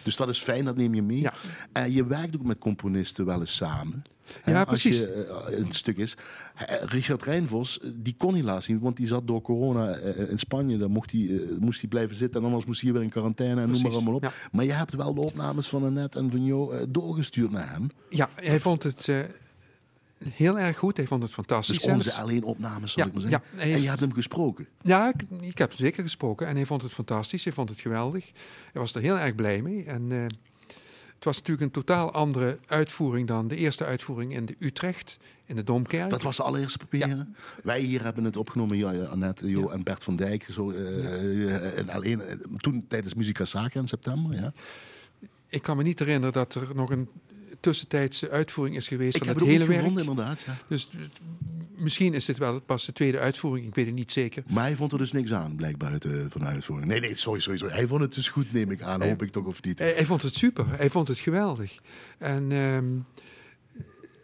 Dus 0.02 0.16
dat 0.16 0.28
is 0.28 0.38
fijn, 0.38 0.64
dat 0.64 0.76
neem 0.76 0.94
je 0.94 1.02
mee. 1.02 1.26
En 1.72 1.92
je 1.92 2.06
werkt 2.06 2.36
ook 2.36 2.44
met 2.44 2.58
componisten 2.58 3.24
wel 3.24 3.40
eens 3.40 3.56
samen. 3.56 4.02
Ja, 4.44 4.58
als 4.62 4.66
precies. 4.82 4.98
je 4.98 5.06
eh, 5.46 5.58
een 5.58 5.72
stuk 5.72 5.96
is. 5.96 6.16
Eh, 6.54 6.76
Richard 6.82 7.22
Rijnvos, 7.22 7.78
eh, 7.80 7.90
die 7.94 8.14
kon 8.16 8.34
helaas 8.34 8.68
niet, 8.68 8.80
want 8.80 8.96
die 8.96 9.06
zat 9.06 9.26
door 9.26 9.42
corona 9.42 9.90
eh, 9.94 10.30
in 10.30 10.38
Spanje. 10.38 10.76
Dan 10.76 10.90
mocht 10.90 11.10
hij, 11.12 11.20
eh, 11.20 11.58
moest 11.58 11.80
hij 11.80 11.88
blijven 11.88 12.16
zitten 12.16 12.40
en 12.40 12.46
anders 12.46 12.64
moest 12.64 12.80
hij 12.82 12.92
weer 12.92 13.02
in 13.02 13.08
quarantaine 13.08 13.60
en 13.60 13.68
noem 13.70 13.82
maar 13.82 13.92
allemaal 13.92 14.14
op. 14.14 14.22
ja. 14.22 14.32
Maar 14.52 14.64
je 14.64 14.72
hebt 14.72 14.92
wel 14.94 15.14
de 15.14 15.20
opnames 15.20 15.68
van 15.68 15.84
Annette 15.84 16.18
en 16.18 16.30
van 16.30 16.44
jou 16.44 16.76
eh, 16.76 16.82
doorgestuurd 16.88 17.50
naar 17.50 17.70
hem. 17.72 17.86
Ja, 18.10 18.28
hij 18.34 18.60
vond 18.60 18.82
het 18.82 19.08
eh, 19.08 19.18
heel 20.28 20.58
erg 20.58 20.76
goed. 20.76 20.96
Hij 20.96 21.06
vond 21.06 21.22
het 21.22 21.32
fantastisch. 21.32 21.78
Dus 21.78 21.92
onze 21.92 22.12
alleen 22.12 22.44
opnames, 22.44 22.92
zal 22.92 23.02
Ja, 23.02 23.08
ik 23.08 23.14
maar 23.14 23.30
zeggen. 23.30 23.48
ja, 23.56 23.62
En 23.74 23.80
je 23.82 23.88
hebt 23.88 24.00
hem 24.00 24.12
gesproken. 24.12 24.66
Ja, 24.82 25.08
ik, 25.08 25.22
ik 25.40 25.58
heb 25.58 25.68
hem 25.68 25.78
zeker 25.78 26.02
gesproken 26.02 26.46
en 26.46 26.56
hij 26.56 26.66
vond 26.66 26.82
het 26.82 26.92
fantastisch. 26.92 27.44
Hij 27.44 27.52
vond 27.52 27.68
het 27.68 27.80
geweldig. 27.80 28.24
Hij 28.72 28.80
was 28.80 28.94
er 28.94 29.00
heel 29.02 29.18
erg 29.18 29.34
blij 29.34 29.62
mee. 29.62 29.84
En 29.84 30.12
eh, 30.12 30.22
het 31.14 31.24
was 31.24 31.36
natuurlijk 31.36 31.66
een 31.66 31.82
totaal 31.82 32.12
andere 32.12 32.58
uitvoering 32.66 33.28
dan 33.28 33.48
de 33.48 33.56
eerste 33.56 33.84
uitvoering 33.84 34.32
in 34.34 34.46
de 34.46 34.56
Utrecht, 34.58 35.18
in 35.44 35.56
de 35.56 35.62
Domkerk. 35.64 36.10
Dat 36.10 36.22
was 36.22 36.36
de 36.36 36.42
allereerste 36.42 36.78
papieren. 36.78 37.36
Wij 37.62 37.80
hier 37.80 38.02
hebben 38.02 38.24
het 38.24 38.36
opgenomen, 38.36 38.76
ja, 38.76 38.90
ja, 38.90 39.04
Annette, 39.04 39.48
Jo 39.50 39.60
Ja. 39.60 39.72
en 39.72 39.82
Bert 39.82 40.04
van 40.04 40.16
Dijk. 40.16 40.46
Zo, 40.50 40.70
eh, 40.70 41.54
eh, 41.54 41.78
en 41.78 41.88
alleen, 41.90 42.20
eh, 42.20 42.34
toen 42.56 42.84
tijdens 42.88 43.14
Musica 43.14 43.44
Sacra 43.44 43.80
in 43.80 43.86
september. 43.88 44.34
Ja. 44.34 44.52
Ik 45.48 45.62
kan 45.62 45.76
me 45.76 45.82
niet 45.82 45.98
herinneren 45.98 46.32
dat 46.32 46.54
er 46.54 46.68
nog 46.74 46.90
een 46.90 47.08
tussentijdse 47.70 48.30
uitvoering 48.30 48.76
is 48.76 48.88
geweest 48.88 49.14
Ik 49.14 49.18
van 49.18 49.28
heb 49.28 49.36
het 49.38 49.46
het 49.48 49.56
hele 49.58 49.70
werk. 49.70 49.86
inderdaad. 49.98 50.40
Ja. 50.40 50.56
Dus 50.68 50.88
eh, 50.92 51.00
misschien 51.76 52.14
is 52.14 52.24
dit 52.24 52.38
wel 52.38 52.60
pas 52.60 52.86
de 52.86 52.92
tweede 52.92 53.18
uitvoering. 53.18 53.66
Ik 53.68 53.74
weet 53.74 53.86
het 53.86 53.94
niet 53.94 54.12
zeker. 54.12 54.42
Maar 54.48 54.64
hij 54.64 54.76
vond 54.76 54.92
er 54.92 54.98
dus 54.98 55.12
niks 55.12 55.32
aan, 55.32 55.56
blijkbaar 55.56 55.90
uit 55.92 56.02
de, 56.02 56.26
van 56.28 56.40
de 56.40 56.46
uitvoering. 56.46 56.90
Nee, 56.90 57.00
nee, 57.00 57.14
sorry, 57.14 57.40
sorry, 57.40 57.58
sorry. 57.58 57.74
Hij 57.74 57.86
vond 57.86 58.00
het 58.00 58.14
dus 58.14 58.28
goed, 58.28 58.52
neem 58.52 58.70
ik 58.70 58.82
aan. 58.82 59.02
Hoop 59.02 59.22
ik 59.22 59.30
toch 59.30 59.44
of 59.44 59.62
niet. 59.62 59.78
Hij, 59.78 59.92
hij 59.92 60.04
vond 60.04 60.22
het 60.22 60.34
super. 60.34 60.66
Hij 60.68 60.90
vond 60.90 61.08
het 61.08 61.18
geweldig. 61.18 61.78
En 62.18 62.52
ehm, 62.52 62.84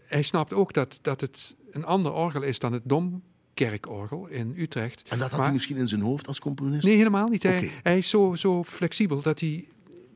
hij 0.06 0.22
snapt 0.22 0.52
ook 0.52 0.72
dat, 0.72 0.98
dat 1.02 1.20
het 1.20 1.54
een 1.70 1.84
ander 1.84 2.12
orgel 2.12 2.42
is 2.42 2.58
dan 2.58 2.72
het 2.72 2.82
Domkerkorgel 2.84 4.26
in 4.26 4.54
Utrecht. 4.56 5.02
En 5.08 5.18
dat 5.18 5.20
had 5.20 5.30
Maar- 5.36 5.42
hij 5.46 5.52
misschien 5.52 5.76
in 5.76 5.86
zijn 5.86 6.00
hoofd 6.00 6.26
als 6.26 6.38
componist? 6.38 6.84
Nee, 6.84 6.96
helemaal 6.96 7.28
niet. 7.28 7.42
Hij, 7.42 7.70
hij 7.82 7.98
is 7.98 8.08
zo, 8.08 8.34
zo 8.34 8.64
flexibel 8.64 9.22
dat 9.22 9.40
hij, 9.40 9.68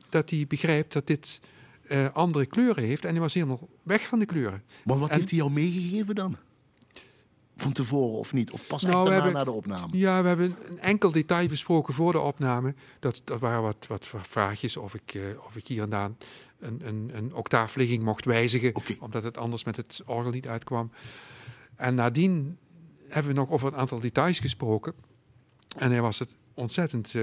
dat 0.09 0.29
hij 0.29 0.45
begrijpt 0.47 0.93
dat 0.93 1.07
dit 1.07 1.39
eh, 1.87 2.07
andere 2.13 2.45
kleuren 2.45 2.83
heeft. 2.83 3.05
En 3.05 3.11
hij 3.11 3.19
was 3.19 3.33
helemaal 3.33 3.69
weg 3.83 4.07
van 4.07 4.19
de 4.19 4.25
kleuren. 4.25 4.63
Maar 4.85 4.99
wat 4.99 5.09
En- 5.09 5.15
heeft 5.15 5.29
hij 5.29 5.39
jou 5.39 5.51
meegegeven 5.51 6.15
dan? 6.15 6.37
Van 7.55 7.71
tevoren 7.71 8.17
of 8.17 8.33
niet? 8.33 8.51
Of 8.51 8.67
pas 8.67 8.83
Nou, 8.83 8.93
echt 8.95 9.03
daarna 9.05 9.13
hebben- 9.15 9.33
naar 9.33 9.45
de 9.45 9.51
opname? 9.51 9.97
Ja, 9.97 10.21
we 10.21 10.27
hebben 10.27 10.55
een 10.69 10.79
enkel 10.79 11.11
detail 11.11 11.47
besproken 11.47 11.93
voor 11.93 12.11
de 12.11 12.19
opname. 12.19 12.73
Dat, 12.99 13.21
dat 13.23 13.39
waren 13.39 13.61
wat, 13.61 13.85
wat 13.87 14.07
vraagjes 14.21 14.77
of 14.77 14.93
ik, 14.93 15.13
eh, 15.13 15.21
of 15.45 15.55
ik 15.55 15.67
hier 15.67 15.81
en 15.81 15.89
daar 15.89 16.09
een, 16.59 16.87
een, 16.87 17.11
een 17.13 17.33
octaafligging 17.33 18.03
mocht 18.03 18.25
wijzigen. 18.25 18.73
Omdat 18.99 19.23
het 19.23 19.37
anders 19.37 19.63
met 19.63 19.75
het 19.75 20.01
orgel 20.05 20.31
niet 20.31 20.47
uitkwam. 20.47 20.91
En 21.75 21.95
nadien 21.95 22.57
hebben 23.07 23.33
we 23.33 23.39
nog 23.39 23.49
over 23.49 23.67
een 23.67 23.79
aantal 23.79 23.99
details 23.99 24.39
gesproken. 24.39 24.93
En 25.77 25.91
hij 25.91 26.01
was 26.01 26.19
het 26.19 26.35
ontzettend 26.57 27.15
eh, 27.15 27.21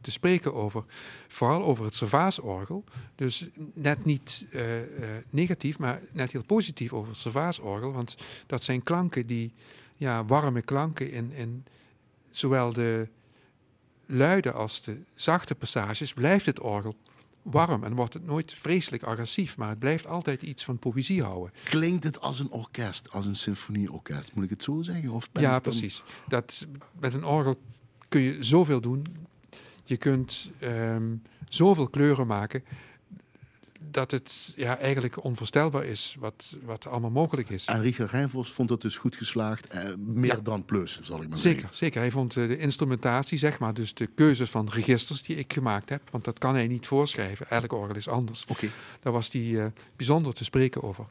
te 0.00 0.10
spreken 0.10 0.54
over. 0.54 0.84
Vooral 1.28 1.62
over 1.62 1.84
het 1.84 1.94
servaasorgel. 1.94 2.84
Dus 3.14 3.48
net 3.74 4.04
niet 4.04 4.46
eh, 4.50 4.82
eh, 4.82 5.24
negatief, 5.30 5.78
maar 5.78 6.00
net 6.12 6.32
heel 6.32 6.44
positief 6.44 6.92
over 6.92 7.08
het 7.08 7.18
servaasorgel. 7.18 7.92
Want 7.92 8.16
dat 8.46 8.62
zijn 8.62 8.82
klanken 8.82 9.26
die, 9.26 9.52
ja, 9.96 10.24
warme 10.24 10.62
klanken 10.62 11.10
in, 11.10 11.32
in 11.32 11.64
zowel 12.30 12.72
de 12.72 13.08
luide 14.06 14.52
als 14.52 14.82
de 14.82 15.00
zachte 15.14 15.54
passages. 15.54 16.12
Blijft 16.12 16.46
het 16.46 16.60
orgel 16.60 16.94
warm 17.42 17.84
en 17.84 17.94
wordt 17.94 18.14
het 18.14 18.26
nooit 18.26 18.52
vreselijk 18.52 19.02
agressief. 19.02 19.56
Maar 19.56 19.68
het 19.68 19.78
blijft 19.78 20.06
altijd 20.06 20.42
iets 20.42 20.64
van 20.64 20.78
poëzie 20.78 21.22
houden. 21.22 21.52
Klinkt 21.64 22.04
het 22.04 22.20
als 22.20 22.38
een 22.38 22.50
orkest, 22.50 23.12
als 23.12 23.26
een 23.26 23.36
symfonieorkest? 23.36 24.34
Moet 24.34 24.44
ik 24.44 24.50
het 24.50 24.62
zo 24.62 24.82
zeggen? 24.82 25.10
Of 25.10 25.32
ben 25.32 25.42
Ja, 25.42 25.58
precies. 25.58 26.02
Dat, 26.28 26.66
met 27.00 27.14
een 27.14 27.24
orgel 27.24 27.58
kun 28.14 28.22
je 28.22 28.44
zoveel 28.44 28.80
doen. 28.80 29.04
Je 29.84 29.96
kunt 29.96 30.50
ehm, 30.58 31.14
zoveel 31.48 31.88
kleuren 31.88 32.26
maken. 32.26 32.64
dat 33.90 34.10
het 34.10 34.52
ja, 34.56 34.78
eigenlijk 34.78 35.24
onvoorstelbaar 35.24 35.84
is 35.84 36.16
wat, 36.18 36.56
wat 36.64 36.86
allemaal 36.86 37.10
mogelijk 37.10 37.48
is. 37.48 37.64
En 37.64 37.82
Richard 37.82 38.10
Rijnvos 38.10 38.52
vond 38.52 38.70
het 38.70 38.80
dus 38.80 38.96
goed 38.96 39.16
geslaagd. 39.16 39.66
Eh, 39.66 39.94
meer 39.98 40.34
Ja. 40.36 40.40
dan 40.42 40.64
plus, 40.64 41.00
zal 41.02 41.22
ik 41.22 41.28
maar 41.28 41.38
Zeker, 41.38 41.60
zeggen. 41.60 41.76
zeker. 41.78 42.00
Hij 42.00 42.10
vond 42.10 42.36
eh, 42.36 42.48
de 42.48 42.58
instrumentatie, 42.58 43.38
zeg 43.38 43.58
maar, 43.58 43.74
dus 43.74 43.94
de 43.94 44.06
keuzes 44.06 44.50
van 44.50 44.68
registers 44.68 45.22
die 45.22 45.36
ik 45.36 45.52
gemaakt 45.52 45.88
heb, 45.88 46.10
want 46.10 46.24
dat 46.24 46.38
kan 46.38 46.54
hij 46.54 46.66
niet 46.66 46.86
voorschrijven. 46.86 47.50
Elk 47.50 47.72
orgel 47.72 47.96
is 47.96 48.08
anders. 48.08 48.44
Oké, 48.48 48.68
Daar 49.00 49.12
was 49.12 49.32
hij 49.32 49.60
eh, 49.64 49.66
bijzonder 49.96 50.34
te 50.34 50.44
spreken 50.44 50.82
over. 50.82 51.06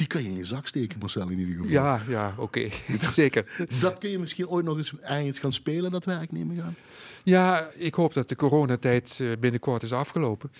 Die 0.00 0.08
kan 0.08 0.22
je 0.22 0.28
in 0.28 0.36
je 0.36 0.44
zak 0.44 0.66
steken, 0.66 0.98
Marcel, 0.98 1.28
in 1.28 1.38
ieder 1.38 1.54
geval. 1.54 1.70
Ja, 1.70 2.02
ja, 2.08 2.34
oké. 2.38 2.68
zeker. 3.14 3.66
Dat 3.80 3.98
kun 3.98 4.10
je 4.10 4.18
misschien 4.18 4.48
ooit 4.48 4.64
nog 4.64 4.76
eens 4.76 4.92
ergens 5.00 5.38
gaan 5.38 5.52
spelen, 5.52 5.90
dat 5.90 6.04
werk, 6.04 6.32
neem 6.32 6.50
ik 6.50 6.58
aan. 6.60 6.74
Ja, 7.24 7.70
ik 7.74 7.94
hoop 7.94 8.14
dat 8.14 8.28
de 8.28 8.36
coronatijd 8.36 9.18
eh, 9.20 9.28
binnenkort 9.40 9.82
is 9.82 9.92
afgelopen. 9.92 10.50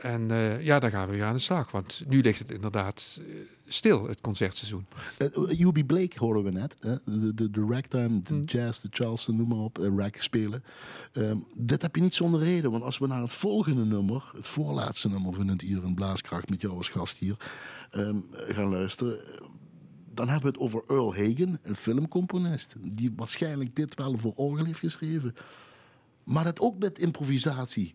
En 0.00 0.30
eh, 0.30 0.60
ja, 0.64 0.78
dan 0.78 0.90
gaan 0.90 1.08
we 1.08 1.14
weer 1.14 1.24
aan 1.24 1.34
de 1.34 1.40
slag. 1.40 1.70
Want 1.70 2.02
nu 2.08 2.20
ligt 2.20 2.38
het 2.38 2.50
inderdaad 2.50 3.20
eh, 3.20 3.24
stil, 3.66 4.08
het 4.08 4.20
concertseizoen. 4.20 4.86
Uh, 5.36 5.60
UB 5.60 5.86
Blake 5.86 6.18
horen 6.18 6.42
we 6.44 6.50
net. 6.50 6.76
hè? 6.80 6.94
De, 7.04 7.34
de, 7.34 7.50
de 7.50 7.66
ragtime, 7.68 8.20
de 8.20 8.28
Hmm. 8.34 8.42
jazz, 8.44 8.80
de 8.80 8.88
Charleston, 8.90 9.36
noem 9.36 9.48
maar 9.48 9.58
op. 9.58 9.76
rag 9.96 10.22
spelen. 10.22 10.64
Ehm, 11.12 11.36
dit 11.54 11.82
heb 11.82 11.94
je 11.96 12.02
niet 12.02 12.14
zonder 12.14 12.40
reden. 12.40 12.70
Want 12.70 12.82
als 12.82 12.98
we 12.98 13.06
naar 13.06 13.22
het 13.22 13.32
volgende 13.32 13.84
nummer, 13.84 14.30
het 14.36 14.46
voorlaatste 14.46 15.08
nummer 15.08 15.34
van 15.34 15.48
het 15.48 15.62
in 15.62 15.94
Blaaskracht 15.94 16.48
met 16.50 16.60
jou 16.60 16.76
als 16.76 16.88
gast 16.88 17.18
hier, 17.18 17.36
ehm, 17.92 18.16
gaan 18.30 18.68
luisteren. 18.70 19.26
eh, 19.34 19.40
Dan 20.14 20.28
hebben 20.28 20.52
we 20.52 20.58
het 20.58 20.66
over 20.66 20.82
Earl 20.88 21.14
Hagen, 21.14 21.58
een 21.62 21.74
filmcomponist. 21.76 22.74
Die 22.78 23.12
waarschijnlijk 23.16 23.76
dit 23.76 23.94
wel 23.94 24.16
voor 24.18 24.32
orgel 24.36 24.64
heeft 24.64 24.78
geschreven. 24.78 25.34
Maar 26.24 26.44
dat 26.44 26.60
ook 26.60 26.78
met 26.78 26.98
improvisatie 26.98 27.94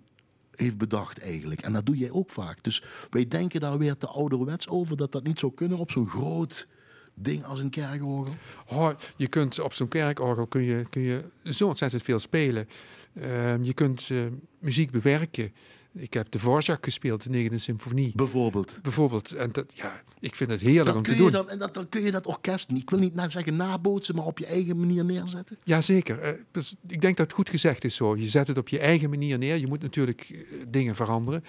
heeft 0.56 0.78
bedacht 0.78 1.20
eigenlijk. 1.20 1.62
En 1.62 1.74
dat 1.74 1.86
doe 1.86 1.98
jij 1.98 2.12
ook 2.12 2.30
vaak. 2.30 2.64
Dus 2.64 2.84
wij 3.10 3.28
denken 3.28 3.60
daar 3.60 3.78
weer 3.78 3.98
te 3.98 4.08
ouderwets 4.08 4.68
over 4.68 4.98
dat 4.98 5.12
dat 5.12 5.24
niet 5.24 5.40
zou 5.40 5.54
kunnen 5.54 5.78
op 5.78 5.92
zo'n 5.92 6.08
groot 6.08 6.68
ding 7.14 7.44
als 7.44 7.60
een 7.60 7.70
kerkorgel. 7.70 8.36
Oh, 8.68 8.90
je 9.16 9.28
kunt 9.28 9.60
op 9.60 9.74
zo'n 9.74 9.88
kerkorgel 9.88 10.48
kun 10.48 10.62
je, 10.62 10.86
kun 10.90 11.02
je 11.02 11.24
zo 11.44 11.68
ontzettend 11.68 12.04
veel 12.04 12.20
spelen. 12.20 12.68
Ehm, 13.14 13.64
je 13.64 13.74
kunt 13.74 14.10
eh, 14.12 14.18
muziek 14.60 14.92
bewerken. 14.92 15.54
Ik 15.98 16.14
heb 16.14 16.32
de 16.32 16.38
Dvorak 16.38 16.84
gespeeld, 16.86 17.24
de 17.24 17.30
negende 17.30 17.58
symfonie. 17.58 18.12
Bijvoorbeeld. 18.16 18.80
Bijvoorbeeld. 18.82 19.32
En 19.32 19.52
dat, 19.52 19.66
ja, 19.76 20.02
ik 20.20 20.36
vind 20.36 20.50
het 20.52 20.62
heerlijk 20.62 20.86
Dan 20.86 20.96
om 20.98 21.04
te 21.04 21.16
doen. 21.16 21.32
dan, 21.32 21.50
en 21.50 21.60
dat, 21.60 21.74
dan 21.74 21.90
kun 21.90 22.02
je 22.02 22.12
dat 22.12 22.26
orkest, 22.26 22.70
niet- 22.70 22.82
ik 22.82 22.90
wil 22.90 23.00
niet 23.00 23.14
na 23.16 23.30
zeggen 23.30 23.56
nabootsen, 23.56 24.16
maar 24.16 24.26
op 24.26 24.40
je 24.40 24.46
eigen 24.46 24.80
manier 24.80 25.06
neerzetten. 25.06 25.58
Jazeker. 25.64 26.20
Eh, 26.22 26.32
dus 26.52 26.76
ik 26.88 27.02
denk 27.02 27.18
dat 27.18 27.26
het 27.26 27.36
goed 27.36 27.50
gezegd 27.50 27.84
is 27.84 27.96
zo. 27.96 28.16
Je 28.16 28.28
zet 28.28 28.48
het 28.48 28.58
op 28.58 28.68
je 28.70 28.80
eigen 28.80 29.10
manier 29.10 29.38
neer. 29.38 29.56
Je 29.58 29.68
moet 29.68 29.82
natuurlijk 29.82 30.30
eh, 30.32 30.40
dingen 30.68 30.96
veranderen. 30.96 31.44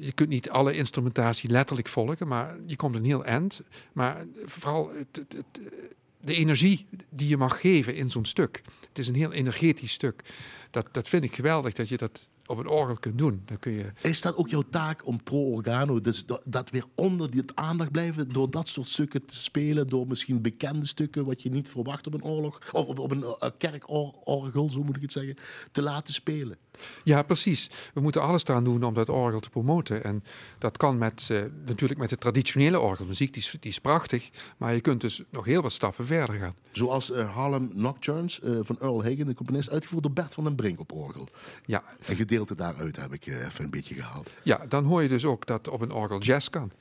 Je 0.00 0.12
kunt 0.12 0.28
niet 0.28 0.50
alle 0.50 0.74
instrumentatie 0.76 1.50
letterlijk 1.50 1.88
volgen, 1.88 2.28
maar 2.28 2.56
je 2.66 2.76
komt 2.76 2.94
een 2.94 3.04
heel 3.04 3.24
eind. 3.24 3.60
Maar 3.92 4.24
vooral 4.44 4.90
het, 4.94 5.06
het- 5.16 5.32
het, 5.32 5.66
eh, 5.72 5.78
de 6.24 6.34
energie 6.34 6.86
die 7.10 7.28
je 7.28 7.36
mag 7.36 7.60
geven 7.60 7.94
in 7.94 8.10
zo'n 8.10 8.24
stuk. 8.24 8.62
Het 8.88 8.98
is 8.98 9.08
een 9.08 9.14
heel 9.14 9.32
energetisch 9.32 9.92
stuk. 9.92 10.22
Dat, 10.70 10.88
dat 10.92 11.08
vind 11.08 11.24
ik 11.24 11.34
geweldig 11.34 11.72
dat 11.72 11.88
je 11.88 11.96
dat 11.96 12.28
op 12.46 12.58
een 12.58 12.68
orgel 12.68 12.96
kunt 12.96 13.18
doen. 13.18 13.42
Dan 13.44 13.58
kun 13.58 13.72
je 13.72 13.92
Is 14.00 14.20
dat 14.20 14.36
ook 14.36 14.48
jouw 14.48 14.64
taak 14.70 15.06
om 15.06 15.22
pro 15.22 15.38
organo, 15.38 16.00
dus 16.00 16.26
dat, 16.44 16.70
weer 16.70 16.84
onder 16.94 17.30
die 17.30 17.42
aandacht 17.54 17.90
blijven, 17.92 18.28
door 18.28 18.50
dat 18.50 18.68
soort 18.68 18.86
stukken 18.86 19.24
te 19.24 19.36
spelen, 19.36 19.88
door 19.88 20.06
misschien 20.06 20.42
bekende 20.42 20.86
stukken 20.86 21.24
wat 21.24 21.42
je 21.42 21.50
niet 21.50 21.68
verwacht 21.68 22.06
op 22.06 22.14
een 22.14 22.24
oorlog, 22.24 22.72
of 22.72 22.86
op, 22.86 23.10
een 23.10 23.22
uh, 23.22 23.34
kerkorgel, 23.58 24.70
zo 24.70 24.82
moet 24.82 24.96
ik 24.96 25.02
het 25.02 25.12
zeggen, 25.12 25.36
te 25.72 25.82
laten 25.82 26.14
spelen. 26.14 26.56
Ja, 27.04 27.22
precies. 27.22 27.70
We 27.94 28.00
moeten 28.00 28.22
alles 28.22 28.44
eraan 28.44 28.64
doen 28.64 28.82
om 28.82 28.94
dat 28.94 29.08
orgel 29.08 29.40
te 29.40 29.50
promoten. 29.50 30.04
En 30.04 30.24
dat 30.58 30.76
kan 30.76 30.98
met, 30.98 31.28
eh, 31.30 31.40
natuurlijk 31.64 32.00
met 32.00 32.08
de 32.08 32.18
traditionele 32.18 32.80
orgelmuziek, 32.80 33.32
die 33.32 33.42
is, 33.42 33.56
die 33.60 33.70
is 33.70 33.78
prachtig. 33.78 34.30
Maar 34.56 34.74
je 34.74 34.80
kunt 34.80 35.00
dus 35.00 35.22
nog 35.30 35.44
heel 35.44 35.62
wat 35.62 35.72
stappen 35.72 36.06
verder 36.06 36.36
gaan. 36.36 36.54
Zoals 36.72 37.10
eh, 37.10 37.34
Harlem 37.34 37.70
Nocturnes 37.74 38.40
eh, 38.40 38.58
van 38.62 38.78
Earl 38.80 39.02
Hagen, 39.04 39.26
de 39.26 39.34
componist, 39.34 39.70
uitgevoerd 39.70 40.02
door 40.02 40.12
Bert 40.12 40.34
van 40.34 40.44
den 40.44 40.54
Brink 40.54 40.80
op 40.80 40.92
orgel. 40.92 41.28
Ja, 41.66 41.82
Een 42.06 42.16
gedeelte 42.16 42.54
daaruit 42.54 42.96
heb 42.96 43.12
ik 43.12 43.26
even 43.26 43.64
een 43.64 43.70
beetje 43.70 43.94
gehaald. 43.94 44.30
ja, 44.42 44.66
dan 44.68 44.84
hoor 44.84 45.02
je 45.02 45.08
dus 45.08 45.24
ook 45.24 45.46
dat 45.46 45.68
op 45.68 45.80
een 45.80 45.92
orgel 45.92 46.18
jazz 46.20 46.48
kan. 46.48 46.72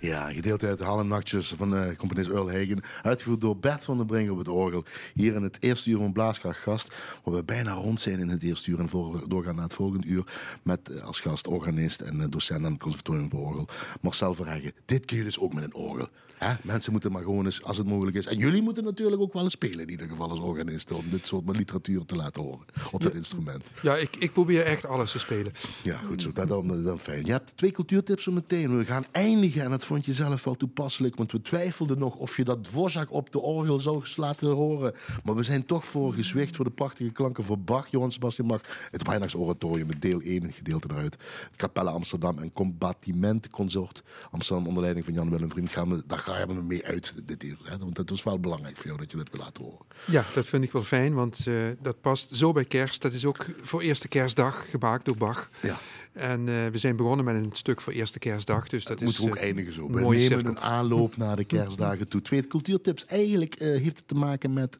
Ja, 0.00 0.32
gedeelte 0.32 0.66
uit 0.66 0.78
de 0.78 0.84
Hallennachtjes 0.84 1.52
van 1.56 1.74
uh, 1.74 1.96
componist 1.96 2.28
Earl 2.28 2.50
Hagen. 2.50 2.80
Uitgevoerd 3.02 3.40
door 3.40 3.56
Bert 3.56 3.84
van 3.84 3.96
der 3.96 4.06
Brink 4.06 4.30
op 4.30 4.38
het 4.38 4.48
orgel. 4.48 4.84
Hier 5.14 5.34
in 5.34 5.42
het 5.42 5.56
eerste 5.60 5.90
uur 5.90 5.96
van 5.96 6.12
Blaaskracht 6.12 6.60
gast. 6.60 6.94
Waar 7.24 7.34
we 7.34 7.44
bijna 7.44 7.72
rond 7.72 8.00
zijn 8.00 8.18
in 8.18 8.28
het 8.28 8.42
eerste 8.42 8.70
uur. 8.70 8.78
En 8.78 8.88
voor, 8.88 9.28
doorgaan 9.28 9.54
naar 9.54 9.64
het 9.64 9.74
volgende 9.74 10.06
uur. 10.06 10.24
Met 10.62 10.90
uh, 10.90 11.02
als 11.02 11.20
gast 11.20 11.46
organist 11.46 12.00
en 12.00 12.16
uh, 12.16 12.24
docent 12.28 12.64
aan 12.64 12.72
het 12.72 12.80
conservatorium 12.80 13.30
voor 13.30 13.46
orgel. 13.46 13.68
Marcel 14.00 14.34
Verheggen. 14.34 14.72
Dit 14.84 15.04
keer 15.04 15.24
dus 15.24 15.38
ook 15.38 15.54
met 15.54 15.64
een 15.64 15.74
orgel. 15.74 16.08
Hè? 16.36 16.54
Mensen 16.62 16.92
moeten 16.92 17.12
maar 17.12 17.22
gewoon 17.22 17.44
eens, 17.44 17.62
als 17.62 17.78
het 17.78 17.86
mogelijk 17.86 18.16
is. 18.16 18.26
En 18.26 18.38
jullie 18.38 18.62
moeten 18.62 18.84
natuurlijk 18.84 19.20
ook 19.20 19.32
wel 19.32 19.42
eens 19.42 19.52
spelen 19.52 19.80
in 19.80 19.90
ieder 19.90 20.08
geval 20.08 20.30
als 20.30 20.40
organisten. 20.40 20.96
Om 20.96 21.04
dit 21.10 21.26
soort 21.26 21.56
literatuur 21.56 22.04
te 22.04 22.16
laten 22.16 22.42
horen. 22.42 22.64
Op 22.92 23.02
dat 23.02 23.12
ja, 23.12 23.18
instrument. 23.18 23.64
Ja, 23.82 23.96
ik, 23.96 24.16
ik 24.16 24.32
probeer 24.32 24.64
echt 24.64 24.86
alles 24.86 25.10
te 25.10 25.18
spelen. 25.18 25.52
Ja, 25.82 25.96
goed 25.96 26.22
zo. 26.22 26.32
Dat 26.32 26.48
dan, 26.48 26.82
dan 26.82 27.00
fijn. 27.00 27.24
Je 27.24 27.32
hebt 27.32 27.56
twee 27.56 27.70
cultuurtips 27.70 28.22
zo 28.22 28.32
meteen. 28.32 28.78
We 28.78 28.84
gaan 28.84 29.04
eindigen, 29.10 29.62
en 29.62 29.70
dat 29.70 29.84
vond 29.90 30.04
je 30.04 30.12
zelf 30.12 30.44
wel 30.44 30.54
toepasselijk. 30.54 31.16
Want 31.16 31.32
we 31.32 31.42
twijfelden 31.42 31.98
nog 31.98 32.14
of 32.14 32.36
je 32.36 32.44
dat 32.44 32.64
Dvorak 32.64 33.12
op 33.12 33.32
de 33.32 33.40
orgel 33.40 33.80
zou 33.80 34.04
laten 34.16 34.48
horen. 34.48 34.94
Maar 35.24 35.34
we 35.34 35.42
zijn 35.42 35.66
toch 35.66 35.84
voor 35.84 36.12
gezwicht 36.12 36.56
voor 36.56 36.64
de 36.64 36.70
prachtige 36.70 37.10
klanken 37.10 37.44
van 37.44 37.64
Bach, 37.64 37.90
Johann 37.90 38.12
Sebastian 38.12 38.46
Bach. 38.46 38.60
Het 38.90 39.06
Weihnachtsoratorium 39.06 39.86
met 39.86 40.02
deel 40.02 40.20
1, 40.20 40.52
gedeelte 40.52 40.88
eruit. 40.90 41.16
Het 41.46 41.56
Capelle 41.56 41.90
Amsterdam 41.90 42.38
en 42.38 42.52
Combatiment 42.52 43.50
Consort 43.50 44.02
Amsterdam 44.30 44.66
onder 44.66 44.82
leiding 44.82 45.04
van 45.04 45.14
Jan 45.14 45.30
Willem 45.30 45.50
Vriend. 45.50 45.70
Gaan 45.70 45.88
we, 45.88 46.02
daar 46.06 46.18
gaan 46.18 46.48
we 46.48 46.62
mee 46.62 46.86
uit 46.86 47.26
dit 47.26 47.44
uur. 47.44 47.58
Hè? 47.62 47.78
Want 47.78 47.96
dat 47.96 48.10
was 48.10 48.22
wel 48.22 48.38
belangrijk 48.40 48.76
voor 48.76 48.86
jou 48.86 48.98
dat 48.98 49.10
je 49.10 49.16
dat 49.16 49.30
wil 49.30 49.40
laten 49.40 49.64
horen. 49.64 49.86
Ja, 50.06 50.24
dat 50.34 50.46
vind 50.46 50.64
ik 50.64 50.72
wel 50.72 50.82
fijn, 50.82 51.14
want 51.14 51.46
uh, 51.46 51.68
dat 51.82 52.00
past 52.00 52.28
zo 52.32 52.52
bij 52.52 52.64
kerst. 52.64 53.02
Dat 53.02 53.12
is 53.12 53.24
ook 53.24 53.46
voor 53.62 53.80
eerste 53.80 54.08
kerstdag 54.08 54.70
gemaakt 54.70 55.04
door 55.04 55.16
Bach. 55.16 55.50
Ja. 55.62 55.78
En 56.12 56.46
uh, 56.46 56.66
we 56.66 56.78
zijn 56.78 56.96
begonnen 56.96 57.24
met 57.24 57.34
een 57.34 57.48
stuk 57.52 57.80
voor 57.80 57.92
eerste 57.92 58.18
kerstdag. 58.18 58.68
Dus 58.68 58.84
dat, 58.84 58.98
dat 58.98 58.98
is, 58.98 59.04
moeten 59.04 59.24
we 59.24 59.30
ook 59.30 59.36
uh, 59.36 59.42
eindigen 59.42 59.72
zo. 59.72 59.79
Nemen 59.88 60.20
cirkel. 60.20 60.50
een 60.50 60.58
aanloop 60.58 61.16
naar 61.16 61.36
de 61.36 61.44
kerstdagen 61.44 62.08
toe. 62.08 62.22
Twee 62.22 62.46
cultuurtips. 62.46 63.06
Eigenlijk 63.06 63.60
uh, 63.60 63.80
heeft 63.80 63.96
het 63.96 64.08
te 64.08 64.14
maken 64.14 64.52
met 64.52 64.78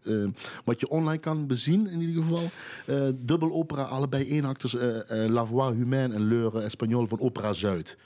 wat 0.65 0.81
je 0.81 0.89
online 0.89 1.21
kan 1.21 1.47
bezien 1.47 1.87
in 1.87 2.01
ieder 2.01 2.23
geval. 2.23 2.51
dubbel 3.15 3.53
opera, 3.53 3.83
allebei 3.83 4.25
eenachters. 4.29 4.77
La 5.09 5.47
Voix 5.47 5.77
Humaine 5.77 6.15
en 6.15 6.29
L'Heure 6.29 6.61
Espagnol 6.61 7.07
van 7.07 7.21
Opera 7.21 7.53
Zuid. 7.53 7.97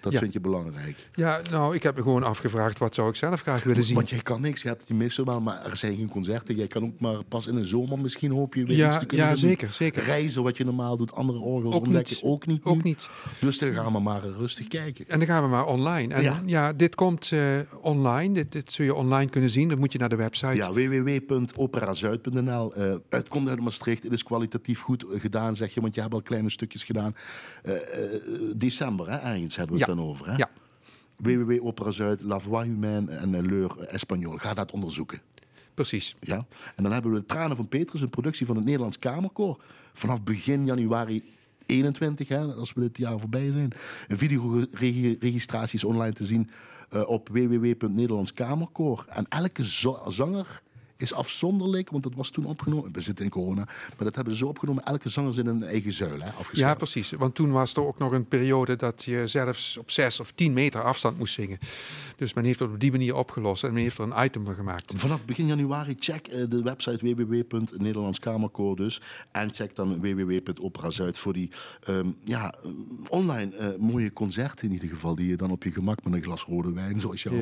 Dat 0.00 0.12
ja. 0.12 0.18
vind 0.18 0.32
je 0.32 0.40
belangrijk. 0.40 0.96
Ja, 1.14 1.40
nou, 1.50 1.74
ik 1.74 1.82
heb 1.82 1.96
me 1.96 2.02
gewoon 2.02 2.22
afgevraagd 2.22 2.78
wat 2.78 2.94
zou 2.94 3.08
ik 3.08 3.14
zelf 3.14 3.40
graag 3.40 3.62
willen 3.62 3.84
zien. 3.84 3.94
Want 3.94 4.10
jij 4.10 4.22
kan 4.22 4.40
niks. 4.40 4.62
Je 4.62 4.68
hebt 4.68 4.86
die 4.86 4.96
missen 4.96 5.24
wel, 5.24 5.40
maar 5.40 5.66
er 5.66 5.76
zijn 5.76 5.96
geen 5.96 6.08
concerten. 6.08 6.56
Jij 6.56 6.66
kan 6.66 6.82
ook 6.84 7.00
maar 7.00 7.24
pas 7.24 7.46
in 7.46 7.54
de 7.54 7.64
zomer 7.64 7.98
misschien 7.98 8.32
hoop 8.32 8.54
je 8.54 8.64
weer 8.64 8.76
ja, 8.76 8.88
iets 8.88 8.98
te 8.98 9.06
kunnen 9.06 9.26
Ja, 9.26 9.32
doen. 9.32 9.40
zeker, 9.40 9.72
zeker. 9.72 10.02
Reizen 10.04 10.42
wat 10.42 10.56
je 10.56 10.64
normaal 10.64 10.96
doet, 10.96 11.12
andere 11.14 11.38
orgels 11.38 11.74
ook 11.74 11.82
ontdekken. 11.84 12.14
Niet. 12.14 12.24
Ook 12.24 12.46
niet. 12.46 12.60
Ook 12.64 12.82
niet. 12.82 13.08
Dus 13.40 13.58
dan 13.58 13.74
gaan 13.74 13.92
we 13.92 14.00
maar 14.00 14.22
rustig 14.24 14.66
kijken. 14.68 15.04
En 15.08 15.18
dan 15.18 15.28
gaan 15.28 15.42
we 15.42 15.48
maar 15.48 15.66
online. 15.66 16.14
En 16.14 16.22
ja, 16.22 16.42
Ja. 16.46 16.72
dit 16.72 16.94
komt 16.94 17.30
uh, 17.30 17.40
online. 17.80 18.34
Dit, 18.34 18.52
dit 18.52 18.72
zul 18.72 18.84
je 18.84 18.94
online 18.94 19.30
kunnen 19.30 19.50
zien. 19.50 19.68
Dan 19.68 19.78
moet 19.78 19.92
je 19.92 19.98
naar 19.98 20.08
de 20.08 20.16
website. 20.16 20.54
Ja, 20.54 20.72
www.operazuid.nl. 20.72 22.78
Uh, 22.78 22.94
het 23.10 23.28
komt 23.28 23.48
uit 23.48 23.60
Maastricht. 23.60 24.02
Het 24.02 24.12
is 24.12 24.22
kwalitatief 24.22 24.80
goed 24.80 25.04
gedaan, 25.14 25.54
zeg 25.54 25.74
je. 25.74 25.80
Want 25.80 25.94
je 25.94 26.00
hebt 26.00 26.14
al 26.14 26.22
kleine 26.22 26.50
stukjes 26.50 26.84
gedaan. 26.84 27.14
Uh, 27.64 27.74
december, 28.56 29.10
hè, 29.10 29.16
ergens 29.16 29.56
hebben 29.56 29.74
we 29.76 29.80
Ja. 29.80 29.86
Dan 29.96 30.06
over. 30.06 30.26
Hè? 30.26 30.36
Ja. 30.36 30.50
La 32.22 32.38
Voix 32.38 32.66
Humaine 32.66 33.10
en 33.10 33.32
uh, 33.32 33.40
L'Heure 33.40 33.86
Espagnol. 33.86 34.36
Ga 34.36 34.54
dat 34.54 34.70
onderzoeken. 34.70 35.20
Precies. 35.74 36.16
Ja. 36.20 36.40
En 36.76 36.82
dan 36.82 36.92
hebben 36.92 37.12
we 37.12 37.18
de 37.18 37.26
Tranen 37.26 37.56
van 37.56 37.68
Petrus, 37.68 38.00
een 38.00 38.10
productie 38.10 38.46
van 38.46 38.56
het 38.56 38.64
Nederlands 38.64 38.98
Kamerkoor. 38.98 39.60
Vanaf 39.92 40.22
begin 40.22 40.64
januari 40.64 41.22
21, 41.66 42.28
hè, 42.28 42.42
als 42.42 42.72
we 42.72 42.80
dit 42.80 42.98
jaar 42.98 43.18
voorbij 43.18 43.52
zijn. 43.52 43.72
Een 44.08 44.18
videoregistratie 44.18 45.78
is 45.78 45.84
online 45.84 46.12
te 46.12 46.26
zien 46.26 46.50
uh, 46.92 47.08
op 47.08 47.28
www.nederlands 47.28 48.32
Kamerkoor. 48.32 49.04
En 49.08 49.26
elke 49.28 49.64
zanger 50.06 50.62
is 51.02 51.12
afzonderlijk, 51.14 51.90
want 51.90 52.02
dat 52.02 52.14
was 52.14 52.30
toen 52.30 52.44
opgenomen. 52.44 52.92
We 52.92 53.00
zitten 53.00 53.24
in 53.24 53.30
corona, 53.30 53.64
maar 53.64 54.04
dat 54.04 54.14
hebben 54.14 54.32
ze 54.32 54.38
zo 54.38 54.46
opgenomen. 54.46 54.84
Elke 54.84 55.08
zanger 55.08 55.34
zit 55.34 55.44
in 55.44 55.50
een 55.50 55.64
eigen 55.64 55.92
zuil, 55.92 56.20
hè, 56.20 56.30
Ja, 56.52 56.74
precies. 56.74 57.10
Want 57.10 57.34
toen 57.34 57.50
was 57.50 57.74
er 57.74 57.86
ook 57.86 57.98
nog 57.98 58.12
een 58.12 58.26
periode 58.26 58.76
dat 58.76 59.04
je 59.04 59.26
zelfs 59.26 59.76
op 59.76 59.90
zes 59.90 60.20
of 60.20 60.32
tien 60.32 60.52
meter 60.52 60.82
afstand 60.82 61.18
moest 61.18 61.34
zingen. 61.34 61.58
Dus 62.16 62.34
men 62.34 62.44
heeft 62.44 62.58
het 62.58 62.70
op 62.70 62.80
die 62.80 62.90
manier 62.90 63.14
opgelost 63.14 63.64
en 63.64 63.72
men 63.72 63.82
heeft 63.82 63.98
er 63.98 64.04
een 64.04 64.24
item 64.24 64.44
van 64.44 64.54
gemaakt. 64.54 64.92
Vanaf 64.96 65.24
begin 65.24 65.46
januari 65.46 65.94
check 65.98 66.28
uh, 66.28 66.44
de 66.48 66.62
website 66.62 67.14
www.nederlandskamerkoor 67.14 68.76
dus. 68.76 69.00
En 69.30 69.54
check 69.54 69.74
dan 69.74 70.00
www.operazuid 70.00 71.18
voor 71.18 71.32
die 71.32 71.50
um, 71.88 72.16
ja, 72.24 72.54
online 73.08 73.56
uh, 73.56 73.66
mooie 73.78 74.12
concerten 74.12 74.66
in 74.66 74.72
ieder 74.72 74.88
geval. 74.88 75.14
Die 75.14 75.28
je 75.28 75.36
dan 75.36 75.50
op 75.50 75.64
je 75.64 75.70
gemak 75.70 76.04
met 76.04 76.12
een 76.12 76.22
glas 76.22 76.44
rode 76.44 76.72
wijn, 76.72 77.00
zoals 77.00 77.22
je 77.22 77.28
al 77.28 77.36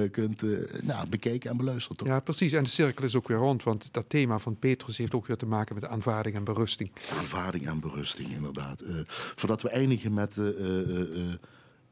uh, 0.00 0.10
kunt 0.10 0.42
nou, 0.82 1.08
bekijken 1.08 1.50
en 1.50 1.56
beluisteren. 1.56 1.96
Toch? 1.96 2.08
Ja, 2.08 2.20
precies. 2.20 2.52
En 2.52 2.62
de 2.62 2.68
cirkel 2.68 3.03
is 3.04 3.16
ook 3.16 3.28
weer 3.28 3.36
rond, 3.36 3.62
want 3.62 3.92
dat 3.92 4.08
thema 4.08 4.38
van 4.38 4.58
Petrus 4.58 4.98
heeft 4.98 5.14
ook 5.14 5.26
weer 5.26 5.36
te 5.36 5.46
maken 5.46 5.74
met 5.74 5.84
aanvaarding 5.84 6.36
en 6.36 6.44
berusting. 6.44 6.90
Aanvaarding 7.18 7.66
en 7.66 7.80
berusting, 7.80 8.28
inderdaad. 8.30 8.82
Uh, 8.82 9.00
voordat 9.34 9.62
we 9.62 9.68
eindigen 9.68 10.14
met 10.14 10.36
uh, 10.36 10.46
uh, 10.46 11.34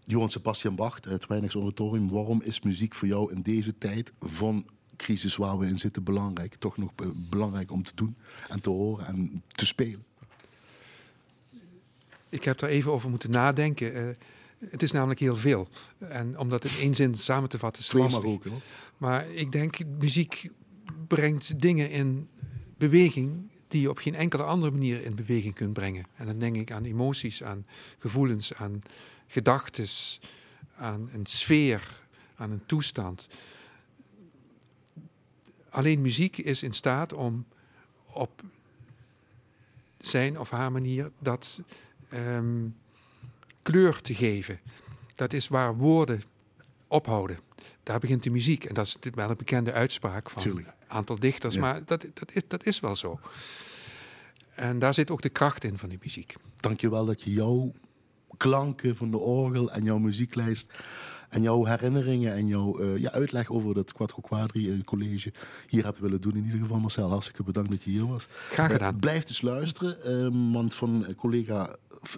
Johann 0.04 0.30
Sebastian 0.30 0.74
Bach, 0.74 0.98
het 1.00 1.26
Weihnachtsoratorium. 1.26 2.10
Waarom 2.10 2.42
is 2.42 2.60
muziek 2.60 2.94
voor 2.94 3.08
jou 3.08 3.32
in 3.32 3.42
deze 3.42 3.78
tijd 3.78 4.12
van 4.20 4.66
crisis 4.96 5.36
waar 5.36 5.58
we 5.58 5.66
in 5.66 5.78
zitten 5.78 6.02
belangrijk? 6.02 6.54
Toch 6.54 6.76
nog 6.76 6.90
belangrijk 7.14 7.70
om 7.70 7.82
te 7.82 7.92
doen 7.94 8.16
en 8.48 8.60
te 8.60 8.70
horen 8.70 9.06
en 9.06 9.42
te 9.46 9.66
spelen? 9.66 10.04
Ik 12.28 12.44
heb 12.44 12.58
daar 12.58 12.70
even 12.70 12.92
over 12.92 13.10
moeten 13.10 13.30
nadenken. 13.30 14.16
het 14.70 14.82
is 14.82 14.90
namelijk 14.90 15.20
heel 15.20 15.36
veel. 15.36 15.68
En 15.98 16.38
om 16.38 16.48
dat 16.48 16.64
in 16.64 16.70
één 16.80 16.94
zin 16.94 17.14
samen 17.14 17.48
te 17.48 17.58
vatten 17.58 17.82
is 17.82 17.92
lastig. 17.92 18.24
ook. 18.24 18.44
Maar 18.96 19.30
ik 19.30 19.52
denk, 19.52 19.78
muziek 19.98 20.50
brengt 21.06 21.60
dingen 21.60 21.90
in 21.90 22.28
beweging 22.76 23.50
die 23.68 23.80
je 23.80 23.90
op 23.90 23.98
geen 23.98 24.14
enkele 24.14 24.42
andere 24.42 24.72
manier 24.72 25.02
in 25.02 25.14
beweging 25.14 25.54
kunt 25.54 25.72
brengen. 25.72 26.04
En 26.16 26.26
dan 26.26 26.38
denk 26.38 26.56
ik 26.56 26.72
aan 26.72 26.84
emoties, 26.84 27.42
aan 27.42 27.66
gevoelens, 27.98 28.54
aan 28.54 28.82
gedachten, 29.26 29.86
aan 30.76 31.10
een 31.12 31.26
sfeer, 31.26 32.02
aan 32.34 32.50
een 32.50 32.66
toestand. 32.66 33.28
Alleen 35.68 36.00
muziek 36.00 36.36
is 36.36 36.62
in 36.62 36.72
staat 36.72 37.12
om 37.12 37.46
op 38.06 38.42
zijn 40.00 40.38
of 40.38 40.50
haar 40.50 40.72
manier 40.72 41.10
dat 41.18 41.60
um, 42.14 42.76
kleur 43.62 44.00
te 44.00 44.14
geven. 44.14 44.60
Dat 45.14 45.32
is 45.32 45.48
waar 45.48 45.76
woorden 45.76 46.22
ophouden. 46.86 47.38
Daar 47.82 47.98
begint 47.98 48.22
de 48.22 48.30
muziek. 48.30 48.64
En 48.64 48.74
dat 48.74 48.86
is 48.86 48.96
wel 49.14 49.30
een 49.30 49.36
bekende 49.36 49.72
uitspraak 49.72 50.30
van 50.30 50.42
Tuurlijk. 50.42 50.74
Aantal 50.92 51.18
dichters. 51.18 51.54
Ja. 51.54 51.60
Maar 51.60 51.84
dat, 51.84 52.06
dat, 52.14 52.32
is, 52.32 52.42
dat 52.48 52.66
is 52.66 52.80
wel 52.80 52.96
zo. 52.96 53.20
En 54.54 54.78
daar 54.78 54.94
zit 54.94 55.10
ook 55.10 55.22
de 55.22 55.28
kracht 55.28 55.64
in 55.64 55.78
van 55.78 55.88
die 55.88 55.98
muziek. 56.02 56.34
Dankjewel 56.60 57.04
dat 57.06 57.22
je 57.22 57.32
jouw 57.32 57.72
klanken 58.36 58.96
van 58.96 59.10
de 59.10 59.18
orgel 59.18 59.72
en 59.72 59.84
jouw 59.84 59.98
muzieklijst 59.98 60.72
en 61.28 61.42
jouw 61.42 61.64
herinneringen 61.64 62.34
en 62.34 62.46
jouw 62.46 62.80
uh, 62.80 62.98
ja, 62.98 63.10
uitleg 63.10 63.50
over 63.50 63.74
dat 63.74 63.92
Quattro 63.92 64.20
Quadri 64.20 64.68
uh, 64.68 64.82
college 64.84 65.32
hier 65.68 65.84
hebt 65.84 65.98
willen 65.98 66.20
doen. 66.20 66.36
In 66.36 66.44
ieder 66.44 66.58
geval, 66.58 66.78
Marcel, 66.78 67.10
hartstikke 67.10 67.42
bedankt 67.42 67.70
dat 67.70 67.82
je 67.82 67.90
hier 67.90 68.06
was. 68.06 68.26
Graag 68.50 68.72
gedaan. 68.72 68.94
Uh, 68.94 69.00
blijf 69.00 69.24
dus 69.24 69.42
luisteren, 69.42 70.52
want 70.52 70.74
van 70.74 71.06
collega, 71.16 71.76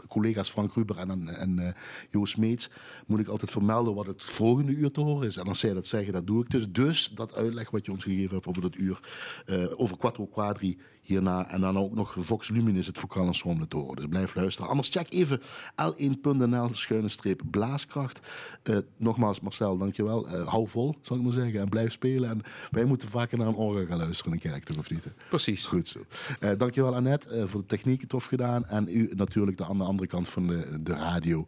collega's 0.09 0.51
Frank 0.51 0.75
Ruber 0.75 0.97
en, 0.97 1.29
en 1.29 1.59
uh, 1.59 1.69
Joost 2.11 2.37
Meets 2.37 2.71
moet 3.07 3.21
ik 3.21 3.29
altijd 3.29 3.51
vermelden 3.51 3.95
wat 3.95 4.07
het 4.07 4.23
volgende 4.23 4.73
uur 4.73 4.91
te 4.91 5.01
horen 5.01 5.27
is. 5.27 5.37
En 5.37 5.47
als 5.47 5.59
zij 5.59 5.73
dat 5.73 5.87
zeggen, 5.87 6.13
dat 6.13 6.27
doe 6.27 6.43
ik 6.43 6.51
dus. 6.51 6.71
Dus 6.71 7.11
dat 7.15 7.35
uitleg 7.35 7.71
wat 7.71 7.87
je 7.87 7.93
ons 7.93 8.05
gegeven 8.05 8.35
hebt 8.35 8.47
over 8.47 8.63
dat 8.63 8.77
uur, 8.77 9.01
uh, 9.47 9.65
over 9.77 9.97
Quattro 9.97 10.27
Quadri 10.27 10.79
hierna. 11.05 11.51
En 11.51 11.61
dan 11.61 11.79
ook 11.79 11.95
nog 11.95 12.15
Vox 12.19 12.49
Luminis, 12.49 12.87
het 12.87 12.99
vocaal 12.99 13.27
ensemble 13.27 13.69
te 13.69 13.77
horen. 13.77 13.97
Dus 13.97 14.07
blijf 14.07 14.35
luisteren. 14.35 14.71
Anders 14.71 14.89
check 14.89 15.13
even 15.13 15.41
l1.nl 15.83 16.69
schuine 16.73 17.09
streep 17.09 17.43
blaaskracht. 17.51 18.21
Uh, 18.63 18.77
nogmaals, 18.97 19.41
Marcel, 19.41 19.77
dankjewel. 19.77 20.29
Uh, 20.29 20.49
hou 20.49 20.69
vol, 20.69 20.95
zal 21.03 21.17
ik 21.17 21.23
maar 21.23 21.33
zeggen. 21.33 21.61
En 21.61 21.69
blijf 21.69 21.93
spelen. 21.93 22.31
En 22.31 22.41
wij 22.71 22.85
moeten 22.85 23.09
vaker 23.09 23.39
naar 23.39 23.47
een 23.47 23.55
orgel 23.55 23.87
gaan 23.87 23.99
luisteren 23.99 24.33
in 24.33 24.39
de 24.39 24.49
kerk, 24.49 24.65
toch 24.65 24.79
of 24.79 24.91
niet? 24.91 25.07
Precies. 25.29 25.65
Goed 25.65 25.89
zo. 25.89 25.99
Uh, 26.41 26.51
dankjewel 26.59 26.95
Annette 26.95 27.49
voor 27.49 27.61
de 27.61 27.67
techniek, 27.67 28.05
tof 28.09 28.25
gedaan. 28.25 28.67
En 28.67 28.89
u 28.89 29.11
natuurlijk 29.15 29.57
de, 29.57 29.65
aan 29.65 29.79
de 29.79 29.85
andere 29.85 30.09
kant 30.09 30.29
van 30.29 30.47
de, 30.47 30.83
de 30.83 30.93
radio. 30.93 31.47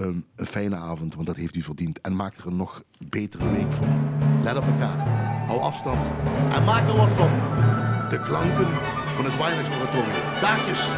Um, 0.00 0.24
een 0.36 0.46
fijne 0.46 0.76
avond, 0.76 1.14
want 1.14 1.26
dat 1.26 1.36
heeft 1.36 1.56
u 1.56 1.62
verdiend. 1.62 2.00
En 2.00 2.16
maak 2.16 2.36
er 2.36 2.46
een 2.46 2.56
nog 2.56 2.82
betere 2.98 3.50
week 3.50 3.72
van. 3.72 3.88
Let 4.42 4.56
op 4.56 4.64
elkaar. 4.64 4.98
Hou 5.46 5.60
afstand. 5.60 6.10
En 6.52 6.64
maak 6.64 6.88
er 6.88 6.96
wat 6.96 7.10
van. 7.10 7.97
De 8.08 8.20
klanken 8.20 8.66
van 9.14 9.24
het 9.24 9.36
Weihnachtsoratorium. 9.36 10.40
Daagjes. 10.40 10.88